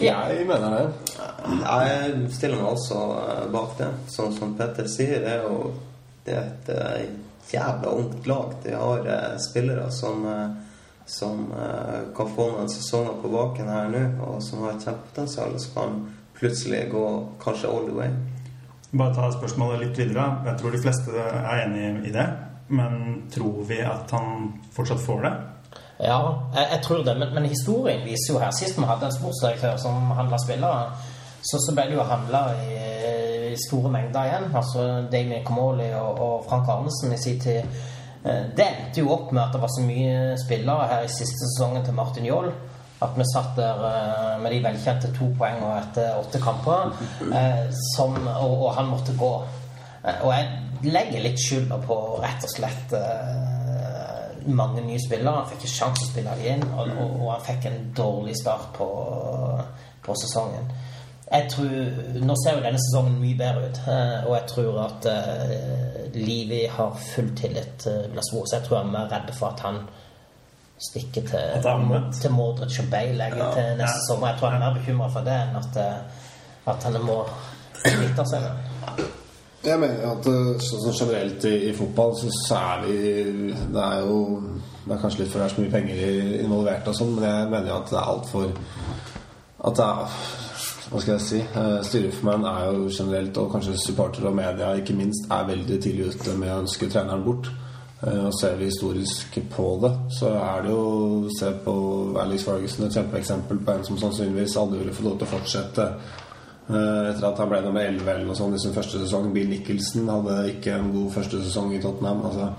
Ja. 0.00 0.28
Jeg 0.30 0.46
mener 0.46 0.70
det. 0.70 0.86
Jeg 1.64 2.30
stiller 2.30 2.60
meg 2.60 2.70
også 2.70 2.98
eh, 3.18 3.44
bak 3.52 3.76
det. 3.78 3.88
Sånn 4.12 4.34
som 4.36 4.54
Petter 4.58 4.86
sier, 4.90 5.22
det 5.24 5.32
er 5.38 5.46
jo 5.46 5.72
det 6.26 6.36
er 6.36 6.44
et 6.44 6.70
eh, 6.74 7.08
jævla 7.50 7.94
ungt 7.96 8.26
lag. 8.28 8.54
De 8.64 8.74
har 8.76 9.06
eh, 9.08 9.36
spillere 9.42 9.88
som, 9.94 10.26
eh, 10.28 10.50
som 11.08 11.52
eh, 11.56 12.00
kan 12.16 12.32
få 12.36 12.50
noen 12.52 12.68
sesonger 12.68 13.20
på 13.22 13.30
baken 13.32 13.70
her 13.72 13.92
nå, 13.92 14.02
og 14.26 14.42
som 14.44 14.64
har 14.64 14.76
et 14.76 14.84
kjempepotensial, 14.84 15.54
og 15.56 15.62
som 15.64 15.76
kan 15.78 16.00
plutselig 16.38 16.82
gå 16.92 17.06
kanskje 17.42 17.70
all 17.70 17.88
the 17.88 17.96
way. 17.96 18.12
Bare 18.92 19.14
ta 19.16 19.30
spørsmålet 19.32 19.82
litt 19.82 19.98
videre. 20.00 20.26
Jeg 20.46 20.60
tror 20.60 20.72
de 20.72 20.82
fleste 20.84 21.24
er 21.24 21.64
enig 21.64 22.08
i 22.08 22.12
det. 22.14 22.28
Men 22.68 23.22
tror 23.32 23.64
vi 23.68 23.80
at 23.80 24.10
han 24.12 24.52
fortsatt 24.76 25.00
får 25.00 25.22
det? 25.24 25.32
Ja, 25.98 26.18
jeg, 26.54 26.66
jeg 26.72 26.80
tror 26.84 27.04
det. 27.04 27.14
Men, 27.18 27.34
men 27.34 27.48
historien 27.48 28.04
viser 28.04 28.34
jo 28.34 28.40
her 28.42 28.52
Sist 28.54 28.78
vi 28.78 28.86
hadde 28.88 29.08
en 29.08 29.16
sportsdirektør 29.16 29.76
som 29.80 30.12
handla 30.16 30.38
spillere, 30.44 30.90
så, 31.42 31.60
så 31.64 31.74
ble 31.74 31.86
det 31.88 31.96
jo 31.96 32.06
handla 32.06 32.42
i, 32.60 32.78
i 33.52 33.56
store 33.66 33.92
mengder 33.92 34.28
igjen. 34.28 34.48
Altså 34.60 34.84
Damien 35.12 35.44
Comoli 35.46 35.88
og, 35.96 36.20
og 36.20 36.44
Frank 36.48 36.68
Arnesen 36.68 37.14
i 37.16 37.22
sin 37.22 37.40
tid. 37.40 37.80
Eh, 38.28 38.44
Det 38.56 38.66
endte 38.66 39.00
jo 39.00 39.12
opp 39.14 39.32
med 39.32 39.42
at 39.42 39.54
det 39.54 39.62
var 39.62 39.72
så 39.72 39.84
mye 39.86 40.36
spillere 40.40 40.88
her 40.92 41.06
i 41.06 41.12
siste 41.12 41.46
sesongen 41.46 41.84
til 41.84 41.96
Martin 41.96 42.28
Joll 42.28 42.50
at 42.98 43.14
vi 43.14 43.24
satt 43.30 43.52
der 43.54 43.84
eh, 43.86 44.40
med 44.42 44.52
de 44.52 44.62
velkjente 44.64 45.12
to 45.14 45.28
poengene 45.38 45.76
etter 45.78 46.16
åtte 46.18 46.40
kamper, 46.42 46.96
eh, 47.30 47.68
som, 47.94 48.16
og, 48.32 48.54
og 48.66 48.72
han 48.74 48.90
måtte 48.90 49.14
gå. 49.18 49.30
Og 50.08 50.32
jeg 50.32 50.90
legger 50.90 51.22
litt 51.22 51.38
skylda 51.42 51.78
på 51.84 51.94
rett 52.22 52.44
og 52.46 52.50
slett 52.50 52.94
mange 54.48 54.82
nye 54.82 54.98
spillere. 55.02 55.42
Han 55.42 55.48
fikk 55.50 55.64
ikke 55.66 55.74
sjanse 55.74 56.06
å 56.06 56.10
spille 56.10 56.34
inn, 56.48 56.62
og, 56.70 56.90
og, 56.94 57.16
og 57.18 57.32
han 57.34 57.44
fikk 57.46 57.66
en 57.68 57.80
dårlig 57.98 58.36
start 58.38 58.70
på, 58.78 58.86
på 60.06 60.16
sesongen. 60.22 60.70
Jeg 61.28 61.50
tror, 61.52 61.72
Nå 62.24 62.34
ser 62.40 62.56
jo 62.56 62.64
denne 62.64 62.80
sesongen 62.80 63.18
mye 63.20 63.36
bedre 63.36 63.68
ut, 63.68 63.80
eh, 63.92 64.18
og 64.24 64.34
jeg 64.38 64.46
tror 64.48 64.78
at 64.86 65.08
uh, 65.12 66.14
Livi 66.14 66.62
har 66.72 66.94
full 67.14 67.28
tillit 67.36 67.74
til 67.84 68.06
Vlasvos. 68.14 68.54
Jeg 68.54 68.64
tror 68.64 68.78
han 68.82 68.94
er 68.96 69.10
redd 69.12 69.34
for 69.36 69.52
at 69.52 69.60
han 69.66 69.82
stikker 70.88 71.22
er 71.34 71.60
til, 71.60 72.20
til 72.20 72.32
Mordrich 72.32 72.80
og 72.80 72.90
Bale 72.90 73.24
ja. 73.24 73.50
til 73.54 73.68
neste 73.76 74.00
Ja. 74.00 74.06
sommer. 74.08 74.28
Jeg 74.28 74.36
tror 74.38 74.48
han 74.48 74.62
er 74.62 74.66
mer 74.66 74.80
bekymra 74.80 75.08
for 75.12 75.26
det 75.26 75.36
enn 75.42 75.60
at, 75.60 75.76
eh, 75.76 76.72
at 76.72 76.88
han 76.88 76.98
må 77.02 77.18
kvitte 77.82 78.24
seg 78.30 78.42
med 78.42 79.04
Jeg 79.66 79.78
mener 79.82 80.04
at 80.12 80.26
eh, 80.30 80.50
sånn 80.62 80.94
generelt 80.94 81.44
i, 81.44 81.54
i 81.68 81.72
fotball, 81.76 82.14
så, 82.16 82.30
særlig 82.48 82.98
Det 83.74 83.82
er 83.84 84.04
jo 84.06 84.18
Det 84.84 84.94
er 84.94 85.00
kanskje 85.02 85.24
litt 85.24 85.32
for 85.32 85.42
det 85.42 85.48
er 85.48 85.54
så 85.54 85.62
mye 85.64 85.74
penger 85.74 86.42
involvert 86.44 86.88
og 86.88 86.94
sånn, 86.96 87.16
men 87.18 87.26
jeg 87.28 87.48
mener 87.50 87.72
jo 87.72 87.80
at 87.80 87.90
det 87.90 87.98
er 87.98 88.12
altfor 88.14 88.52
At 89.68 89.80
det 89.80 89.88
er 89.88 90.20
Hva 90.88 91.00
skal 91.00 91.12
jeg 91.14 91.20
si? 91.20 91.38
eh, 91.38 91.80
Styreformann 91.84 92.44
er 92.48 92.70
jo 92.72 92.88
generelt, 92.88 93.36
og 93.38 93.50
kanskje 93.52 93.76
supportere 93.76 94.28
og 94.30 94.36
media 94.36 94.72
ikke 94.78 94.94
minst, 94.96 95.26
er 95.30 95.48
veldig 95.48 95.80
tidlig 95.82 96.06
ute 96.14 96.36
med 96.38 96.52
å 96.52 96.60
ønske 96.62 96.88
treneren 96.88 97.24
bort. 97.24 97.50
Eh, 98.02 98.24
Og 98.26 98.32
ser 98.40 98.56
vi 98.56 98.64
historisk 98.70 99.38
på 99.50 99.66
det, 99.82 99.92
så 100.20 100.28
er 100.38 100.62
det 100.62 100.70
jo 100.70 101.28
Se 101.38 101.50
på 101.64 101.74
Alex 102.20 102.44
Ferguson, 102.44 102.86
et 102.86 102.94
kjempeeksempel 102.94 103.58
på 103.64 103.70
en 103.72 103.84
som 103.84 103.98
sannsynligvis 103.98 104.56
aldri 104.56 104.78
ville 104.78 104.94
få 104.94 105.02
lov 105.04 105.18
til 105.18 105.26
å 105.28 105.30
fortsette 105.38 105.92
Eh, 106.68 107.10
Etter 107.10 107.24
at 107.24 107.38
han 107.40 107.48
ble 107.48 107.62
nummer 107.64 107.80
11 107.80 108.10
eller 108.12 108.26
noe 108.28 108.36
sånt 108.36 108.54
i 108.54 108.58
sin 108.60 108.74
første 108.76 108.98
sesong. 109.00 109.30
Bill 109.32 109.48
Nicholson 109.48 110.08
hadde 110.12 110.34
ikke 110.50 110.74
en 110.76 110.90
god 110.92 111.12
første 111.14 111.38
sesong 111.40 111.70
i 111.72 111.80
Tottenham. 111.80 112.20
Altså, 112.28 112.50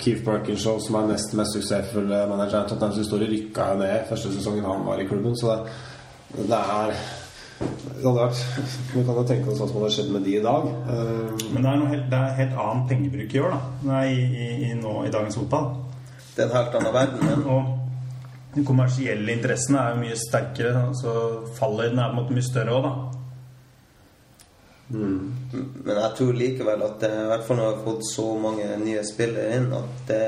Keith 0.00 0.24
Parkinshaw, 0.24 0.78
som 0.80 0.96
er 0.96 1.10
nest 1.10 1.34
mest 1.36 1.52
suksessfulle 1.52 2.22
manager 2.30 2.64
i 2.64 2.68
Tottenhams 2.70 2.96
historie, 3.02 3.28
rykka 3.28 3.74
ned 3.78 4.08
første 4.08 4.32
sesongen 4.32 4.64
han 4.64 4.86
var 4.86 5.02
i 5.02 5.06
klubben. 5.10 5.36
Så 5.36 5.58
det, 6.38 6.46
det 6.48 6.62
er 6.78 6.94
det 7.58 8.04
hadde 8.04 8.20
vært 8.20 8.40
Vi 8.94 9.02
kan 9.02 9.16
jo 9.18 9.24
tenke 9.26 9.50
oss 9.50 9.58
hva 9.58 9.66
som 9.66 9.80
hadde 9.80 9.90
skjedd 9.96 10.12
med 10.14 10.22
de 10.26 10.36
i 10.38 10.42
dag. 10.44 10.68
Eh, 10.68 11.48
Men 11.50 11.64
det 11.64 11.70
er, 11.72 11.80
noe 11.80 11.90
helt, 11.90 12.06
det 12.12 12.20
er 12.20 12.36
helt 12.38 12.54
annen 12.64 12.86
pengebruk 12.90 13.34
i 13.34 13.42
år, 13.42 13.56
da. 13.56 13.88
Nei, 13.88 14.04
i, 14.14 14.22
i, 14.28 14.48
i, 14.68 14.72
nå, 14.78 14.94
i 15.06 15.12
dagens 15.14 15.38
fotball. 15.40 15.68
Det 16.36 16.44
er 16.44 16.48
en 16.48 16.56
helt 16.56 16.78
annen 16.78 16.94
verden. 16.94 17.24
Men 17.26 17.44
Og 17.50 17.74
de 18.54 18.64
kommersielle 18.66 19.34
interessene 19.34 19.80
er 19.82 19.94
jo 19.94 20.02
mye 20.04 20.18
sterkere, 20.18 20.84
så 20.96 21.14
fallhøyden 21.58 21.98
er 21.98 22.12
på 22.12 22.16
en 22.16 22.20
måte 22.22 22.36
mye 22.38 22.46
større 22.46 22.76
òg, 22.78 22.86
da. 22.86 23.17
Men 24.88 25.96
jeg 25.98 26.10
tror 26.16 26.36
likevel 26.36 26.82
at 26.86 27.00
det, 27.02 27.10
i 27.12 27.26
hvert 27.28 27.44
fall 27.44 27.58
når 27.58 27.66
vi 27.66 27.72
har 27.74 27.82
fått 27.84 28.06
så 28.08 28.26
mange 28.40 28.68
nye 28.80 29.02
spillere 29.04 29.58
inn, 29.58 29.66
at 29.76 29.98
det, 30.08 30.20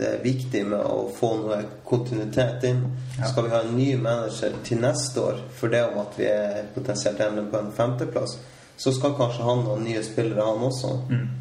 det 0.00 0.10
er 0.10 0.24
viktig 0.24 0.64
med 0.68 0.82
å 0.84 1.06
få 1.16 1.30
noe 1.40 1.60
kontinuitet 1.86 2.66
inn. 2.68 2.82
Ja. 3.16 3.30
Skal 3.30 3.46
vi 3.46 3.54
ha 3.54 3.62
en 3.64 3.78
ny 3.78 3.88
manager 3.96 4.58
til 4.66 4.82
neste 4.84 5.24
år, 5.30 5.40
for 5.56 5.72
det 5.72 5.86
om 5.88 6.02
at 6.04 6.20
vi 6.20 6.28
er 6.28 6.68
potensielt 6.74 7.22
ender 7.24 7.48
på 7.52 7.62
en 7.62 7.72
femteplass, 7.76 8.36
så 8.76 8.92
skal 8.92 9.16
kanskje 9.16 9.46
han 9.46 9.64
ha 9.64 9.78
nye 9.80 10.02
spillere, 10.04 10.44
han 10.44 10.66
også. 10.66 10.92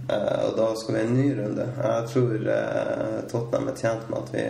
Eh, 0.07 0.39
og 0.45 0.55
da 0.55 0.69
skal 0.79 0.95
vi 0.95 1.01
ha 1.01 1.09
en 1.09 1.17
ny 1.17 1.27
runde. 1.35 1.67
Jeg 1.81 2.07
tror 2.13 2.47
eh, 2.55 3.17
Tottenham 3.31 3.67
er 3.73 3.81
tjent 3.81 4.07
med 4.11 4.21
at 4.21 4.31
vi, 4.31 4.45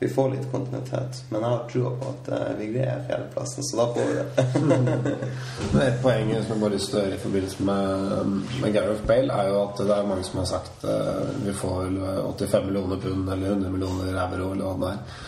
vi 0.00 0.08
får 0.08 0.30
litt 0.30 0.50
kontinuitet. 0.52 1.22
Men 1.28 1.42
jeg 1.42 1.50
har 1.50 1.64
trua 1.72 1.90
på 1.98 2.10
at 2.12 2.28
eh, 2.34 2.50
vi 2.58 2.68
greier 2.72 3.00
fjerdeplassen, 3.08 3.64
så 3.66 3.80
da 3.80 3.86
får 3.94 4.10
vi 4.10 4.18
det. 4.18 4.44
Men 5.72 5.82
Et 5.82 6.02
poeng 6.02 6.30
som 6.36 6.52
jeg 6.54 6.62
bare 6.62 6.74
lyst 6.76 6.94
i 7.00 7.18
forbindelse 7.22 7.66
med, 7.66 8.36
med 8.62 8.76
Gareth 8.76 9.08
Bale, 9.08 9.40
er 9.40 9.50
jo 9.50 9.64
at 9.64 9.82
det 9.82 9.96
er 9.96 10.06
mange 10.10 10.26
som 10.28 10.38
har 10.42 10.46
sagt 10.52 10.86
uh, 10.86 11.26
vi 11.42 11.54
får 11.56 11.90
85 12.38 12.68
millioner 12.68 13.02
pund 13.02 13.32
eller 13.32 13.56
100 13.56 13.74
millioner 13.74 14.20
euro 14.22 14.52
eller 14.52 14.68
hva 14.68 14.76
det 14.84 14.92
er. 14.92 15.18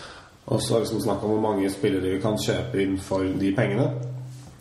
Og 0.51 0.63
så 0.63 0.75
er 0.75 0.79
det 0.79 0.87
liksom 0.87 1.03
snakk 1.03 1.25
om 1.25 1.35
hvor 1.35 1.43
mange 1.45 1.71
spillere 1.71 2.15
vi 2.15 2.23
kan 2.23 2.39
kjøpe 2.39 2.81
inn 2.83 2.97
for 3.03 3.27
de 3.43 3.53
pengene. 3.57 3.91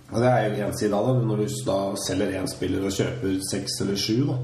Og 0.09 0.21
det 0.23 0.29
er 0.29 0.47
jo 0.47 0.65
én 0.65 0.75
side 0.77 0.97
av 0.97 1.07
det, 1.07 1.25
når 1.29 1.43
du 1.43 1.55
da 1.67 1.79
selger 2.07 2.33
én 2.39 2.49
spiller 2.49 2.85
og 2.85 2.93
kjøper 2.93 3.37
seks 3.45 3.77
eller 3.85 3.97
sju, 4.01 4.23
da, 4.25 4.37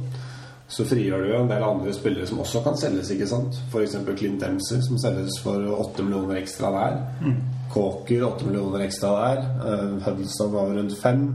så 0.68 0.86
frigjør 0.90 1.22
du 1.22 1.30
jo 1.30 1.40
en 1.44 1.50
del 1.50 1.64
andre 1.64 1.94
spillere 1.94 2.26
som 2.28 2.40
også 2.42 2.64
kan 2.66 2.78
selges, 2.80 3.12
ikke 3.14 3.28
sant? 3.30 3.58
F.eks. 3.70 4.00
Clint 4.18 4.42
Dempsey, 4.42 4.82
som 4.82 4.98
selges 5.02 5.38
for 5.44 5.62
8 5.62 6.06
millioner 6.06 6.40
ekstra 6.42 6.72
der. 6.74 6.96
Kåker, 7.74 8.24
8 8.26 8.48
millioner 8.48 8.86
ekstra 8.88 9.12
der. 9.20 9.44
Uh, 9.62 10.00
Huddleston 10.08 10.54
var 10.54 10.74
rundt 10.74 10.98
5. 10.98 11.28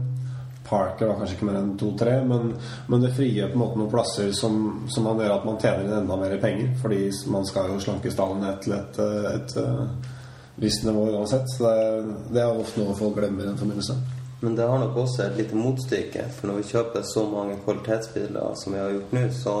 Parker 0.67 1.07
var 1.07 1.17
kanskje 1.19 1.37
ikke 1.37 1.47
mer 1.49 1.59
enn 1.59 1.73
2-3, 1.79 2.11
men, 2.27 2.53
men 2.91 3.03
det 3.03 3.11
frigjør 3.15 3.49
på 3.51 3.57
en 3.57 3.63
måte 3.63 3.79
noen 3.79 3.91
plasser 3.91 4.31
som, 4.35 4.61
som 4.91 5.07
man 5.07 5.19
gjør 5.19 5.33
at 5.37 5.47
man 5.47 5.59
tjener 5.59 5.87
inn 5.87 5.97
enda 6.03 6.19
mer 6.19 6.37
penger. 6.43 6.71
Fordi 6.83 7.01
man 7.31 7.47
skal 7.47 7.71
jo 7.73 7.81
slanke 7.83 8.11
stallen 8.13 8.43
ned 8.43 8.59
til 8.63 8.75
et, 8.77 8.99
et, 8.99 9.35
et, 9.35 9.57
eh, 9.63 10.17
visst 10.63 10.85
nivå 10.87 11.07
uansett. 11.15 11.47
Så 11.55 11.65
det, 11.65 12.15
det 12.35 12.43
er 12.43 12.63
ofte 12.63 12.83
noe 12.83 12.95
folk 12.99 13.15
glemmer 13.19 13.47
i 13.47 13.51
den 13.51 13.59
forbindelse. 13.59 13.97
Men 14.43 14.55
det 14.57 14.67
har 14.67 14.79
nok 14.79 14.95
også 14.97 15.23
et 15.23 15.37
lite 15.37 15.55
motstykke. 15.55 16.23
For 16.33 16.49
når 16.49 16.61
vi 16.61 16.69
kjøper 16.71 17.03
så 17.05 17.25
mange 17.29 17.59
kvalitetsbiler 17.65 18.55
som 18.57 18.73
vi 18.73 18.79
har 18.81 18.95
gjort 18.95 19.13
nå, 19.13 19.25
så, 19.37 19.57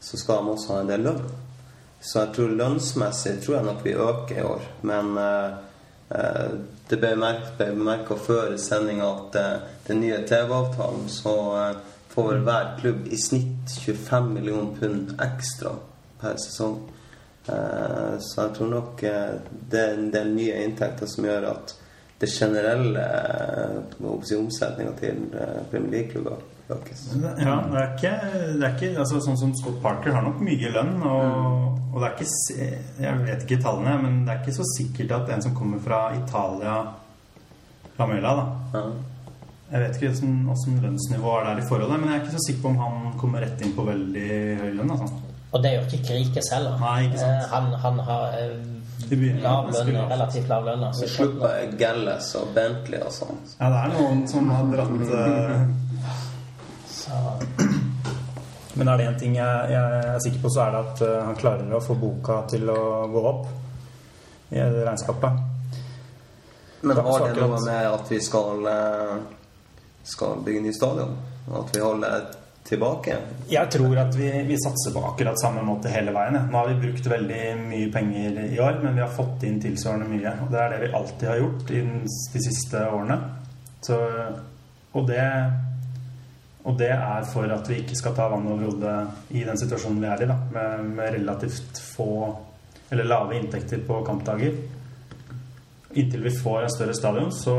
så 0.00 0.20
skal 0.20 0.40
de 0.40 0.54
også 0.54 0.72
ha 0.72 0.78
en 0.80 0.92
del 0.92 1.04
lønn. 1.04 1.26
Så 2.00 2.22
jeg 2.22 2.32
tror 2.36 2.54
lønnsmessig 2.56 3.34
tror 3.44 3.58
jeg 3.58 3.66
nok 3.66 3.84
vi 3.84 3.92
øker 3.92 4.40
i 4.40 4.46
år. 4.46 4.64
Men 4.88 5.12
eh, 5.20 5.58
eh, 6.16 6.56
det 6.88 7.00
ble 7.02 7.12
bemerka 7.58 8.16
før 8.16 8.56
sendinga 8.60 9.12
at 9.12 9.38
eh, 9.40 9.70
den 9.88 10.00
nye 10.04 10.24
TV-avtalen 10.28 11.08
så 11.12 11.36
eh, 11.60 11.80
får 12.16 12.44
hver 12.46 12.76
klubb 12.80 13.08
i 13.12 13.20
snitt 13.20 13.76
25 13.84 14.32
millioner 14.32 14.76
pund 14.80 15.16
ekstra 15.20 15.76
per 16.22 16.38
sesong. 16.40 16.78
Eh, 17.52 18.14
så 18.20 18.46
jeg 18.46 18.54
tror 18.56 18.70
nok 18.72 19.02
eh, 19.02 19.34
det 19.70 19.82
er 19.82 19.98
en 19.98 20.14
del 20.14 20.32
nye 20.38 20.62
inntekter 20.64 21.10
som 21.10 21.28
gjør 21.28 21.50
at 21.52 21.76
det 22.20 22.28
generelle 22.32 23.06
si, 24.24 24.36
omsetninga 24.36 24.92
til 25.00 25.24
eh, 25.36 25.58
Premier 25.70 25.92
League-klubber 25.98 26.38
økes. 26.72 27.02
Ja, 27.14 27.56
det 27.70 27.80
er 27.80 27.90
ikke, 27.94 28.12
det 28.58 28.64
er 28.66 28.72
ikke 28.74 28.92
altså, 28.98 29.20
Sånn 29.22 29.38
som 29.38 29.52
Scott 29.54 29.76
Parker 29.84 30.16
har 30.16 30.24
nok 30.26 30.40
mye 30.42 30.70
lønn, 30.74 30.96
og, 31.06 31.76
og 31.92 32.00
det 32.02 32.08
er 32.08 32.14
ikke 32.16 32.70
Jeg 33.04 33.20
vet 33.26 33.44
ikke 33.46 33.60
tallene, 33.62 33.98
men 34.02 34.22
det 34.26 34.34
er 34.34 34.40
ikke 34.42 34.56
så 34.56 34.66
sikkert 34.72 35.14
at 35.20 35.34
en 35.36 35.44
som 35.44 35.54
kommer 35.58 35.82
fra 35.84 36.00
Italia 36.16 36.80
Lamella, 37.98 38.32
da 38.40 38.80
Ja. 38.80 38.88
Jeg 39.66 39.82
vet 39.82 39.96
ikke 39.96 40.10
hvordan 40.14 40.76
lønnsnivået 40.84 41.40
er 41.40 41.46
der 41.48 41.58
i 41.58 41.64
forholdet, 41.68 41.96
men 41.98 42.10
jeg 42.10 42.16
er 42.16 42.20
ikke 42.22 42.36
så 42.36 42.42
sikker 42.46 42.60
på 42.62 42.68
om 42.68 42.76
han 42.78 43.16
kommer 43.18 43.42
rett 43.42 43.62
inn 43.66 43.72
på 43.74 43.82
veldig 43.82 44.28
høy 44.60 44.68
lønn. 44.76 44.92
Altså. 44.94 45.08
Og 45.50 45.62
det 45.64 45.72
gjør 45.72 45.88
ikke 45.88 46.06
Krikes 46.06 46.50
heller. 46.54 46.76
Nei, 46.78 47.08
ikke 47.08 47.18
sant. 47.18 47.40
Eh, 47.40 47.48
Han, 47.50 47.66
han 47.82 47.98
har 48.06 48.36
eh, 49.06 49.10
Det 49.10 49.16
begynner 49.16 49.42
lav 49.42 49.64
ganske 49.70 50.04
relativt 50.10 50.48
lav 50.48 50.64
lønn. 50.66 50.84
Altså. 50.84 51.06
Så 51.06 51.14
slipper 51.14 51.56
jeg 51.56 51.72
Galles 51.80 52.30
og 52.40 52.54
Bentley 52.54 53.02
og 53.02 53.12
sånn. 53.14 53.42
Ja, 53.58 53.70
det 53.72 53.82
er 53.82 53.94
noen 53.94 54.24
som 54.30 54.50
har 54.50 54.70
dratt 54.72 55.12
eh, 55.20 55.66
Så, 56.90 57.20
Men 58.76 58.88
er 58.92 58.98
det 58.98 59.06
én 59.08 59.18
ting 59.20 59.36
jeg, 59.38 59.70
jeg 59.72 60.00
er 60.00 60.18
sikker 60.24 60.42
på, 60.42 60.52
så 60.52 60.66
er 60.66 60.74
det 60.74 60.82
at 60.84 61.04
eh, 61.06 61.20
han 61.30 61.38
klarer 61.38 61.76
å 61.78 61.84
få 61.84 61.96
boka 62.00 62.42
til 62.50 62.68
å 62.72 62.80
gå 63.12 63.22
opp 63.30 63.46
i 64.50 64.58
det 64.60 64.82
regnskapet. 64.86 65.44
Men 66.86 66.96
har 67.02 67.28
det 67.28 67.40
noe 67.40 67.60
med 67.64 67.86
at 67.88 68.10
vi 68.10 68.20
skal, 68.22 68.66
eh, 68.70 69.14
skal 70.06 70.42
bygge 70.44 70.60
ny 70.66 70.74
stadion? 70.76 71.16
At 71.56 71.72
vi 71.74 71.80
holder 71.82 72.26
tilbake? 72.66 73.16
Jeg 73.50 73.70
tror 73.72 74.00
at 74.02 74.16
vi, 74.18 74.30
vi 74.48 74.58
satser 74.60 74.94
på 74.94 75.04
akkurat 75.08 75.38
samme 75.40 75.62
måte 75.66 75.92
hele 75.92 76.14
veien. 76.14 76.38
Nå 76.50 76.58
har 76.58 76.70
vi 76.72 76.80
brukt 76.86 77.06
veldig 77.10 77.42
mye 77.62 77.92
penger 77.94 78.40
i 78.48 78.60
år, 78.62 78.80
men 78.82 78.96
vi 78.96 79.04
har 79.04 79.14
fått 79.14 79.46
inn 79.46 79.60
tilsvarende 79.62 80.08
mye. 80.10 80.34
Og 80.44 80.50
det 80.52 80.62
er 80.62 80.74
det 80.74 80.82
vi 80.82 80.92
alltid 81.00 81.30
har 81.30 81.40
gjort 81.42 81.70
i 81.70 81.84
de 82.34 82.44
siste 82.48 82.82
årene. 82.90 83.20
Så, 83.86 84.00
og, 84.92 85.06
det, 85.06 85.22
og 86.66 86.78
det 86.80 86.90
er 86.96 87.30
for 87.30 87.54
at 87.54 87.70
vi 87.70 87.80
ikke 87.84 87.98
skal 87.98 88.16
ta 88.16 88.28
vann 88.32 88.48
over 88.50 88.66
hodet 88.70 88.96
i 89.36 89.44
den 89.46 89.60
situasjonen 89.60 90.02
vi 90.02 90.10
er 90.10 90.26
i, 90.26 90.30
da, 90.32 90.40
med, 90.56 90.90
med 90.96 91.14
relativt 91.20 91.82
få 91.94 92.10
eller 92.90 93.04
lave 93.04 93.36
inntekter 93.38 93.78
på 93.86 94.02
kampdager. 94.06 94.54
Inntil 95.96 96.22
vi 96.22 96.30
får 96.30 96.62
en 96.62 96.70
større 96.70 96.94
stadion, 96.94 97.32
så 97.32 97.56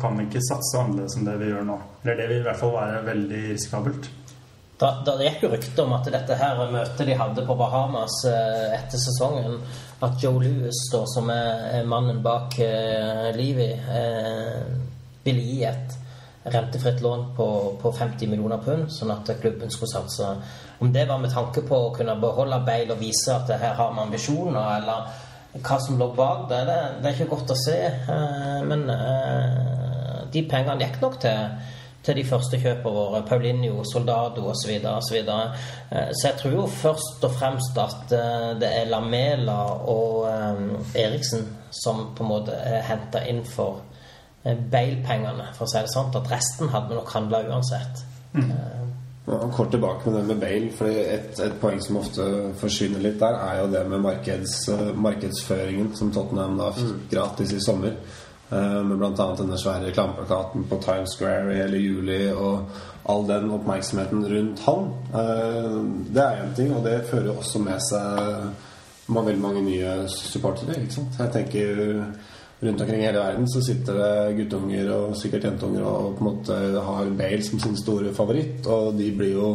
kan 0.00 0.16
vi 0.18 0.26
ikke 0.26 0.42
satse 0.44 0.80
annerledes 0.80 1.16
enn 1.16 1.28
det 1.28 1.36
vi 1.40 1.50
gjør 1.52 1.64
nå. 1.68 1.76
Eller 2.02 2.18
det 2.18 2.26
vil 2.32 2.40
i 2.42 2.46
hvert 2.48 2.60
fall 2.60 2.74
være 2.74 3.04
veldig 3.06 3.42
risikabelt. 3.52 4.08
Da, 4.80 4.90
da 5.06 5.16
det 5.16 5.30
gikk 5.30 5.46
jo 5.46 5.52
rykte 5.54 5.84
om 5.84 5.94
at 5.96 6.08
dette 6.12 6.36
her 6.36 6.58
møtet 6.72 7.06
de 7.08 7.16
hadde 7.16 7.44
på 7.48 7.56
Bahamas 7.56 8.18
eh, 8.28 8.74
etter 8.76 9.00
sesongen 9.00 9.60
At 10.04 10.18
Joe 10.20 10.42
Lewis, 10.42 10.82
da, 10.92 11.00
som 11.08 11.30
er 11.32 11.78
er 11.78 11.86
mannen 11.88 12.18
bak 12.24 12.58
eh, 12.60 13.30
Levi, 13.36 13.70
eh, 13.72 14.66
ville 15.24 15.44
gi 15.46 15.62
et 15.64 15.96
rentefritt 16.52 17.00
lån 17.02 17.24
på, 17.36 17.46
på 17.80 17.92
50 17.92 18.28
millioner 18.30 18.60
pund, 18.62 18.90
sånn 18.92 19.10
at 19.10 19.32
klubben 19.40 19.72
skulle 19.72 19.90
satse. 19.90 20.28
Om 20.78 20.92
det 20.92 21.06
var 21.08 21.18
med 21.18 21.32
tanke 21.32 21.64
på 21.66 21.78
å 21.86 21.94
kunne 21.96 22.14
beholde 22.22 22.60
Bale 22.66 22.94
og 22.94 23.00
vise 23.00 23.32
at 23.34 23.50
her 23.56 23.74
har 23.74 23.94
vi 23.94 24.04
ambisjoner, 24.04 24.76
eller 24.76 25.08
hva 25.64 25.78
som 25.80 25.98
lå 25.98 26.10
bak 26.16 26.46
det, 26.50 26.60
det, 26.68 26.76
det 27.00 27.10
er 27.10 27.16
ikke 27.16 27.32
godt 27.32 27.54
å 27.54 27.58
se. 27.58 27.78
Eh, 27.88 28.60
men 28.68 28.84
eh, 28.92 30.22
de 30.32 30.44
pengene 30.50 30.84
gikk 30.84 31.00
nok 31.02 31.18
til, 31.24 31.56
til 32.06 32.20
de 32.20 32.24
første 32.26 32.60
kjøpene 32.62 32.94
våre. 32.94 33.22
Paulinho, 33.26 33.82
Soldado 33.90 34.46
osv. 34.50 34.70
Så, 34.78 35.14
videre. 35.14 35.50
Eh, 35.90 36.12
så 36.12 36.30
jeg 36.30 36.38
tror 36.40 36.54
jo 36.54 36.66
først 36.70 37.26
og 37.26 37.34
fremst 37.34 37.78
at 37.82 38.14
eh, 38.14 38.52
det 38.60 38.70
er 38.80 38.90
Lamela 38.90 39.58
og 39.90 40.26
eh, 40.30 41.04
Eriksen 41.06 41.46
som 41.74 42.10
på 42.16 42.24
en 42.24 42.30
måte 42.30 42.56
er 42.56 42.86
henta 42.86 43.26
inn 43.28 43.42
for 43.44 43.82
Bale-pengene, 44.46 45.48
for 45.56 45.66
å 45.66 45.70
si 45.72 45.80
det 45.82 45.90
sånn. 45.90 46.12
At 46.14 46.28
resten 46.30 46.70
hadde 46.70 46.92
vi 46.92 47.00
nok 47.00 47.08
handla 47.10 47.42
uansett. 47.50 48.04
Mm. 48.36 48.52
Ja, 49.26 49.40
Kort 49.56 49.72
tilbake 49.74 50.06
med 50.06 50.20
det 50.20 50.28
med 50.28 50.38
Bale. 50.44 50.68
Fordi 50.76 51.00
et, 51.02 51.40
et 51.42 51.56
poeng 51.58 51.80
som 51.82 51.98
ofte 51.98 52.28
forsvinner 52.60 53.02
litt 53.02 53.18
der, 53.18 53.40
er 53.42 53.64
jo 53.64 53.72
det 53.72 53.82
med 53.90 54.04
markeds, 54.04 54.54
markedsføringen 54.94 55.90
som 55.98 56.14
Tottenham 56.14 56.54
da 56.62 56.70
fikk 56.78 57.10
gratis 57.10 57.56
i 57.58 57.64
sommer. 57.66 57.98
Eh, 58.50 58.82
Med 58.84 58.98
bl.a. 58.98 59.34
denne 59.38 59.58
svære 59.58 59.88
reklameplakaten 59.88 60.68
på 60.70 60.78
Times 60.82 61.16
Square 61.16 61.52
i 61.54 61.58
hele 61.58 61.80
juli 61.82 62.20
og 62.30 62.68
all 63.10 63.26
den 63.26 63.50
oppmerksomheten 63.50 64.22
rundt 64.30 64.62
han. 64.66 64.88
Eh, 65.14 65.80
Det 66.14 66.22
er 66.22 66.44
én 66.44 66.54
ting, 66.54 66.76
og 66.76 66.84
det 66.84 67.04
fører 67.10 67.26
jo 67.26 67.38
også 67.40 67.58
med 67.58 67.80
seg 67.90 68.46
veldig 69.08 69.42
mange 69.42 69.62
nye 69.62 70.08
supportere. 70.08 70.74
Jeg 71.18 71.32
tenker 71.32 72.04
Rundt 72.62 72.80
omkring 72.80 73.02
i 73.02 73.04
hele 73.04 73.18
verden 73.20 73.48
så 73.52 73.60
sitter 73.60 73.98
det 74.00 74.36
guttunger 74.38 74.86
og 74.94 75.16
sikkert 75.20 75.44
jentunger 75.44 75.82
og 75.84 76.14
på 76.16 76.24
en 76.24 76.28
måte 76.30 76.54
har 76.86 77.10
Bale 77.18 77.42
som 77.44 77.60
sin 77.60 77.76
store 77.76 78.14
favoritt, 78.16 78.64
og 78.66 78.96
de 78.96 79.10
blir 79.12 79.34
jo 79.34 79.50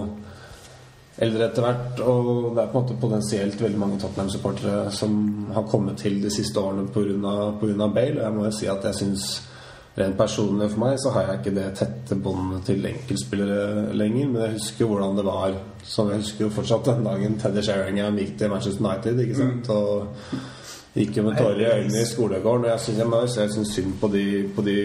eldre 1.19 1.47
etter 1.47 1.65
hvert. 1.65 2.01
Og 2.07 2.55
det 2.55 2.63
er 2.63 2.71
på 2.71 2.79
en 2.79 2.83
måte 2.85 2.99
potensielt 3.01 3.61
veldig 3.61 3.79
mange 3.79 3.99
Tottenham-supportere 4.01 4.91
som 4.95 5.15
har 5.55 5.67
kommet 5.69 5.99
til 6.01 6.21
de 6.23 6.31
siste 6.33 6.59
årene 6.59 6.87
pga. 6.93 7.87
Bale. 7.87 8.19
Og 8.19 8.25
jeg 8.25 8.35
må 8.35 8.45
jo 8.45 8.53
si 8.55 8.69
at 8.71 8.85
jeg 8.87 8.99
syns 9.01 9.31
rent 9.97 10.15
personlig 10.15 10.69
for 10.71 10.85
meg 10.85 10.93
så 11.03 11.11
har 11.11 11.25
jeg 11.27 11.39
ikke 11.41 11.51
det 11.57 11.65
tette 11.75 12.15
båndet 12.15 12.63
til 12.69 12.85
enkeltspillere 12.87 13.91
lenger. 13.97 14.31
Men 14.31 14.41
jeg 14.45 14.57
husker 14.59 14.87
hvordan 14.87 15.19
det 15.19 15.27
var. 15.27 15.59
Som 15.83 16.11
jeg 16.11 16.23
husker 16.23 16.45
jo 16.45 16.55
fortsatt 16.55 16.87
den 16.91 17.05
dagen 17.07 17.37
Teddy 17.41 17.63
Sheringham 17.65 18.19
gikk 18.21 18.37
til 18.39 18.51
Manchester 18.53 18.85
United. 18.85 19.19
ikke 19.19 19.39
sant? 19.39 19.69
Og 19.69 20.39
gikk 20.93 21.17
jo 21.17 21.23
med 21.23 21.37
tårer 21.39 21.61
i 21.61 21.67
øynene 21.71 22.01
i 22.01 22.07
skolegården. 22.07 22.65
Og 22.67 22.71
jeg 22.71 23.51
syns 23.55 23.75
synd 23.75 23.93
på 24.01 24.09
de, 24.11 24.25
på 24.55 24.65
de 24.65 24.77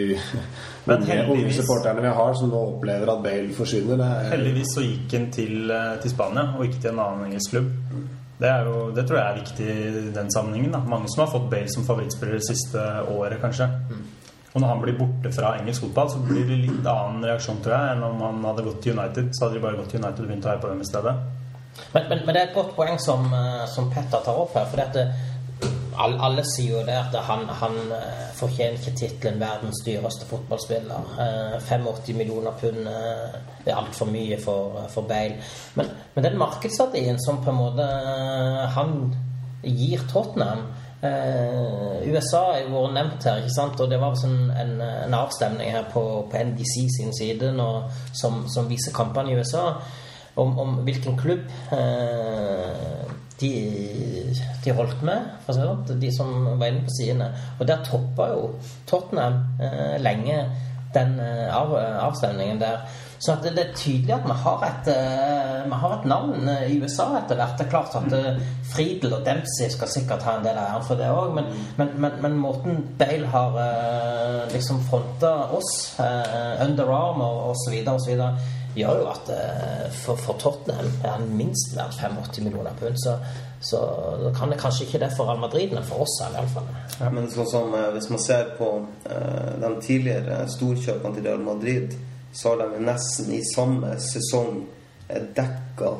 Men 0.87 1.03
unge, 1.03 1.55
supporterne 1.55 2.05
vi 2.05 2.13
har, 2.19 2.35
som 2.39 2.53
nå 2.53 2.61
opplever 2.77 3.11
at 3.11 3.25
Bale 3.25 3.55
forsvinner. 3.57 3.99
Det 3.99 4.11
er, 4.19 4.29
Heldigvis 4.37 4.75
så 4.77 4.85
gikk 4.85 5.17
han 5.19 5.31
til, 5.35 5.57
eh, 5.71 5.97
til 6.03 6.13
Spania 6.15 6.53
og 6.55 6.69
ikke 6.69 6.85
til 6.85 6.93
en 6.93 7.03
annen 7.07 7.31
engelsk 7.31 7.57
klubb. 7.57 7.73
Det, 8.37 8.51
er 8.51 8.69
jo, 8.69 8.91
det 8.95 9.07
tror 9.09 9.19
jeg 9.19 9.27
er 9.27 9.41
viktig 9.41 9.67
i 9.67 10.05
den 10.15 10.31
sammenhengen. 10.31 10.77
Da. 10.77 10.83
Mange 10.87 11.11
som 11.11 11.25
har 11.25 11.33
fått 11.33 11.51
Bale 11.51 11.73
som 11.73 11.89
favorittspiller 11.89 12.39
det 12.39 12.47
siste 12.47 12.87
året, 13.17 13.41
kanskje. 13.43 13.71
Og 14.57 14.63
når 14.63 14.71
han 14.71 14.79
blir 14.81 14.95
borte 14.97 15.33
fra 15.37 15.51
engelsk 15.59 15.83
fotball, 15.85 16.09
så 16.09 16.21
blir 16.25 16.47
det 16.49 16.63
litt 16.63 16.87
annen 16.89 17.25
reaksjon, 17.29 17.59
tror 17.65 17.75
jeg, 17.75 17.97
enn 17.97 18.05
om 18.07 18.23
han 18.25 18.45
hadde 18.47 18.65
gått 18.65 18.79
til 18.85 18.95
United. 18.97 19.35
Så 19.37 19.45
hadde 19.45 19.59
de 19.59 19.65
bare 19.67 19.77
gått 19.81 19.91
til 19.93 20.01
United 20.01 20.23
og 20.23 20.31
begynt 20.31 20.47
å 20.47 20.53
heie 20.53 20.63
på 20.63 20.71
dem 20.71 20.81
i 20.81 20.89
stedet. 20.89 21.17
Men, 21.93 22.07
men, 22.09 22.23
men 22.25 22.31
det 22.31 22.41
er 22.41 22.47
et 22.47 22.55
godt 22.57 22.71
poeng 22.77 22.97
som, 23.03 23.27
eh, 23.37 23.67
som 23.69 23.91
Petter 23.93 24.23
tar 24.25 24.39
opp 24.41 24.55
her. 24.57 24.65
For 24.71 24.81
det, 24.95 25.05
alle, 25.99 26.19
alle 26.23 26.45
sier 26.45 26.79
jo 26.79 26.85
det 26.87 26.97
at 26.99 27.15
han, 27.29 27.45
han 27.61 27.77
eh, 27.97 28.25
fortjener 28.37 28.79
ikke 28.79 28.95
tittelen 29.01 29.41
'verdens 29.41 29.83
dyreste 29.87 30.29
fotballspiller'. 30.31 31.13
Eh, 31.25 31.59
85 31.61 32.17
millioner 32.17 32.57
pund 32.61 32.89
eh, 32.89 33.37
er 33.67 33.77
altfor 33.77 34.11
mye 34.11 34.39
for, 34.43 34.81
for 34.93 35.09
Bale. 35.09 35.41
Men, 35.75 35.93
men 36.15 36.25
den 36.25 36.39
markedsverdien 36.39 37.21
som 37.27 37.43
på 37.45 37.51
en 37.51 37.61
måte 37.61 37.87
eh, 37.87 38.67
han 38.79 39.15
gir 39.63 40.05
Tottenham 40.13 40.67
eh, 41.03 42.09
USA 42.13 42.43
har 42.53 42.63
jo 42.65 42.73
vært 42.75 42.97
nevnt 42.97 43.29
her, 43.29 43.43
ikke 43.43 43.57
sant? 43.57 43.81
og 43.81 43.91
det 43.91 44.01
var 44.01 44.17
sånn 44.21 44.51
en, 44.55 44.75
en 44.81 45.17
avstemning 45.17 45.73
her 45.75 45.89
på, 45.93 46.03
på 46.31 46.43
NBC 46.51 46.75
sin 46.97 47.15
side 47.17 47.53
nå, 47.57 47.69
som, 48.17 48.45
som 48.53 48.69
viser 48.71 48.95
kampene 48.97 49.33
i 49.33 49.39
USA 49.39 49.69
om, 50.37 50.59
om 50.61 50.75
hvilken 50.87 51.17
klubb 51.19 51.47
eh, 51.73 53.15
de, 53.41 53.51
de 54.65 54.77
holdt 54.77 55.03
med, 55.05 55.33
si 55.47 55.57
sånn, 55.59 55.99
de 56.01 56.13
som 56.15 56.31
var 56.57 56.71
inne 56.71 56.87
på 56.87 56.95
sidene. 56.97 57.33
Og 57.59 57.67
der 57.69 57.83
toppa 57.85 58.31
jo 58.33 58.47
Tottenham 58.89 59.43
eh, 59.61 59.97
lenge 60.01 60.39
den 60.95 61.19
eh, 61.21 61.51
av, 61.53 61.75
avstemningen 61.77 62.63
der. 62.63 62.87
Så 63.19 63.35
det, 63.43 63.55
det 63.57 63.63
er 63.63 63.77
tydelig 63.77 64.15
at 64.15 64.27
vi 64.29 64.35
har 64.43 64.65
et, 64.67 64.89
eh, 64.93 65.63
vi 65.69 65.79
har 65.83 65.95
et 65.95 66.09
navn 66.09 66.49
eh, 66.53 66.67
i 66.73 66.81
USA 66.81 67.09
etter 67.21 67.39
hvert. 67.39 67.57
Det 67.59 67.67
er 67.67 67.73
klart 67.73 67.97
at 68.01 68.17
eh, 68.17 68.43
Friedel 68.73 69.17
og 69.19 69.25
Dempsey 69.27 69.71
skal 69.73 69.93
sikkert 69.93 70.27
ha 70.29 70.37
en 70.37 70.45
del 70.45 70.61
av 70.61 70.69
æren 70.75 70.87
for 70.89 71.01
det 71.01 71.09
òg, 71.13 71.33
men, 71.37 71.49
men, 71.79 71.95
men, 72.01 72.21
men 72.25 72.37
måten 72.41 72.85
Bale 73.01 73.33
har 73.33 73.57
eh, 73.63 74.43
liksom 74.53 74.85
fronta 74.89 75.33
oss, 75.57 75.73
Under 75.97 76.93
Armour 76.93 77.51
osv., 77.53 77.77
osv., 77.93 78.23
gjør 78.77 79.01
jo 79.01 79.09
at 79.11 79.31
eh, 79.33 79.87
for, 80.03 80.21
for 80.21 80.39
Tottenham 80.41 80.89
er 81.03 81.15
han 81.15 81.27
minst 81.37 81.75
verdt 81.77 81.99
85 82.01 82.45
millioner 82.45 82.77
pund. 82.81 82.99
Så, 83.01 83.17
så 83.65 83.81
da 84.23 84.33
kan 84.37 84.53
det 84.53 84.61
kanskje 84.61 84.87
ikke 84.87 85.01
det 85.03 85.11
for 85.17 85.29
Real 85.29 85.41
Madrid, 85.41 85.73
men 85.75 85.87
for 85.87 86.05
oss 86.05 86.19
er 86.25 86.35
det 86.37 86.45
ja, 87.01 87.11
Men 87.11 87.31
sånn 87.33 87.51
som 87.51 87.75
eh, 87.77 87.91
hvis 87.97 88.11
man 88.13 88.23
ser 88.23 88.53
på 88.59 88.71
eh, 89.09 89.53
de 89.63 89.73
tidligere 89.81 90.45
storkjøpene 90.57 91.17
til 91.17 91.29
Real 91.29 91.45
Madrid, 91.45 91.97
så 92.37 92.53
har 92.53 92.65
de 92.67 92.85
nesten 92.85 93.33
i 93.33 93.43
samme 93.55 93.95
sesong 94.03 94.67
dekka 95.07 95.93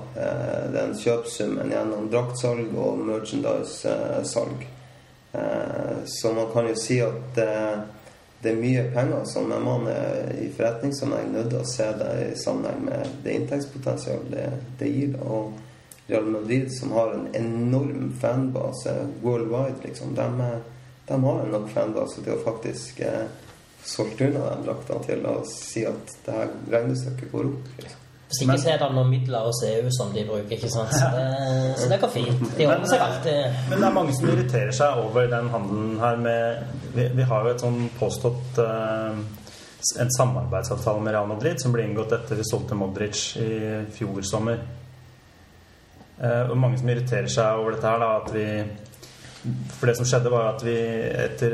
den 0.75 0.97
kjøpsummen 0.99 1.71
gjennom 1.71 2.09
draktsalg 2.11 2.73
og 2.75 2.99
merchandise-salg. 3.07 4.65
Så 6.11 6.33
man 6.35 6.51
kan 6.51 6.67
jo 6.67 6.75
si 6.83 6.99
at 7.07 7.39
det 8.43 8.51
er 8.53 8.59
mye 8.61 8.83
penger 8.95 9.25
som 9.27 9.51
er 9.53 9.63
man 9.65 9.87
er 9.91 10.33
i 10.43 10.49
forretningssammenheng 10.55 11.33
nødt 11.33 11.49
til 11.51 11.61
å 11.63 11.69
se 11.71 11.87
det 11.99 12.11
i 12.27 12.35
sammenheng 12.39 12.85
med 12.85 13.15
det 13.25 13.33
inntektspotensialet 13.41 14.31
det, 14.35 14.45
det 14.79 14.91
gir. 14.93 15.17
Og 15.25 15.57
Real 16.07 16.29
Madrid, 16.31 16.69
som 16.71 16.93
har 16.95 17.15
en 17.17 17.27
enorm 17.35 18.13
fanbase 18.21 18.93
worldwide, 19.25 19.81
liksom, 19.83 20.13
de, 20.15 20.27
er- 20.45 20.63
de 21.09 21.21
har 21.25 21.41
en 21.43 21.51
nok 21.57 21.69
fanbase 21.75 22.23
til 22.23 22.37
å 22.37 22.43
faktisk 22.45 23.01
eh, 23.01 23.25
solgt 23.87 24.21
unna 24.21 24.45
de 24.53 24.67
draktene 24.69 25.05
til 25.09 25.27
å 25.27 25.37
si 25.51 25.83
at 25.89 26.15
det 26.27 26.37
her 26.37 26.53
regnestykket 26.77 27.33
går 27.33 27.51
opp. 27.51 27.73
Liksom. 27.81 28.03
Hvis 28.27 28.41
ikke 28.43 28.59
så 28.59 28.71
er 28.73 28.81
det 28.81 28.87
noen 28.91 29.11
midler 29.11 29.45
hos 29.47 29.61
EU 29.69 29.91
som 29.95 30.09
de 30.11 30.25
bruker, 30.27 30.57
ikke 30.57 30.71
sant. 30.73 30.91
Så 30.91 31.11
det, 31.15 31.27
så 31.79 31.91
det 31.93 31.99
går 32.03 32.11
fint. 32.11 32.41
De 32.59 32.67
ordner 32.67 32.89
seg 32.91 33.05
alltid. 33.05 33.61
Men 33.71 33.79
det 33.79 33.87
er 33.87 33.95
mange 33.95 34.17
som 34.17 34.31
irriterer 34.33 34.73
seg 34.75 34.99
over 35.05 35.29
den 35.31 35.51
handelen 35.53 35.93
her 36.03 36.19
med 36.25 36.73
Vi, 36.97 37.05
vi 37.15 37.27
har 37.31 37.47
jo 37.47 37.53
et 37.53 37.63
sånn 37.63 37.79
påstått 38.01 38.59
uh, 38.59 39.15
en 40.03 40.13
samarbeidsavtale 40.17 41.05
med 41.05 41.15
Real 41.15 41.31
Madrid 41.31 41.63
som 41.63 41.75
ble 41.75 41.85
inngått 41.87 42.17
etter 42.17 42.41
vi 42.41 42.49
solgte 42.49 42.79
Modric 42.79 43.23
i 43.39 43.51
fjor 43.95 44.19
sommer. 44.27 44.63
Uh, 46.19 46.49
og 46.51 46.57
mange 46.59 46.81
som 46.83 46.91
irriterer 46.91 47.31
seg 47.31 47.63
over 47.63 47.77
dette 47.77 47.93
her, 47.93 48.03
da, 48.03 48.13
at 48.25 48.35
vi 48.35 48.47
For 49.77 49.87
det 49.87 50.01
som 50.01 50.09
skjedde, 50.09 50.33
var 50.33 50.57
at 50.57 50.67
vi 50.67 50.75
etter 50.75 51.53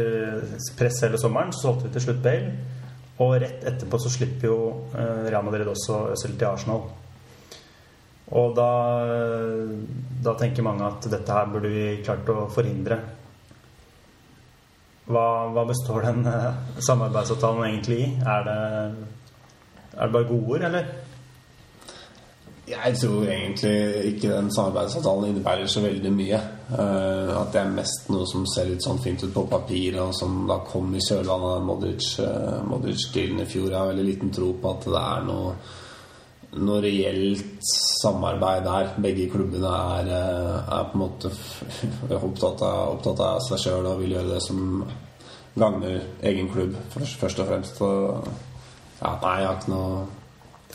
press 0.78 1.02
hele 1.04 1.20
sommeren 1.20 1.52
så 1.52 1.66
solgte 1.66 1.90
vi 1.90 1.98
til 1.98 2.06
slutt 2.06 2.22
Bale. 2.24 2.54
Og 3.20 3.36
rett 3.42 3.64
etterpå 3.68 4.00
så 4.00 4.10
slipper 4.12 4.48
jo 4.48 4.58
eh, 4.96 5.28
Real 5.28 5.44
Madrid 5.44 5.68
også 5.68 6.14
Øzil 6.14 6.36
til 6.38 6.48
Arsenal. 6.48 6.86
Og 8.32 8.54
da, 8.56 8.68
da 10.24 10.32
tenker 10.40 10.64
mange 10.64 10.86
at 10.86 11.04
dette 11.12 11.36
her 11.36 11.50
burde 11.52 11.68
vi 11.68 11.98
klart 12.04 12.30
å 12.32 12.46
forhindre. 12.52 12.96
Hva, 15.12 15.26
hva 15.52 15.66
består 15.68 16.06
den 16.06 16.24
eh, 16.30 16.60
samarbeidsavtalen 16.80 17.66
egentlig 17.68 17.98
i? 18.06 18.10
Er 18.22 18.46
det, 18.48 18.58
er 19.92 20.06
det 20.06 20.14
bare 20.14 20.30
godord, 20.30 20.64
eller? 20.70 20.88
Jeg 22.72 22.96
tror 22.96 23.26
egentlig 23.28 24.04
ikke 24.12 24.30
den 24.32 24.48
samarbeidsavtalen 24.54 25.28
innebærer 25.28 25.66
så 25.68 25.82
veldig 25.84 26.12
mye. 26.14 26.38
Eh, 26.72 27.32
at 27.36 27.52
det 27.52 27.60
er 27.60 27.74
mest 27.74 28.08
noe 28.12 28.24
som 28.30 28.46
ser 28.48 28.70
litt 28.70 28.84
sånn 28.84 29.00
fint 29.02 29.22
ut 29.24 29.34
på 29.34 29.44
papiret, 29.50 30.00
og 30.00 30.14
som 30.16 30.42
da 30.48 30.58
kom 30.66 30.94
i 30.96 31.02
kjølvannet 31.04 31.56
av 31.58 31.66
Modric, 31.68 32.08
uh, 32.22 32.62
Modric-dealen 32.68 33.44
i 33.44 33.48
fjor. 33.50 33.68
Jeg 33.68 33.78
har 33.78 33.90
veldig 33.92 34.06
liten 34.08 34.32
tro 34.34 34.52
på 34.62 34.72
at 34.72 34.88
det 34.88 35.02
er 35.02 35.26
noe, 35.28 35.52
noe 36.62 36.80
reelt 36.84 37.68
samarbeid 38.02 38.64
der. 38.68 38.94
Begge 39.08 39.28
klubbene 39.34 39.74
er, 39.98 40.12
eh, 40.16 40.72
er 40.78 40.88
på 40.88 40.98
en 40.98 41.04
måte 41.04 41.34
opptatt 42.22 42.64
av, 42.64 42.96
opptatt 42.96 43.26
av 43.28 43.44
seg 43.50 43.62
sjøl 43.66 43.92
og 43.92 44.00
vil 44.00 44.16
gjøre 44.16 44.34
det 44.34 44.42
som 44.48 44.82
gagner 45.58 46.00
egen 46.24 46.48
klubb, 46.48 46.74
først, 46.94 47.20
først 47.20 47.44
og 47.44 47.52
fremst. 47.52 47.84
Og, 47.84 48.34
ja, 49.02 49.14
nei, 49.20 49.38
jeg 49.42 49.50
har 49.50 49.60
ikke 49.60 49.76
noe 49.76 50.02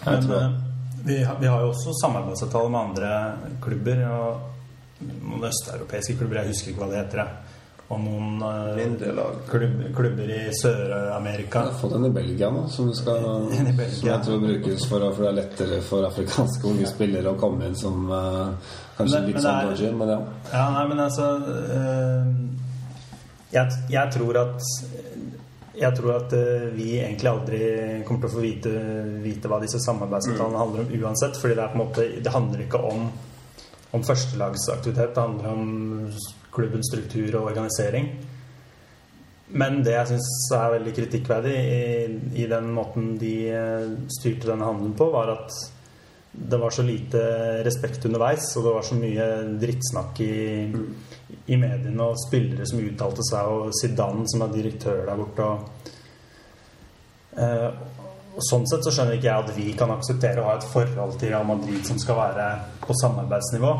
jeg 0.05 0.23
tror, 0.27 0.66
vi, 1.05 1.23
har- 1.23 1.37
vi 1.39 1.47
har 1.47 1.61
jo 1.61 1.69
også 1.73 1.93
samarbeidsavtale 2.01 2.69
med 2.69 2.79
andre 2.79 3.11
klubber. 3.61 4.01
Og 4.11 5.03
noen 5.23 5.43
østeuropeiske 5.49 6.17
klubber, 6.17 6.41
jeg 6.41 6.47
husker 6.53 6.71
ikke 6.73 6.81
hva 6.85 6.89
det 6.93 7.03
heter. 7.05 7.27
Og 7.87 8.01
noen 8.03 8.41
eh, 8.43 9.29
klubb, 9.47 9.75
klubber 9.95 10.31
i 10.35 10.39
Sør-Amerika. 10.59 11.61
Jeg 11.63 11.71
har 11.71 11.77
fått 11.79 11.93
en 11.95 12.05
i 12.09 12.11
Belgia 12.11 12.49
nå, 12.51 12.65
som, 12.73 12.89
skal, 12.97 13.47
i 13.53 13.71
Belgia. 13.71 13.93
som 13.95 14.09
jeg 14.09 14.25
tror 14.25 14.41
brukes 14.43 14.87
for, 14.89 15.05
for 15.15 15.23
det 15.23 15.29
er 15.29 15.37
lettere 15.37 15.79
for 15.87 16.03
afrikanske 16.09 16.67
unge 16.67 16.89
spillere 16.89 17.31
å 17.31 17.39
komme 17.39 17.69
inn 17.69 17.77
som 17.79 18.09
eh, 18.11 18.73
kanskje 18.97 19.21
Men- 19.21 19.29
litt 19.31 19.39
sånn 19.45 19.69
dodgy, 19.69 19.91
men 20.01 20.11
ja. 20.11 20.19
Ja, 20.51 20.65
nei, 20.75 20.83
men 20.91 20.99
altså 21.05 21.29
eh, 21.77 22.33
jeg, 23.55 23.79
jeg 23.95 24.11
tror 24.17 24.41
at 24.41 24.59
jeg 25.77 25.93
tror 25.97 26.13
at 26.15 26.33
eh, 26.33 26.67
vi 26.73 26.95
egentlig 26.97 27.29
aldri 27.29 27.59
kommer 28.07 28.23
til 28.23 28.29
å 28.29 28.33
få 28.33 28.43
vite, 28.43 28.71
vite 29.21 29.51
hva 29.51 29.59
disse 29.61 29.81
samarbeidsavtalene 29.83 30.61
handler 30.61 30.85
om 30.85 31.03
uansett. 31.03 31.37
fordi 31.37 31.57
det, 31.57 31.63
er 31.63 31.73
på 31.73 31.77
en 31.77 31.83
måte, 31.83 32.07
det 32.23 32.33
handler 32.33 32.63
ikke 32.65 32.81
om, 32.89 33.05
om 33.93 34.07
førstelagsaktivitet. 34.07 35.13
Det 35.13 35.21
handler 35.21 35.53
om 35.53 36.09
klubbens 36.53 36.89
struktur 36.89 37.29
og 37.37 37.51
organisering. 37.51 38.09
Men 39.47 39.79
det 39.85 39.93
jeg 39.93 40.11
syns 40.11 40.29
er 40.57 40.73
veldig 40.73 40.93
kritikkverdig 40.97 41.55
i, 41.55 41.81
i 42.43 42.47
den 42.51 42.71
måten 42.75 43.13
de 43.21 43.35
eh, 43.53 43.89
styrte 44.17 44.49
denne 44.49 44.67
handelen 44.67 44.97
på, 44.97 45.11
var 45.13 45.35
at 45.37 45.53
det 46.37 46.57
var 46.61 46.73
så 46.73 46.83
lite 46.85 47.21
respekt 47.65 48.05
underveis, 48.05 48.49
og 48.57 48.65
det 48.65 48.73
var 48.75 48.85
så 48.85 48.97
mye 48.97 49.27
drittsnakk 49.61 50.19
i, 50.21 50.33
i 51.47 51.57
mediene, 51.59 52.03
og 52.03 52.19
spillere 52.27 52.65
som 52.67 52.81
uttalte 52.83 53.25
seg, 53.27 53.51
og 53.51 53.75
Zidane 53.75 54.25
som 54.31 54.45
er 54.45 54.55
direktør 54.55 55.03
der 55.07 55.21
borte. 55.21 55.47
Og, 55.51 55.91
eh, 57.43 57.69
og 58.37 58.45
sånn 58.45 58.67
sett 58.69 58.85
så 58.85 58.93
skjønner 58.93 59.17
ikke 59.17 59.29
jeg 59.31 59.45
at 59.45 59.55
vi 59.55 59.67
kan 59.77 59.93
akseptere 59.95 60.43
å 60.43 60.49
ha 60.51 60.57
et 60.57 60.67
forhold 60.71 61.17
til 61.17 61.33
Real 61.33 61.47
Madrid 61.47 61.85
som 61.87 61.99
skal 62.01 62.19
være 62.19 62.49
på 62.83 62.95
samarbeidsnivå. 63.01 63.71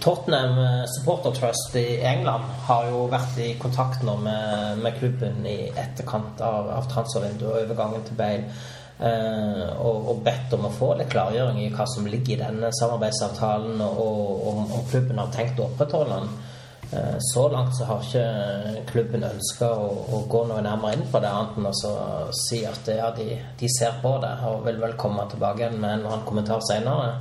Tottenham 0.00 0.58
eh, 0.58 0.84
Supporter 0.94 1.34
Trust 1.36 1.76
i 1.76 2.00
England 2.06 2.44
har 2.68 2.88
jo 2.90 3.06
vært 3.12 3.38
i 3.42 3.52
kontakt 3.60 4.02
nå 4.06 4.16
med, 4.22 4.82
med 4.82 4.98
klubben 4.98 5.46
i 5.48 5.58
etterkant 5.70 6.42
av, 6.44 6.68
av 6.78 6.90
transfervinduet 6.92 7.50
og 7.50 7.62
overgangen 7.64 8.04
til 8.06 8.18
Bale. 8.18 8.58
Eh, 9.00 9.64
og, 9.78 10.10
og 10.12 10.22
bedt 10.26 10.54
om 10.56 10.68
å 10.68 10.74
få 10.74 10.92
litt 10.98 11.10
klargjøring 11.12 11.62
i 11.64 11.72
hva 11.74 11.86
som 11.86 12.06
ligger 12.06 12.36
i 12.36 12.42
denne 12.42 12.70
samarbeidsavtalen, 12.80 13.80
og 13.82 14.46
om, 14.52 14.62
klubben 14.90 15.18
har 15.18 15.32
tenkt 15.34 15.60
å 15.60 15.68
opprettholde 15.70 16.20
den. 16.20 16.30
Eh, 16.92 17.16
Så 17.20 17.48
langt 17.52 17.76
så 17.76 17.84
har 17.84 18.00
ikke 18.04 18.86
klubben 18.92 19.26
ønska 19.28 19.68
å, 19.74 19.90
å 20.16 20.22
gå 20.30 20.44
noe 20.48 20.62
nærmere 20.64 20.96
inn 20.96 21.10
på 21.12 21.20
det, 21.20 21.28
annet 21.28 21.58
enn 21.58 21.68
å 21.68 22.32
si 22.32 22.64
at 22.66 22.88
ja, 22.88 23.10
de, 23.16 23.34
de 23.60 23.68
ser 23.78 24.00
på 24.02 24.16
det 24.22 24.34
og 24.48 24.64
vil 24.66 24.80
vel 24.80 24.96
komme 24.96 25.28
tilbake 25.30 25.70
med 25.74 25.90
en 25.90 25.98
eller 25.98 26.14
annen 26.16 26.26
kommentar 26.28 26.64
senere. 26.64 27.14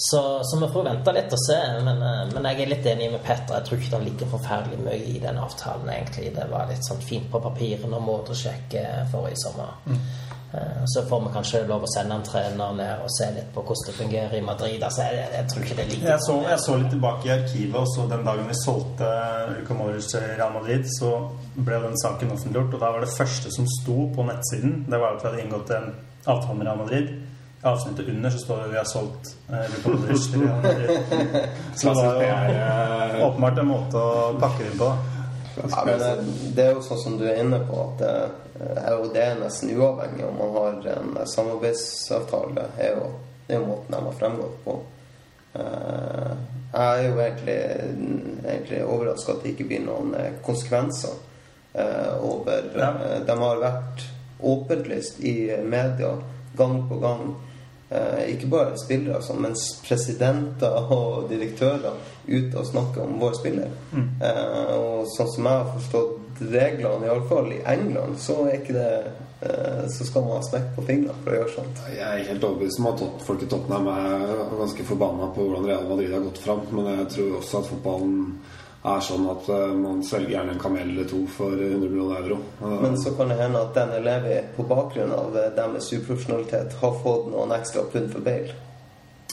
Så, 0.00 0.40
så 0.44 0.56
vi 0.56 0.68
får 0.72 0.84
vente 0.86 1.12
litt 1.12 1.32
og 1.36 1.40
se. 1.42 1.56
Men, 1.84 1.98
eh, 2.02 2.22
men 2.32 2.46
jeg 2.48 2.62
er 2.62 2.70
litt 2.72 2.86
enig 2.88 3.10
med 3.12 3.24
Petter. 3.24 3.58
Jeg 3.58 3.66
tror 3.68 3.80
ikke 3.80 3.98
det 3.98 4.06
ligger 4.06 4.30
forferdelig 4.32 4.78
mye 4.84 5.00
i 5.14 5.18
den 5.20 5.40
avtalen, 5.42 5.90
egentlig. 5.92 6.30
Det 6.36 6.46
var 6.52 6.70
litt 6.70 6.86
sånn 6.86 7.02
fint 7.04 7.28
på 7.32 7.40
papiret 7.44 7.84
når 7.84 8.34
sjekke 8.40 8.84
forrige 9.12 9.42
sommer. 9.42 9.74
Eh, 9.92 10.38
Så 10.84 11.02
får 11.08 11.20
vi 11.20 11.30
kanskje 11.30 11.60
lov 11.68 11.84
å 11.86 11.88
sende 11.92 12.16
en 12.18 12.24
trener 12.26 12.72
ned 12.74 13.02
og 13.04 13.10
se 13.14 13.28
litt 13.36 13.52
på 13.54 13.62
hvordan 13.62 13.86
det 13.86 13.92
fungerer 13.94 14.32
i 14.34 14.42
Madrid. 14.42 14.82
Altså, 14.82 15.04
jeg, 15.06 15.28
jeg 15.36 15.46
tror 15.52 15.66
ikke 15.66 15.76
det 15.78 15.84
ligger 15.92 16.10
Jeg 16.10 16.24
så, 16.26 16.36
jeg 16.48 16.62
så 16.64 16.78
litt 16.80 16.90
tilbake 16.90 17.28
i 17.28 17.32
arkivet, 17.36 17.76
og 17.78 17.86
så 17.92 18.06
den 18.10 18.24
dagen 18.26 18.50
vi 18.50 18.56
solgte 18.58 19.10
Luca 19.52 19.76
Modric 19.78 20.08
til 20.10 20.24
Real 20.26 20.56
Madrid, 20.56 20.88
så 20.98 21.12
ble 21.54 21.78
den 21.84 21.94
saken 22.02 22.34
offentliggjort, 22.34 22.74
og 22.74 22.82
da 22.82 22.90
var 22.96 23.06
det 23.06 23.12
første 23.14 23.54
som 23.54 23.68
sto 23.78 24.08
på 24.16 24.26
nettsiden, 24.26 24.74
det 24.90 24.98
var 24.98 25.14
at 25.14 25.22
vi 25.22 25.30
hadde 25.30 25.44
inngått 25.44 25.70
en 25.76 25.86
avtale 26.26 26.58
med 26.58 26.66
Real 26.66 26.82
Madrid. 26.82 27.14
I 27.60 27.70
avsnittet 27.70 28.10
under 28.10 28.34
så 28.34 28.42
står 28.42 28.56
det 28.56 28.66
at 28.66 28.74
vi 28.74 28.80
har 28.80 28.90
solgt 28.90 29.32
eh, 29.52 29.70
Luka 29.76 29.94
Modric 29.94 30.26
til 30.32 30.44
Real 30.48 30.62
Madrid. 30.66 30.92
Så 31.78 31.94
det 31.94 32.04
var 32.26 33.14
jo 33.14 33.26
åpenbart 33.26 33.58
en 33.60 33.68
måte 33.70 34.00
å 34.00 34.30
pakke 34.40 34.64
det 34.64 34.70
inn 34.72 34.78
på. 34.80 34.88
Ja, 35.56 35.82
men 35.86 35.98
det, 36.54 36.62
er 36.64 36.72
jo 36.76 36.82
sånn 36.84 37.00
som 37.02 37.16
du 37.18 37.24
er 37.26 37.40
inne 37.42 37.58
på, 37.66 37.80
at 37.82 37.98
det, 37.98 38.12
er 38.84 38.92
jo, 38.94 39.08
det 39.14 39.22
er 39.24 39.40
nesten 39.40 39.72
uavhengig 39.74 40.24
om 40.28 40.38
man 40.38 40.52
har 40.54 40.86
en 40.94 41.18
samarbeidsavtale. 41.26 42.54
Det 42.76 42.86
er 42.86 42.94
jo, 42.96 43.08
det 43.46 43.56
er 43.56 43.60
jo 43.60 43.66
måten 43.66 43.96
de 43.96 44.02
har 44.06 44.18
fremgått 44.20 44.60
på. 44.64 44.76
Eh, 45.54 46.32
Jeg 46.72 46.86
er 46.86 47.08
jo 47.08 47.16
egentlig, 47.18 47.58
egentlig 48.46 48.84
overraska 48.86 49.32
at 49.32 49.42
det 49.42 49.50
ikke 49.56 49.64
blir 49.72 49.80
noen 49.82 50.12
eh, 50.14 50.36
konsekvenser 50.46 51.16
eh, 51.74 52.12
over 52.22 52.68
Ja. 52.78 52.92
eh, 53.08 53.16
De 53.26 53.36
har 53.40 53.58
vært 53.64 54.04
åpenlyst 54.40 55.18
i 55.26 55.34
media 55.66 56.12
gang 56.56 56.76
på 56.88 57.00
gang. 57.02 57.34
Eh, 57.90 58.34
ikke 58.34 58.46
bare 58.46 58.78
spillere, 58.78 59.16
altså, 59.16 59.34
men 59.34 59.56
presidenter 59.88 60.92
og 60.94 61.24
direktører 61.30 61.96
ute 62.28 62.58
og 62.60 62.66
snakker 62.68 63.02
om 63.02 63.16
våre 63.18 63.34
spillere. 63.34 63.72
Eh, 64.22 64.76
og 64.76 65.08
sånn 65.10 65.32
som 65.32 65.48
jeg 65.48 65.58
har 65.58 65.72
forstått 65.74 66.44
reglene, 66.52 67.08
iallfall 67.08 67.50
i 67.56 67.58
England, 67.72 68.14
så 68.22 68.44
er 68.44 68.60
ikke 68.60 68.76
det 68.76 68.92
eh, 69.42 69.82
Så 69.90 70.06
skal 70.06 70.22
man 70.22 70.38
ha 70.38 70.46
smekk 70.46 70.70
på 70.76 70.86
fingrene 70.86 71.18
for 71.24 71.32
å 71.32 71.40
gjøre 71.40 71.54
sånt. 71.56 71.82
Jeg 71.96 72.06
er 72.06 72.30
helt 72.30 72.46
overbevist 72.46 72.78
om 72.78 72.88
at 72.92 73.04
folk 73.26 73.42
i 73.42 73.50
Tottenham 73.50 73.90
er 73.96 74.24
ganske 74.62 74.86
forbanna 74.92 75.32
på 75.34 75.48
hvordan 75.48 75.66
Real 75.66 75.90
Madrid 75.90 76.14
har 76.14 76.26
gått 76.28 76.42
fram. 76.44 76.62
Men 76.70 76.92
jeg 76.94 77.12
tror 77.16 77.38
også 77.40 77.64
at 77.64 77.70
fotballen 77.72 78.18
er 78.82 79.02
sånn 79.04 79.26
at 79.28 79.48
eh, 79.52 79.74
man 79.76 80.00
svelger 80.06 80.30
gjerne 80.38 80.54
en 80.56 80.62
kamel 80.62 80.88
eller 80.88 81.04
to 81.10 81.18
for 81.28 81.52
100 81.52 81.82
millioner 81.84 82.22
euro. 82.24 82.38
Eh, 82.62 82.78
Men 82.80 82.96
så 83.02 83.12
kan 83.18 83.28
det 83.28 83.36
hende 83.42 83.60
at 83.60 83.74
den 83.76 83.92
eleven 83.98 84.48
på 84.56 84.64
bakgrunn 84.70 85.12
av 85.12 85.36
eh, 85.36 85.50
deres 85.56 85.92
uprofesjonalitet 85.92 86.78
har 86.80 86.98
fått 87.04 87.28
noen 87.34 87.52
ekstra 87.58 87.84
pund 87.92 88.08
for 88.14 88.24
bail? 88.24 88.48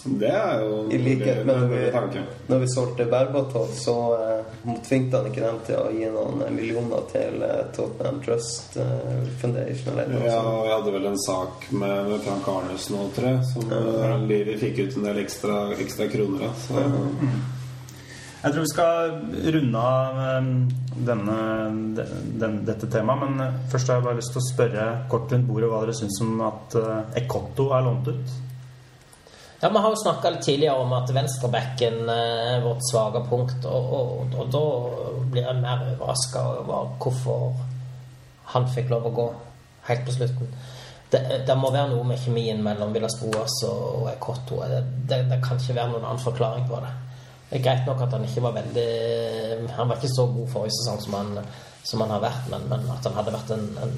Det 0.07 0.29
er 0.29 0.61
jo 0.61 0.75
I 0.93 0.97
likhet 1.01 1.39
med 1.47 1.57
når 1.57 1.71
vi, 1.71 2.19
når 2.47 2.59
vi 2.61 2.67
solgte 2.71 3.07
Berbatov, 3.11 3.71
så 3.75 3.95
eh, 4.19 4.75
tvingte 4.85 5.17
han 5.17 5.31
ikke 5.31 5.41
dem 5.43 5.57
til 5.67 5.79
å 5.79 5.87
gi 5.95 6.11
noen 6.13 6.43
millioner 6.55 7.07
til 7.11 7.41
eh, 7.43 7.63
Tottenham 7.75 8.19
Trust 8.23 8.77
eh, 8.83 9.25
Foundation 9.41 9.95
eller 9.97 10.11
noe 10.13 10.27
Ja, 10.29 10.37
og 10.43 10.67
jeg 10.69 10.75
hadde 10.75 10.93
vel 10.99 11.09
en 11.09 11.19
sak 11.25 11.67
med, 11.71 12.11
med 12.11 12.23
Frank 12.27 12.47
Arnes 12.53 12.87
nå, 12.93 13.07
tror 13.15 13.31
jeg, 13.31 13.47
som 13.55 13.73
eh, 13.79 14.17
Livi 14.29 14.59
fikk 14.61 14.83
ut 14.85 14.99
en 15.01 15.09
del 15.09 15.23
ekstra, 15.23 15.61
ekstra 15.79 16.07
kroner 16.13 16.49
av. 16.51 16.59
Så 16.67 16.83
Jeg 18.37 18.53
tror 18.53 18.61
vi 18.61 18.69
skal 18.69 19.13
runde 19.55 19.79
av 19.81 20.19
eh, 20.21 20.49
denne, 21.07 21.37
den, 22.37 22.59
dette 22.67 22.89
temaet, 22.93 23.23
men 23.23 23.39
eh, 23.41 23.55
først 23.71 23.89
har 23.89 23.97
jeg 23.97 24.05
bare 24.05 24.19
lyst 24.19 24.35
til 24.35 24.43
å 24.43 24.45
spørre 24.45 24.83
kort 25.09 25.33
rundt 25.33 25.47
bordet 25.49 25.69
hva 25.71 25.79
dere 25.81 25.95
syns 25.97 26.19
om 26.21 26.43
at 26.45 26.77
eh, 26.77 27.23
Ekotto 27.23 27.71
er 27.73 27.87
lånt 27.87 28.11
ut. 28.11 28.35
Ja, 29.57 29.71
Vi 29.73 29.81
har 29.81 29.89
jo 29.89 29.97
snakka 30.03 30.29
litt 30.35 30.45
tidligere 30.45 30.83
om 30.83 30.93
at 30.93 31.09
venstrebacken 31.15 32.11
er 32.13 32.61
vårt 32.61 32.85
svake 32.85 33.23
punkt. 33.25 33.65
Og, 33.65 33.87
og, 33.97 34.35
og 34.37 34.51
da 34.53 34.63
blir 35.31 35.47
jeg 35.47 35.63
mer 35.63 35.81
overraska 35.95 36.43
over 36.59 36.91
hvorfor 37.01 37.47
han 38.53 38.69
fikk 38.69 38.93
lov 38.93 39.09
å 39.09 39.15
gå 39.17 39.25
helt 39.89 40.05
på 40.05 40.13
slutten. 40.13 40.53
Det, 41.09 41.23
det 41.47 41.57
må 41.57 41.71
være 41.73 41.89
noe 41.95 42.05
med 42.05 42.21
kjemien 42.21 42.61
mellom 42.61 42.93
Villas 42.93 43.17
Boas 43.17 43.57
og 43.65 44.11
Ekotto. 44.11 44.61
Det, 44.69 44.83
det, 45.09 45.23
det 45.31 45.41
kan 45.41 45.57
ikke 45.57 45.79
være 45.79 45.95
noen 45.95 46.05
annen 46.05 46.21
forklaring 46.21 46.69
på 46.69 46.85
det. 46.85 46.93
Det 47.49 47.59
er 47.59 47.63
greit 47.63 47.87
nok 47.87 48.01
at 48.03 48.13
han 48.15 48.25
ikke 48.27 48.43
var 48.43 48.57
veldig 48.57 48.87
Han 49.77 49.87
var 49.89 49.95
ikke 49.95 50.11
så 50.11 50.25
god 50.27 50.49
forrige 50.51 50.75
sesong 50.81 50.97
som 51.03 51.13
han, 51.15 51.45
som 51.83 52.01
han 52.03 52.11
har 52.11 52.25
vært, 52.25 52.49
men, 52.51 52.65
men 52.71 52.89
at 52.91 53.07
han 53.07 53.15
hadde 53.15 53.35
vært 53.37 53.53
en, 53.55 53.69
en 53.85 53.95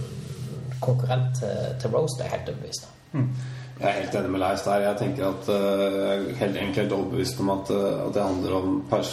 konkurrent 0.80 1.40
til, 1.40 1.74
til 1.82 1.96
Rose, 1.96 2.20
det 2.20 2.28
er 2.28 2.36
helt 2.38 2.54
overbevist 2.54 2.86
mm. 3.14 3.32
Jeg 3.80 3.88
er 3.90 4.00
helt 4.02 4.16
enig 4.20 4.30
med 4.34 4.42
Leif 4.44 4.64
der. 4.66 4.82
Jeg 4.84 5.00
tenker 5.00 5.30
at 5.30 5.46
eh, 5.54 5.84
jeg 5.84 6.16
er 6.20 6.40
helt 6.42 6.58
egentlig 6.60 6.92
overbevist 6.92 7.38
om 7.40 7.52
at, 7.54 7.70
uh, 7.72 8.08
at 8.10 8.18
det 8.18 8.26
handler 8.26 8.56
om 8.58 8.74
pers 8.92 9.12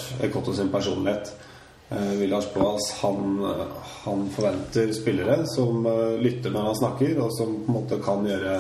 sin 0.59 0.73
personlighet. 0.73 1.31
Uh, 1.91 2.19
Villas 2.19 2.55
Boas 2.55 2.93
han, 3.03 3.45
eh, 3.45 3.67
han 4.05 4.29
forventer 4.35 4.93
spillere 4.93 5.47
som 5.47 5.87
eh, 5.87 6.17
lytter 6.19 6.51
når 6.51 6.65
han 6.67 6.79
snakker, 6.81 7.13
og 7.23 7.31
som 7.31 7.53
på 7.61 7.71
en 7.71 7.77
måte 7.77 7.99
kan 8.03 8.27
gjøre 8.27 8.55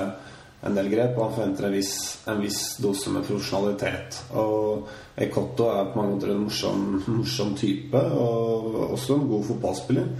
en 0.66 0.78
del 0.78 0.90
grep. 0.92 1.16
Og 1.16 1.26
han 1.26 1.36
forventer 1.36 1.68
en 1.68 1.76
viss, 1.76 1.94
en 2.30 2.40
viss 2.42 2.62
dose 2.82 3.12
med 3.14 3.26
profesjonalitet. 3.26 4.22
Og 4.38 4.88
Ekotto 5.26 5.70
er 5.72 5.92
på 5.92 6.00
mange 6.00 6.16
måter 6.16 6.32
en 6.34 6.42
morsom, 6.44 6.88
morsom 7.06 7.54
type, 7.58 8.02
og 8.18 8.82
også 8.90 9.16
en 9.16 9.30
god 9.30 9.46
fotballspiller. 9.52 10.10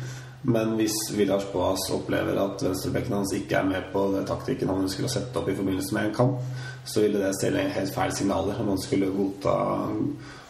Men 0.47 0.77
hvis 0.79 0.95
Villars 1.17 1.45
Boas 1.53 1.89
opplever 1.91 2.39
at 2.39 2.63
venstrebekken 2.63 3.17
hans 3.17 3.33
ikke 3.35 3.59
er 3.59 3.67
med 3.67 3.89
på 3.91 4.05
det 4.13 4.23
taktikken 4.29 4.71
han 4.71 4.85
ønsker 4.85 5.09
å 5.09 5.11
sette 5.11 5.41
opp 5.41 5.49
i 5.51 5.57
forbindelse 5.59 5.97
med 5.97 6.07
en 6.07 6.15
kamp, 6.15 6.41
så 6.87 7.03
ville 7.03 7.19
det 7.19 7.33
stille 7.35 7.65
helt 7.75 7.95
feil 7.95 8.15
signaler 8.15 8.61
om 8.63 8.71
han 8.71 8.79
skulle 8.79 9.11
godta, 9.11 9.57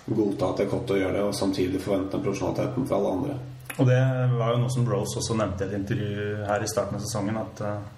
godta 0.04 0.50
at 0.52 0.64
Ekotto 0.66 0.98
gjør 1.00 1.16
det, 1.16 1.22
og 1.24 1.38
samtidig 1.38 1.80
forvente 1.80 2.18
den 2.18 2.26
profesjonaliteten 2.26 2.88
fra 2.90 2.98
alle 2.98 3.14
andre. 3.16 3.38
Og 3.76 3.88
det 3.88 4.00
var 4.36 4.52
jo 4.52 4.60
noe 4.60 4.72
som 4.72 4.86
Rose 4.88 5.20
også 5.20 5.36
nevnte 5.36 5.64
i 5.64 5.70
et 5.70 5.78
intervju 5.80 6.28
her 6.48 6.64
i 6.64 6.68
starten 6.70 6.98
av 6.98 7.04
sesongen, 7.04 7.40
at 7.40 7.64
eh, 7.64 7.88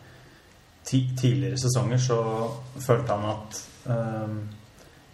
tidligere 0.91 1.59
sesonger 1.61 2.01
så 2.01 2.19
følte 2.81 3.17
han 3.17 3.27
at 3.29 3.59
eh, 3.93 4.39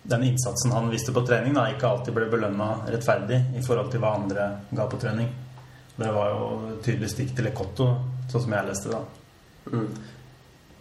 den 0.05 0.27
innsatsen 0.29 0.73
han 0.73 0.91
viste 0.93 1.13
på 1.17 1.25
trening, 1.27 1.55
da, 1.57 1.67
ikke 1.73 1.89
alltid 1.89 2.15
ble 2.17 2.29
belønna 2.33 2.69
rettferdig 2.93 3.41
i 3.57 3.63
forhold 3.65 3.91
til 3.93 4.03
hva 4.03 4.15
andre 4.19 4.49
ga 4.71 4.87
på 4.91 5.01
trening. 5.01 5.31
Det 5.97 6.11
var 6.13 6.35
jo 6.35 6.49
tydelig 6.85 7.09
stikk 7.13 7.33
til 7.37 7.49
Ekotto, 7.49 7.87
sånn 8.29 8.45
som 8.45 8.57
jeg 8.57 8.69
leste 8.69 8.91
det. 8.91 8.99
da. 8.99 9.79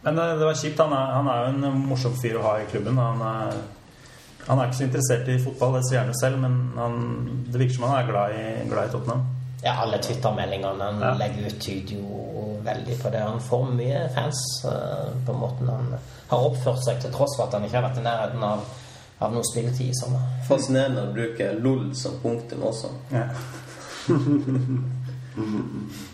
Men 0.03 0.17
det, 0.19 0.25
det 0.41 0.47
var 0.49 0.57
kjipt. 0.59 0.81
Han 0.83 0.95
er, 0.97 1.13
han 1.15 1.29
er 1.31 1.39
jo 1.39 1.51
en 1.53 1.85
morsom 1.87 2.17
fyr 2.19 2.39
å 2.39 2.43
ha 2.43 2.57
i 2.59 2.67
klubben. 2.67 2.99
Han 2.99 3.21
er, 3.23 3.61
han 4.49 4.59
er 4.59 4.67
ikke 4.67 4.81
så 4.81 4.87
interessert 4.89 5.29
i 5.31 5.39
fotball, 5.39 5.77
det 5.77 5.85
sier 5.87 6.01
han 6.01 6.11
jo 6.11 6.17
selv, 6.19 6.41
men 6.43 6.57
han, 6.75 6.97
det 7.47 7.61
virker 7.61 7.77
som 7.77 7.87
han 7.87 8.01
er 8.01 8.09
glad 8.09 8.35
i, 8.35 8.43
glad 8.73 8.89
i 8.89 8.95
Tottenham. 8.97 9.23
Ja, 9.63 9.73
alle 9.83 9.97
Twitter-meldingene 10.03 10.83
han 10.83 11.01
Ja. 11.01 11.13
legger 11.19 11.47
ut, 11.47 11.59
tyder 11.61 11.95
jo 11.95 12.59
veldig 12.63 12.97
på 13.01 13.09
det. 13.09 13.19
Han 13.23 13.41
får 13.41 13.65
mye 13.75 14.09
fans 14.15 14.39
uh, 14.65 14.71
på 15.25 15.33
måten 15.33 15.69
han 15.69 15.93
har 16.27 16.45
oppført 16.49 16.83
seg, 16.83 16.99
til 17.01 17.11
tross 17.11 17.35
for 17.37 17.47
at 17.47 17.53
han 17.57 17.63
ikke 17.67 17.77
har 17.79 17.87
vært 17.89 17.97
i 18.01 18.05
nærheten 18.05 18.43
av, 18.43 18.59
av 19.19 19.33
noe 19.35 19.43
spilletid 19.47 19.89
i 19.91 19.95
sommer. 19.99 20.21
Fascinerende 20.47 21.01
å 21.07 21.13
bruke 21.15 21.51
LOL 21.59 21.91
som 21.95 22.19
punktum 22.23 22.63
også. 22.69 22.87
Ja. 23.11 23.27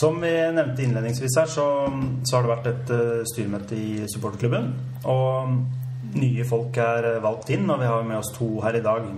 Som 0.00 0.20
vi 0.20 0.30
nevnte 0.32 0.82
innledningsvis 0.82 1.34
her, 1.36 1.48
så, 1.50 1.66
så 2.24 2.36
har 2.36 2.46
det 2.46 2.50
vært 2.54 2.68
et 2.70 2.92
uh, 2.94 3.24
styremøte 3.28 3.76
i 3.76 4.06
supporterklubben. 4.08 4.70
Og 5.12 6.14
nye 6.16 6.46
folk 6.48 6.78
er 6.80 7.08
uh, 7.18 7.18
valgt 7.20 7.50
inn, 7.52 7.66
og 7.68 7.82
vi 7.82 7.90
har 7.90 8.06
med 8.08 8.16
oss 8.16 8.30
to 8.32 8.48
her 8.64 8.78
i 8.78 8.84
dag. 8.86 9.10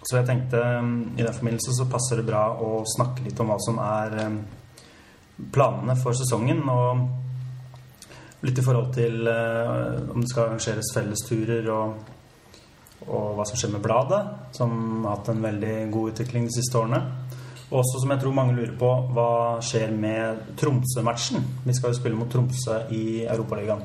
Så 0.00 0.16
jeg 0.16 0.28
tenkte 0.30 0.62
um, 0.80 0.94
i 1.18 1.20
den 1.20 1.36
forbindelse 1.36 1.74
så 1.76 1.88
passer 1.90 2.22
det 2.22 2.30
bra 2.30 2.46
å 2.64 2.80
snakke 2.94 3.26
litt 3.26 3.42
om 3.44 3.52
hva 3.52 3.58
som 3.60 3.82
er 3.84 4.16
um, 4.22 4.40
planene 5.52 5.98
for 6.00 6.16
sesongen. 6.16 6.64
Og 6.64 8.48
litt 8.48 8.56
i 8.56 8.64
forhold 8.64 8.88
til 8.96 9.28
uh, 9.28 10.00
om 10.14 10.24
det 10.24 10.32
skal 10.32 10.46
arrangeres 10.48 10.94
fellesturer 10.96 11.68
og, 11.76 12.08
og 13.04 13.36
hva 13.36 13.44
som 13.52 13.60
skjer 13.60 13.76
med 13.76 13.84
bladet, 13.84 14.24
som 14.56 14.72
har 15.04 15.18
hatt 15.18 15.34
en 15.34 15.44
veldig 15.44 15.76
god 15.92 16.16
utvikling 16.16 16.48
de 16.48 16.56
siste 16.56 16.80
årene. 16.80 17.04
Også 17.72 18.02
som 18.02 18.10
jeg 18.12 18.20
tror 18.20 18.34
mange 18.36 18.54
lurer 18.56 18.74
på, 18.76 18.88
hva 19.16 19.30
skjer 19.64 19.94
med 19.96 20.54
Tromsø-matchen? 20.60 21.44
Vi 21.64 21.74
skal 21.76 21.92
jo 21.92 21.98
spille 21.98 22.18
mot 22.18 22.28
Tromsø 22.28 22.82
i 22.92 23.24
Europaligaen. 23.24 23.84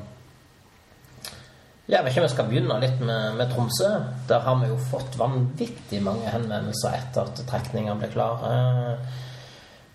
Jeg 1.88 2.04
vet 2.04 2.12
ikke 2.12 2.20
om 2.20 2.26
jeg 2.26 2.34
skal 2.34 2.48
begynne 2.50 2.74
litt 2.82 2.98
med, 3.00 3.38
med 3.38 3.48
Tromsø. 3.54 3.88
Der 4.28 4.42
har 4.44 4.58
vi 4.60 4.68
jo 4.68 4.76
fått 4.90 5.16
vanvittig 5.16 6.02
mange 6.04 6.28
henvendelser 6.28 6.98
etter 6.98 7.30
at 7.30 7.40
trekningen 7.48 7.96
ble 8.02 8.10
klar. 8.12 8.44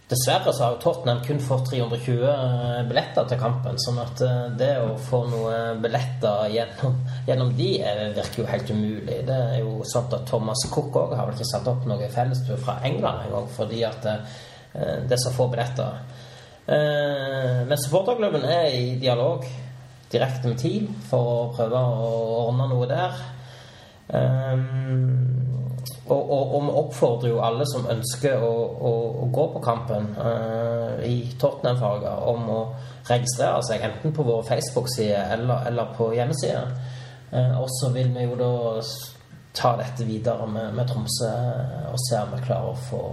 Eh, 0.03 0.09
dessverre 0.09 0.53
så 0.53 0.63
har 0.63 0.77
Tottenham 0.81 1.23
kun 1.23 1.39
fått 1.39 1.69
320 1.71 2.87
billetter 2.89 3.27
til 3.27 3.39
kampen. 3.39 3.77
Sånn 3.79 3.99
at 3.99 4.21
eh, 4.21 4.49
det 4.57 4.71
å 4.81 4.97
få 4.97 5.23
noen 5.29 5.81
billetter 5.81 6.49
gjennom, 6.53 6.97
gjennom 7.27 7.53
de 7.57 7.81
eh, 7.81 8.13
virker 8.15 8.43
jo 8.43 8.49
helt 8.49 8.69
umulig. 8.69 9.25
Det 9.27 9.39
er 9.55 9.59
jo 9.61 9.83
sånn 9.83 10.11
at 10.13 10.27
Thomas 10.29 10.65
Cook 10.71 10.95
òg 10.95 11.15
har 11.17 11.27
vel 11.27 11.35
ikke 11.35 11.51
satt 11.51 11.67
opp 11.67 11.85
noe 11.89 12.09
fellestur 12.09 12.57
fra 12.57 12.79
England 12.83 13.27
engang 13.27 13.49
fordi 13.55 13.83
at 13.87 14.03
det, 14.03 14.17
det 14.73 15.17
er 15.17 15.21
så 15.21 15.33
få 15.33 15.47
billetter. 15.51 15.99
Eh, 16.65 17.63
men 17.67 17.77
supporterklubben 17.81 18.45
er 18.47 18.69
i 18.71 18.95
dialog 19.01 19.45
direkte 20.13 20.51
med 20.51 20.59
TIL 20.61 20.87
for 21.09 21.31
å 21.33 21.51
prøve 21.55 21.79
å 21.79 22.13
ordne 22.45 22.69
noe 22.69 22.87
der. 22.89 23.23
Og, 26.13 26.31
og, 26.31 26.55
og 26.55 26.65
vi 26.65 26.75
oppfordrer 26.81 27.31
jo 27.31 27.41
alle 27.43 27.65
som 27.69 27.87
ønsker 27.89 28.43
å, 28.45 28.53
å, 28.89 28.93
å 29.23 29.29
gå 29.33 29.47
på 29.55 29.61
kampen 29.65 30.11
uh, 30.19 31.01
i 31.07 31.17
Tottenham-farger, 31.41 32.23
om 32.29 32.49
å 32.53 32.59
registrere 33.09 33.63
seg 33.65 33.83
enten 33.89 34.13
på 34.15 34.25
vår 34.27 34.45
Facebook-side 34.47 35.25
eller, 35.35 35.65
eller 35.71 35.91
på 35.97 36.11
hjemmeside. 36.13 36.63
Uh, 37.33 37.59
og 37.63 37.67
så 37.79 37.91
vil 37.95 38.13
vi 38.13 38.27
jo 38.27 38.37
da 38.39 38.53
ta 39.57 39.75
dette 39.77 40.05
videre 40.07 40.47
med, 40.49 40.73
med 40.77 40.89
Tromsø 40.89 41.29
og 41.91 41.99
se 42.07 42.17
om 42.21 42.33
vi 42.33 42.41
klarer 42.45 42.71
å 42.71 42.81
få, 42.89 43.03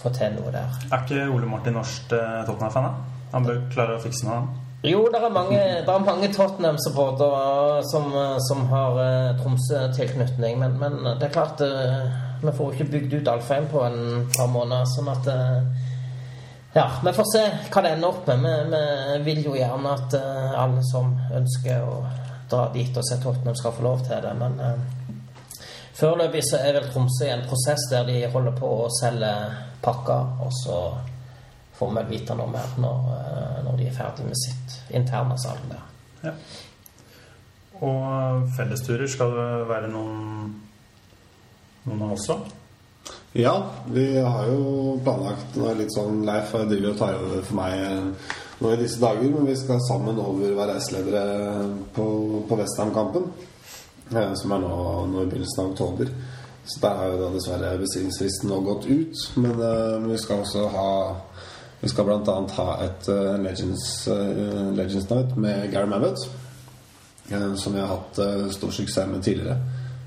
få 0.00 0.12
til 0.16 0.36
noe 0.38 0.52
der. 0.54 0.80
Er 0.88 1.04
ikke 1.04 1.28
Ole 1.32 1.48
Martin 1.48 1.76
Norst 1.80 2.12
uh, 2.12 2.42
Tottenham-fan? 2.48 2.92
Han 3.30 3.46
bør 3.46 3.62
klare 3.72 3.96
å 3.98 4.02
fikse 4.02 4.26
noe, 4.26 4.42
han. 4.42 4.66
Jo, 4.80 5.02
det 5.12 5.18
er 5.20 5.32
mange, 5.32 5.60
mange 6.06 6.28
Tottenham-supportere 6.32 7.82
som, 7.90 8.06
som 8.46 8.62
har 8.70 8.96
eh, 9.02 9.34
Tromsø-tilknytning, 9.36 10.56
men, 10.62 10.78
men 10.80 11.18
det 11.20 11.26
er 11.26 11.34
klart 11.34 11.60
eh, 11.60 12.06
Vi 12.40 12.52
får 12.56 12.66
jo 12.66 12.76
ikke 12.76 12.92
bygd 12.94 13.14
ut 13.18 13.28
Alfheim 13.28 13.68
på 13.70 13.82
en 13.84 14.26
par 14.36 14.50
måneder, 14.52 14.88
sånn 14.94 15.10
at 15.12 15.30
eh, 15.30 15.88
Ja, 16.74 16.86
vi 17.02 17.12
får 17.12 17.26
se 17.32 17.44
hva 17.72 17.82
det 17.82 17.94
ender 17.96 18.12
opp 18.12 18.28
med. 18.30 18.70
Vi, 18.70 18.82
vi 19.10 19.22
vil 19.26 19.44
jo 19.48 19.56
gjerne 19.58 19.94
at 19.96 20.14
eh, 20.18 20.58
alle 20.62 20.84
som 20.86 21.12
ønsker 21.40 21.82
å 21.82 22.00
dra 22.50 22.68
dit 22.74 22.96
og 22.96 23.06
se 23.06 23.18
Tottenham, 23.22 23.56
skal 23.58 23.74
få 23.76 23.86
lov 23.86 24.02
til 24.06 24.22
det, 24.24 24.34
men 24.38 24.58
eh, 24.64 24.88
Foreløpig 26.00 26.40
så 26.46 26.56
er 26.64 26.78
vel 26.78 26.86
Tromsø 26.88 27.26
i 27.26 27.32
en 27.34 27.42
prosess 27.44 27.82
der 27.90 28.06
de 28.08 28.22
holder 28.32 28.54
på 28.56 28.68
å 28.86 28.88
selge 29.02 29.30
pakker, 29.84 30.30
og 30.40 30.52
så 30.62 30.78
får 31.76 31.92
vi 31.98 32.04
vite 32.14 32.36
noe 32.38 32.48
mer 32.48 32.72
når, 32.80 33.10
eh, 33.18 33.58
når 33.66 33.76
de 33.76 33.88
er 33.90 33.96
ferdig 33.98 34.24
med 34.30 34.40
sitt 34.40 34.78
interne 34.96 35.36
salg 35.40 35.66
der. 35.68 35.84
Ja. 36.24 36.34
Og 37.80 38.48
fellesturer 38.56 39.08
skal 39.08 39.32
det 39.36 39.50
være 39.68 39.88
noen 39.92 40.50
noen 41.86 42.06
av 42.06 42.16
oss 42.16 42.30
òg. 42.32 42.48
Ja, 43.32 43.54
vi 43.86 44.04
har 44.18 44.46
jo 44.50 44.96
planlagt 45.04 45.54
Nå 45.54 45.68
er 45.70 45.76
litt 45.78 45.94
sånn 45.94 46.24
Leif 46.26 46.50
driver 46.50 46.88
og 46.90 46.96
tar 46.98 47.18
over 47.20 47.44
for 47.46 47.58
meg 47.60 47.76
eh, 47.78 48.32
nå 48.60 48.72
i 48.74 48.80
disse 48.82 48.98
dager, 49.00 49.30
men 49.32 49.46
vi 49.48 49.54
skal 49.56 49.78
sammen 49.86 50.18
over 50.20 50.50
være 50.58 50.74
reiseledere 50.74 51.62
på, 51.96 52.06
på 52.48 52.58
Westham-kampen, 52.58 53.30
eh, 54.12 54.34
som 54.36 54.52
er 54.52 54.60
nå, 54.66 54.74
nå 55.08 55.22
i 55.22 55.30
begynnelsen 55.30 55.62
av 55.62 55.70
oktober. 55.70 56.10
Så 56.66 56.82
der 56.82 56.98
har 56.98 57.08
jo 57.08 57.22
da 57.22 57.30
dessverre 57.32 57.78
bestillingsfristen 57.80 58.52
nå 58.52 58.58
gått 58.66 58.84
ut, 58.90 59.22
men 59.40 59.56
uh, 59.56 59.96
vi 60.04 60.18
skal 60.20 60.44
også 60.44 60.66
ha 60.74 60.90
vi 61.80 61.88
skal 61.88 62.04
bl.a. 62.04 62.34
ha 62.58 62.68
et 62.84 63.08
uh, 63.08 63.38
Legends, 63.40 63.86
uh, 64.12 64.68
Legends 64.76 65.08
Night 65.08 65.32
med 65.40 65.70
Gary 65.72 65.88
Mabbott, 65.88 66.28
som 67.56 67.72
vi 67.72 67.80
har 67.80 67.86
hatt 67.94 68.18
stor 68.52 68.72
suksess 68.74 69.06
med 69.06 69.22
tidligere. 69.22 69.54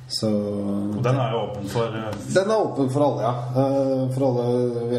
Så 0.09 0.27
Og 0.29 0.99
den 1.03 1.15
er 1.17 1.31
jo 1.31 1.37
åpen 1.47 1.69
for 1.71 1.95
eh, 1.95 2.17
den 2.35 2.49
er 2.51 2.59
åpen 2.59 2.89
for 2.91 3.05
alle, 3.05 3.21
ja. 3.23 3.33
Eh, 3.55 4.09
For 4.13 4.25
alle 4.27 4.89
Vi 4.91 4.97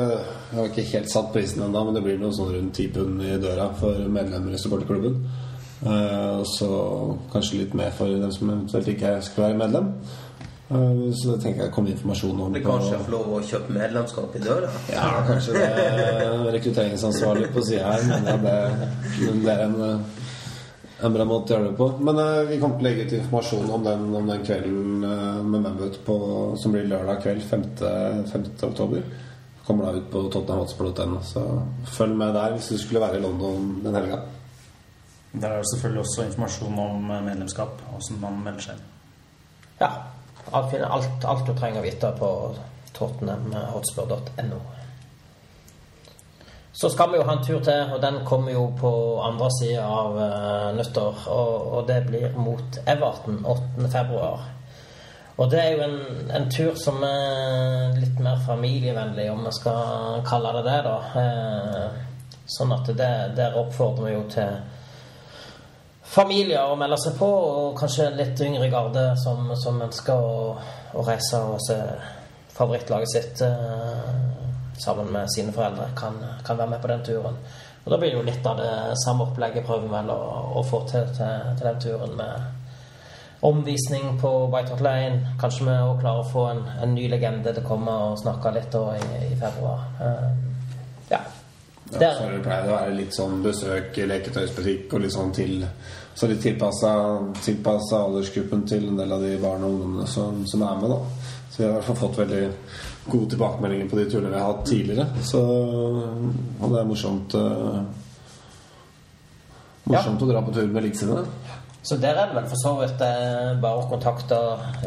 har 0.56 0.68
ikke 0.70 0.86
helt 0.92 1.10
satt 1.12 1.32
prisen 1.34 1.62
ennå, 1.62 1.84
men 1.84 1.94
det 1.94 2.02
blir 2.06 2.18
noe 2.18 2.32
sånn 2.34 2.52
rundt 2.54 2.74
10 2.80 2.88
pund 2.94 3.22
i 3.22 3.36
døra 3.42 3.68
for 3.78 3.94
medlemmer 4.08 4.54
i 4.56 4.58
supporterklubben. 4.58 5.18
Eh, 5.84 6.38
Og 6.40 6.46
så 6.56 6.68
kanskje 7.32 7.60
litt 7.62 7.74
mer 7.74 7.90
for 7.94 8.06
dem 8.08 8.32
som 8.32 8.50
eventuelt 8.50 8.88
ikke 8.94 9.16
skal 9.22 9.44
være 9.48 9.58
medlem. 9.60 9.92
Eh, 10.70 11.12
Så 11.12 11.34
det 11.34 11.42
tenker 11.44 11.62
jeg 11.66 11.72
kommer 11.76 11.90
informasjon 11.90 12.40
om 12.40 12.52
Det 12.52 12.62
på 12.64 12.70
kanskje 12.72 13.04
få 13.04 13.10
lov 13.18 13.28
å 13.36 13.42
kjøpe 13.44 13.72
medlemskap 13.76 14.34
i 14.34 14.38
døra? 14.48 14.70
Ja, 14.90 15.10
kanskje 15.28 15.52
det 15.52 15.68
er 15.68 16.52
rekrutteringsansvarlig 16.56 17.52
på 17.52 17.62
sida 17.62 17.92
her, 17.92 18.02
men 18.08 18.24
det, 18.24 18.58
men 19.20 19.44
det 19.44 19.52
er 19.52 19.64
en, 19.68 20.04
en 21.08 21.16
bra 21.16 21.26
måte 21.28 21.52
å 21.52 21.56
gjøre 21.56 21.70
det 21.70 21.78
på. 21.78 21.88
Men 22.06 22.20
uh, 22.20 22.44
vi 22.48 22.60
kommer 22.60 22.78
til 22.78 22.86
å 22.86 22.88
legge 22.88 23.04
ut 23.06 23.16
informasjon 23.18 23.74
om 23.76 23.84
den, 23.84 24.06
om 24.20 24.30
den 24.30 24.46
kvelden 24.46 25.04
uh, 25.04 25.42
med 25.42 25.66
Membet 25.66 26.00
på, 26.06 26.16
som 26.60 26.74
blir 26.74 26.88
lørdag 26.90 27.22
kveld 27.24 27.44
5. 27.50 27.66
5. 28.32 28.48
oktober. 28.70 29.04
Kommer 29.64 29.88
da 29.88 29.98
ut 29.98 30.10
på 30.12 30.22
tottenhamhotspur.no, 30.28 31.20
så 31.24 31.42
følg 31.96 32.16
med 32.20 32.34
der 32.36 32.56
hvis 32.56 32.68
du 32.74 32.78
skulle 32.80 33.00
være 33.00 33.16
i 33.16 33.24
London 33.24 33.78
den 33.84 33.96
helga. 33.96 34.18
Der 35.34 35.48
er 35.48 35.62
det 35.62 35.70
selvfølgelig 35.72 36.00
også 36.00 36.26
informasjon 36.26 36.78
om 36.78 37.10
eh, 37.10 37.22
medlemskap, 37.24 37.80
åssen 37.96 38.20
man 38.20 38.36
melder 38.44 38.66
seg 38.66 38.76
inn. 38.76 38.84
Ja. 39.80 39.90
Alt, 40.52 40.74
alt, 40.84 41.24
alt 41.24 41.46
du 41.48 41.54
trenger 41.56 41.80
å 41.80 41.86
vite 41.86 42.10
på 42.18 42.28
tottenhamhotspur.no. 42.94 44.60
Så 46.74 46.90
skal 46.90 47.12
vi 47.12 47.20
jo 47.20 47.26
ha 47.28 47.36
en 47.36 47.44
tur 47.46 47.60
til, 47.62 47.92
og 47.94 48.00
den 48.02 48.16
kommer 48.26 48.50
jo 48.52 48.64
på 48.78 48.90
andre 49.22 49.46
sida 49.60 49.84
av 49.86 50.16
uh, 50.18 50.70
nyttår. 50.74 51.20
Og, 51.30 51.68
og 51.78 51.86
det 51.86 52.00
blir 52.08 52.34
mot 52.34 52.78
Everton 52.82 53.44
8. 53.46 53.86
februar. 53.92 54.48
Og 55.36 55.50
det 55.50 55.60
er 55.60 55.70
jo 55.76 55.84
en, 55.86 55.96
en 56.34 56.48
tur 56.50 56.74
som 56.78 56.98
er 57.06 57.94
litt 57.98 58.18
mer 58.22 58.42
familievennlig, 58.46 59.28
om 59.30 59.46
vi 59.46 59.54
skal 59.54 60.22
kalle 60.26 60.50
det 60.58 60.64
det, 60.66 60.80
da. 60.88 60.96
Uh, 61.14 62.02
sånn 62.56 62.74
at 62.74 62.90
det, 62.90 63.12
der 63.38 63.54
oppfordrer 63.62 64.08
vi 64.08 64.16
jo 64.16 64.24
til 64.34 64.58
familier 66.14 66.68
å 66.68 66.76
melde 66.78 66.98
seg 67.00 67.16
på, 67.18 67.28
og 67.28 67.78
kanskje 67.78 68.10
litt 68.18 68.40
yngre 68.44 68.68
garde 68.72 69.06
som, 69.22 69.46
som 69.58 69.80
ønsker 69.82 70.14
å, 70.14 70.54
å 70.94 71.06
reise 71.06 71.40
og 71.54 71.62
se 71.64 71.78
favorittlaget 72.54 73.10
sitt 73.10 73.42
eh, 73.42 74.10
sammen 74.78 75.12
med 75.12 75.30
sine 75.34 75.52
foreldre, 75.52 75.90
kan, 75.96 76.18
kan 76.46 76.58
være 76.58 76.70
med 76.74 76.82
på 76.82 76.90
den 76.90 77.04
turen. 77.04 77.36
Og 77.84 77.92
da 77.92 77.98
blir 78.00 78.10
det 78.10 78.16
jo 78.18 78.24
litt 78.26 78.46
av 78.48 78.56
det 78.58 78.96
samme 79.04 79.26
opplegget 79.28 79.66
prøver 79.66 79.86
vi 79.86 79.92
vel 79.92 80.10
å, 80.10 80.20
å 80.56 80.62
få 80.64 80.84
til, 80.88 81.08
til 81.16 81.50
til 81.58 81.66
den 81.68 81.80
turen 81.84 82.14
med 82.16 82.52
omvisning 83.44 84.18
på 84.20 84.30
White 84.48 84.72
Hot 84.72 84.80
Lane. 84.80 85.34
Kanskje 85.40 85.66
vi 85.66 85.76
òg 85.76 85.98
klarer 86.00 86.22
å 86.24 86.30
få 86.30 86.44
en, 86.48 86.62
en 86.80 86.94
ny 86.96 87.08
legende 87.12 87.52
til 87.52 87.60
å 87.60 87.68
komme 87.68 87.96
og 88.06 88.18
snakke 88.22 88.54
litt 88.56 88.70
da 88.72 88.84
i, 88.96 89.08
i 89.26 89.34
februar. 89.36 89.82
Uh, 90.00 90.30
ja. 91.10 91.20
Ja, 91.92 91.98
Der- 91.98 92.14
så 92.16 92.30
det 92.32 92.40
pleier 92.46 92.70
å 92.70 92.78
være 92.78 92.94
litt 92.96 93.12
sånn 93.12 93.42
besøk, 93.44 93.98
leketøysbutikk 94.08 94.94
og 94.96 95.04
litt 95.04 95.12
sånn 95.12 95.34
til 95.36 95.66
Så 96.14 96.26
de 96.30 96.36
tilpassa 96.38 96.90
tilpassa 97.42 97.98
aldersgruppen 98.06 98.62
til 98.70 98.84
en 98.88 98.96
del 98.96 99.12
av 99.12 99.20
de 99.20 99.32
barna 99.42 99.66
og 99.66 99.72
ungdommene 99.74 100.06
som, 100.06 100.44
som 100.46 100.62
er 100.62 100.76
med, 100.78 100.92
da. 100.94 100.98
Så 101.50 101.58
vi 101.58 101.64
har 101.64 101.72
i 101.72 101.74
hvert 101.74 101.88
fall 101.88 101.98
fått 101.98 102.20
veldig 102.22 102.42
gode 103.06 103.34
tilbakemeldinger 103.34 103.90
på 103.90 103.98
de 104.00 104.06
turene 104.10 104.32
vi 104.32 104.38
har 104.40 104.52
hatt 104.52 104.66
tidligere. 104.68 105.06
Så 105.22 105.42
Og 105.44 106.70
det 106.72 106.80
er 106.80 106.88
morsomt 106.88 107.36
uh, 107.36 107.82
Morsomt 109.84 110.22
å 110.24 110.30
dra 110.30 110.40
på 110.40 110.54
tur 110.56 110.70
med 110.72 110.86
likesinnede. 110.86 111.26
Så 111.84 111.98
der 112.00 112.16
er 112.16 112.30
det 112.30 112.38
vel 112.38 112.46
for 112.48 112.56
så 112.56 112.70
vidt 112.78 113.02
eh, 113.04 113.50
bare 113.60 113.82
å 113.82 113.88
kontakte 113.90 114.38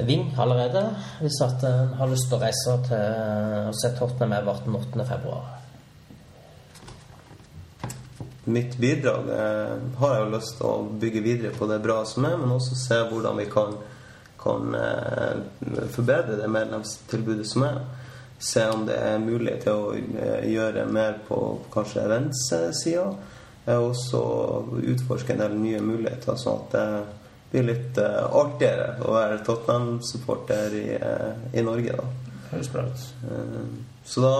Ving 0.07 0.31
allerede 0.41 0.81
hvis 1.19 1.37
at 1.45 1.61
en 1.69 1.91
har 1.99 2.09
lyst 2.09 2.25
til 2.31 2.39
å 2.39 2.41
reise 2.41 2.73
til 2.87 3.67
og 3.69 3.77
se 3.77 3.91
Tottenham 3.99 4.33
Everton 4.39 4.79
8. 4.79 5.05
februar. 5.05 5.51
Mitt 8.49 8.79
bidrag 8.81 9.29
eh, 9.29 9.75
har 9.99 10.15
jeg 10.15 10.23
jo 10.23 10.33
lyst 10.33 10.57
til 10.57 10.71
å 10.71 10.89
bygge 11.05 11.21
videre 11.21 11.53
på 11.53 11.69
det 11.69 11.77
bra 11.85 11.99
som 12.09 12.25
er, 12.25 12.39
men 12.41 12.55
også 12.55 12.79
se 12.79 12.99
hvordan 13.11 13.37
vi 13.43 13.45
kan, 13.51 13.77
kan 14.41 14.77
eh, 14.81 15.87
forbedre 15.93 16.39
det 16.41 16.49
medlemstilbudet 16.49 17.45
som 17.45 17.67
er. 17.67 17.81
Se 18.39 18.67
om 18.69 18.85
det 18.85 18.95
er 19.01 19.17
mulig 19.19 19.55
til 19.63 19.73
å 19.73 19.93
eh, 19.97 20.43
gjøre 20.51 20.85
mer 20.85 21.15
på 21.27 21.37
kanskje 21.73 22.03
events-sida. 22.05 23.07
Eh, 23.65 23.77
Og 23.77 23.95
så 23.97 24.21
utforske 24.77 25.33
en 25.33 25.41
del 25.41 25.57
nye 25.57 25.81
muligheter, 25.81 26.37
sånn 26.37 26.61
at 26.67 26.75
det 26.75 26.85
blir 27.51 27.67
litt 27.71 27.97
eh, 27.97 28.23
artigere 28.37 28.93
å 29.01 29.15
være 29.15 29.41
Tottenham-supporter 29.47 30.77
i, 30.77 30.87
i 31.57 31.65
Norge. 31.65 31.97
da. 31.97 32.07
Høres 32.51 32.69
bra 32.71 32.85
ut. 32.87 33.07
Så 34.07 34.21
da 34.23 34.35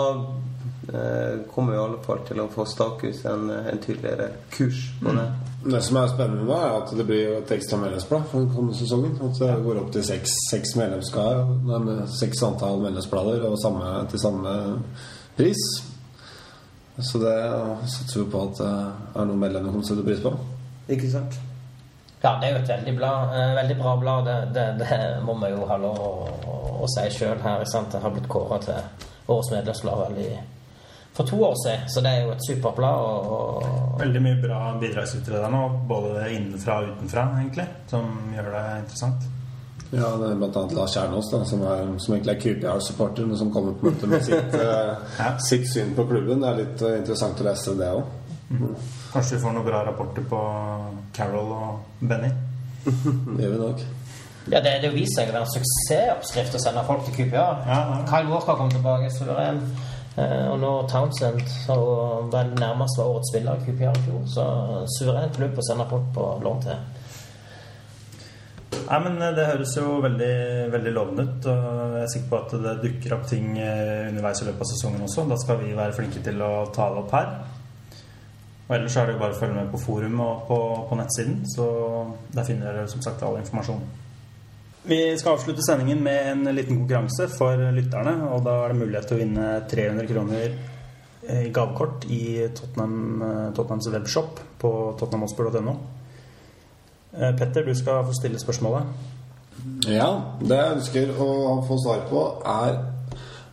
kommer 1.51 1.73
vi 1.73 1.75
i 1.75 1.81
alle 1.81 1.97
fall 2.05 2.21
til 2.27 2.39
å 2.39 2.47
få 2.47 2.63
stake 2.69 3.09
ut 3.09 3.25
en, 3.27 3.49
en 3.51 3.81
tydeligere 3.83 4.29
kurs 4.53 4.85
på 5.01 5.11
det. 5.17 5.25
Det 5.65 5.79
som 5.83 5.97
er 5.97 6.07
spennende 6.11 6.45
nå, 6.45 6.53
er 6.53 6.75
at 6.77 6.91
det 6.95 7.05
blir 7.07 7.31
et 7.39 7.51
ekstra 7.51 7.79
medlemsblad 7.81 8.27
for 8.29 8.39
den 8.43 8.51
kommende 8.53 8.77
sesongen. 8.77 9.15
At 9.25 9.39
det 9.41 9.55
går 9.65 9.79
opp 9.81 9.89
til 9.95 10.03
seks, 10.05 10.35
seks 10.51 10.75
medlemskap, 10.77 11.49
med 11.65 12.03
seks 12.13 12.43
antall 12.45 12.79
medlemsblader 12.83 13.43
og 13.49 13.57
samme, 13.61 13.89
til 14.11 14.21
samme 14.21 14.53
pris. 15.37 15.63
Så 16.99 17.19
det 17.21 17.33
satser 17.89 18.23
vi 18.23 18.29
på 18.33 18.43
at 18.47 18.61
det 18.61 18.69
er 18.69 19.27
noen 19.27 19.41
medlemmer 19.41 19.73
som 19.75 19.83
setter 19.85 20.05
pris 20.07 20.21
på. 20.23 20.31
Ikke 20.93 21.09
sant? 21.11 21.35
Ja, 22.23 22.35
det 22.41 22.47
er 22.47 22.55
jo 22.55 22.61
et 22.63 22.71
veldig, 22.71 22.93
blad, 22.97 23.33
eh, 23.37 23.51
veldig 23.59 23.75
bra 23.81 23.95
blad. 24.01 24.25
Det, 24.29 24.37
det, 24.55 24.67
det 24.79 25.01
må 25.25 25.35
vi 25.41 25.51
jo 25.53 25.67
ha 25.69 25.77
lov 25.81 25.99
å, 26.01 26.11
å, 26.49 26.55
å 26.85 26.87
si 26.95 27.03
sjøl 27.13 27.41
her. 27.43 27.61
ikke 27.61 27.73
sant? 27.73 27.91
Det 27.93 28.01
har 28.01 28.13
blitt 28.15 28.29
kåra 28.31 28.57
til 28.63 28.79
årets 29.27 29.51
medlemsblad 29.53 30.05
veldig 30.07 30.29
i- 30.31 30.45
for 31.17 31.25
to 31.25 31.39
år 31.47 31.55
siden, 31.63 31.87
så 31.89 32.01
det 32.05 32.11
er 32.13 32.25
jo 32.27 32.33
et 32.35 32.43
superblad. 32.45 32.99
Og, 33.07 33.31
og 33.33 34.03
Veldig 34.03 34.21
mye 34.21 34.37
bra 34.43 34.59
bidragsytere 34.81 35.41
der 35.41 35.53
nå, 35.53 35.63
både 35.89 36.27
innenfra 36.35 36.81
og 36.83 36.91
utenfra, 36.93 37.23
egentlig, 37.39 37.65
som 37.89 38.11
gjør 38.35 38.51
det 38.53 38.63
interessant. 38.83 39.25
Ja, 39.87 40.09
det 40.19 40.29
er 40.33 40.41
annet 40.43 40.73
Lars 40.75 40.93
Kjernås, 40.97 41.29
da, 41.31 41.39
som, 41.47 41.61
er, 41.63 41.83
som 42.03 42.13
egentlig 42.13 42.33
er 42.35 42.41
QPR-supporter, 42.43 43.25
men 43.25 43.39
som 43.39 43.51
kommer 43.55 43.73
på 43.79 43.87
en 43.93 44.09
med 44.11 44.25
sitt, 44.25 44.55
eh, 44.61 44.93
Ja. 45.17 45.29
sitt 45.39 45.67
syn 45.71 45.93
på 45.95 46.03
klubben. 46.09 46.41
Det 46.43 46.49
er 46.49 46.57
litt 46.61 46.81
eh, 46.83 46.97
interessant 46.99 47.39
å 47.41 47.47
lese 47.47 47.75
det 47.79 47.91
òg. 47.95 48.15
Kanskje 49.13 49.37
vi 49.37 49.41
får 49.43 49.55
noen 49.55 49.65
bra 49.67 49.81
rapporter 49.87 50.27
på 50.27 50.41
Carol 51.15 51.53
og 51.55 52.03
Benny. 52.03 52.29
Det 52.87 53.43
gjør 53.43 53.53
vi 53.55 53.61
nok. 53.63 53.81
ja, 54.51 54.59
det, 54.63 54.73
det 54.83 54.91
viser 54.93 55.21
seg 55.21 55.31
å 55.31 55.35
være 55.35 55.47
en 55.47 55.53
suksessoppskrift 55.55 56.55
å 56.55 56.61
sende 56.63 56.83
folk 56.87 57.07
til 57.07 57.17
QPR. 57.17 57.63
Ja, 57.67 57.79
ja. 57.89 57.97
Kyle 58.11 58.29
Walker 58.31 58.59
kom 58.59 58.69
tilbake 58.71 59.09
suveren. 59.15 59.63
Eh, 60.17 60.45
Og 60.51 60.59
nå 60.61 60.71
Townsend, 60.91 61.41
som 61.65 62.29
vel 62.33 62.53
nærmest 62.59 62.99
var 62.99 63.13
årets 63.13 63.31
spiller 63.33 63.57
i 63.57 63.65
QPR 63.65 63.97
i 63.97 64.05
fjor. 64.05 64.23
Så 64.33 64.45
suveren 64.97 65.33
klubb 65.35 65.57
å 65.57 65.67
sende 65.69 65.89
folk 65.89 66.09
på 66.15 66.29
lån 66.45 66.63
til. 66.67 66.85
Nei, 68.87 68.99
men 69.03 69.21
eh, 69.21 69.35
Det 69.35 69.47
høres 69.49 69.75
jo 69.77 69.97
veldig, 70.03 70.33
veldig 70.73 70.95
lovende 70.95 71.27
ut. 71.27 71.51
og 71.51 71.97
Jeg 71.97 72.05
er 72.05 72.11
sikker 72.13 72.31
på 72.31 72.41
at 72.41 72.57
det 72.65 72.79
dukker 72.85 73.17
opp 73.17 73.29
ting 73.29 73.53
eh, 73.59 74.07
underveis 74.09 74.41
i 74.43 74.49
løpet 74.49 74.65
av 74.65 74.71
sesongen 74.71 75.05
også. 75.07 75.27
Da 75.29 75.39
skal 75.43 75.61
vi 75.63 75.75
være 75.77 75.95
flinke 75.97 76.23
til 76.25 76.41
å 76.43 76.51
ta 76.75 76.89
det 76.93 77.03
opp 77.03 77.15
her. 77.17 77.31
Og 78.67 78.75
Ellers 78.75 78.97
er 78.99 79.07
det 79.07 79.15
jo 79.15 79.21
bare 79.21 79.35
å 79.35 79.39
følge 79.39 79.55
med 79.55 79.71
på 79.71 79.79
forum 79.79 80.19
og 80.23 80.47
på, 80.49 80.59
på 80.89 80.99
nettsiden. 80.99 81.39
Så 81.47 81.67
der 82.35 82.47
finner 82.47 82.71
dere 82.71 82.91
som 82.91 83.03
sagt 83.03 83.23
all 83.23 83.39
informasjon. 83.39 83.85
Vi 84.87 85.17
skal 85.19 85.33
avslutte 85.35 85.63
sendingen 85.65 85.99
med 86.03 86.31
en 86.31 86.55
liten 86.55 86.77
konkurranse 86.77 87.25
for 87.27 87.59
lytterne. 87.75 88.13
Og 88.31 88.45
da 88.45 88.53
er 88.63 88.71
det 88.71 88.79
mulighet 88.79 89.09
til 89.09 89.17
å 89.17 89.19
vinne 89.19 89.47
300 89.67 90.07
kroner 90.07 90.45
eh, 90.47 91.41
i 91.49 91.51
gavekort 91.51 92.07
i 92.07 92.47
Tottenham, 92.55 92.95
eh, 93.19 93.41
Tottenhams 93.57 93.89
webshop 93.91 94.39
på 94.61 94.71
tottenhamhotspur.no. 95.01 95.75
Eh, 97.11 97.35
Petter, 97.35 97.67
du 97.67 97.75
skal 97.75 98.05
få 98.07 98.15
stille 98.15 98.39
spørsmålet. 98.39 98.87
Ja, 99.91 100.07
det 100.39 100.55
jeg 100.55 100.79
ønsker 100.79 101.15
å 101.19 101.29
få 101.67 101.81
svar 101.83 102.07
på, 102.07 102.25
er 102.47 102.79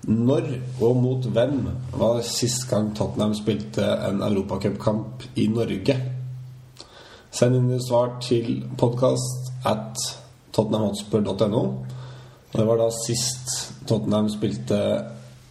når 0.07 0.51
og 0.85 0.99
mot 1.03 1.27
hvem 1.35 1.63
var 1.99 2.23
sist 2.29 2.69
gang 2.71 2.93
Tottenham 2.95 3.35
spilte 3.35 3.83
en 4.07 4.23
europacupkamp 4.23 5.33
i 5.35 5.51
Norge? 5.51 6.03
Send 7.35 7.59
inn 7.59 7.73
ditt 7.73 7.89
svar 7.89 8.21
til 8.23 8.61
podkast 8.79 9.51
at 9.67 10.13
tottenhamhotspur.no. 10.55 11.63
Det 12.55 12.65
var 12.65 12.79
da 12.79 12.89
sist 12.95 13.55
Tottenham 13.87 14.29
spilte 14.31 14.81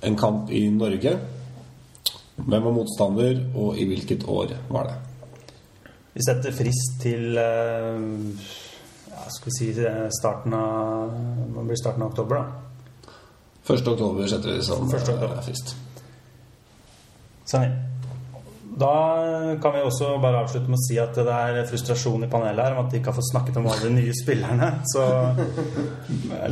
en 0.01 0.16
kamp 0.18 0.51
i 0.51 0.70
Norge. 0.72 1.18
Hvem 2.36 2.64
var 2.64 2.72
motstander, 2.72 3.43
og 3.56 3.78
i 3.78 3.86
hvilket 3.88 4.24
år 4.28 4.56
var 4.72 4.89
det? 4.89 4.95
Vi 6.14 6.24
setter 6.26 6.54
frist 6.56 6.99
til 7.01 7.38
eh, 7.38 8.04
ja, 9.10 9.24
skal 9.30 9.49
vi 9.49 9.56
si 9.58 9.70
starten 10.20 10.54
av 10.58 11.14
det 11.54 11.66
blir 11.68 11.80
starten 11.82 12.06
av 12.06 12.14
oktober, 12.14 12.41
da. 12.41 12.60
1. 13.74 13.88
oktober 13.88 14.28
setter 14.28 14.58
vi 14.58 14.62
som 14.66 14.89
1. 14.89 15.10
eh, 15.16 15.41
frist. 15.45 15.76
Sånn 17.47 17.68
inn. 17.70 17.93
Da 18.80 18.93
kan 19.61 19.76
vi 19.76 19.84
også 19.86 20.15
bare 20.21 20.41
avslutte 20.41 20.71
med 20.71 20.80
å 20.80 20.86
si 20.86 20.97
at 21.01 21.17
det 21.17 21.34
er 21.34 21.67
frustrasjon 21.69 22.26
i 22.26 22.30
panelet 22.32 22.65
her 22.65 22.76
om 22.78 22.86
at 22.86 22.91
de 22.91 22.99
ikke 22.99 23.11
har 23.11 23.17
fått 23.19 23.30
snakket 23.30 23.59
om 23.61 23.67
alle 23.69 23.86
de 23.86 23.93
nye 23.99 24.15
spillerne. 24.17 24.69
Så 24.89 25.03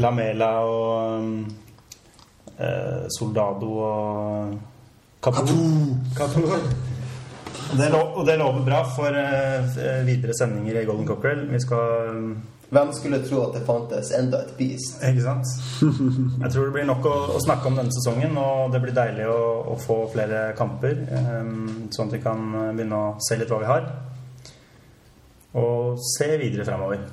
Lamela 0.01 0.51
og 0.69 1.29
eh, 2.57 3.07
Soldado 3.17 3.71
og. 3.87 4.59
Og 7.71 7.77
det, 7.77 7.89
og 7.93 8.23
det 8.27 8.37
lover 8.41 8.63
bra 8.65 8.79
for 8.89 9.15
eh, 9.15 10.01
videre 10.07 10.33
sendinger 10.37 10.81
i 10.81 10.85
Golden 10.87 11.05
Cockerel. 11.07 11.45
Vi 11.51 11.59
skal 11.61 12.33
Hvem 12.71 12.93
skulle 12.93 13.17
tro 13.27 13.41
at 13.43 13.55
det 13.57 13.65
fantes 13.67 14.13
enda 14.15 14.37
et 14.45 14.53
beast? 14.55 15.01
Ikke 15.03 15.23
sant? 15.25 15.49
Jeg 16.43 16.51
tror 16.53 16.69
det 16.69 16.73
blir 16.77 16.85
nok 16.87 17.03
å, 17.09 17.15
å 17.35 17.41
snakke 17.43 17.67
om 17.67 17.75
denne 17.75 17.91
sesongen, 17.91 18.37
og 18.39 18.71
det 18.71 18.79
blir 18.79 18.95
deilig 18.95 19.25
å, 19.27 19.41
å 19.73 19.75
få 19.79 20.05
flere 20.13 20.53
kamper, 20.55 21.01
Um, 21.11 21.89
sånn 21.91 22.07
at 22.07 22.15
vi 22.15 22.21
kan 22.23 22.39
begynne 22.77 22.95
å 22.95 23.09
se 23.19 23.35
litt 23.35 23.51
hva 23.51 23.59
vi 23.59 23.67
har. 23.67 23.89
Og 25.59 25.99
se 26.13 26.29
videre 26.39 26.63
fremover. 26.63 27.03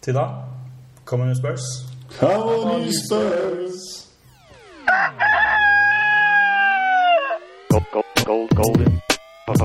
Til 0.00 0.16
da 0.16 0.26
Come 1.04 1.28
on, 1.28 1.36
Spurs. 1.36 1.68
Come 2.16 2.56
on, 2.72 2.88
Spurs! 3.02 4.08
Gold, 7.68 7.86
gold, 7.92 8.04
gold, 8.24 8.48
golden. 8.56 9.00
Gold, 9.46 9.58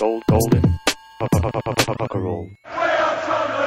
gold, 0.00 0.22
gold, 0.32 0.78
golden. 1.18 1.96
Pucker 1.98 2.20
roll. 2.20 2.50
Way 2.64 2.70
out, 2.70 3.22
Tottenham! 3.24 3.57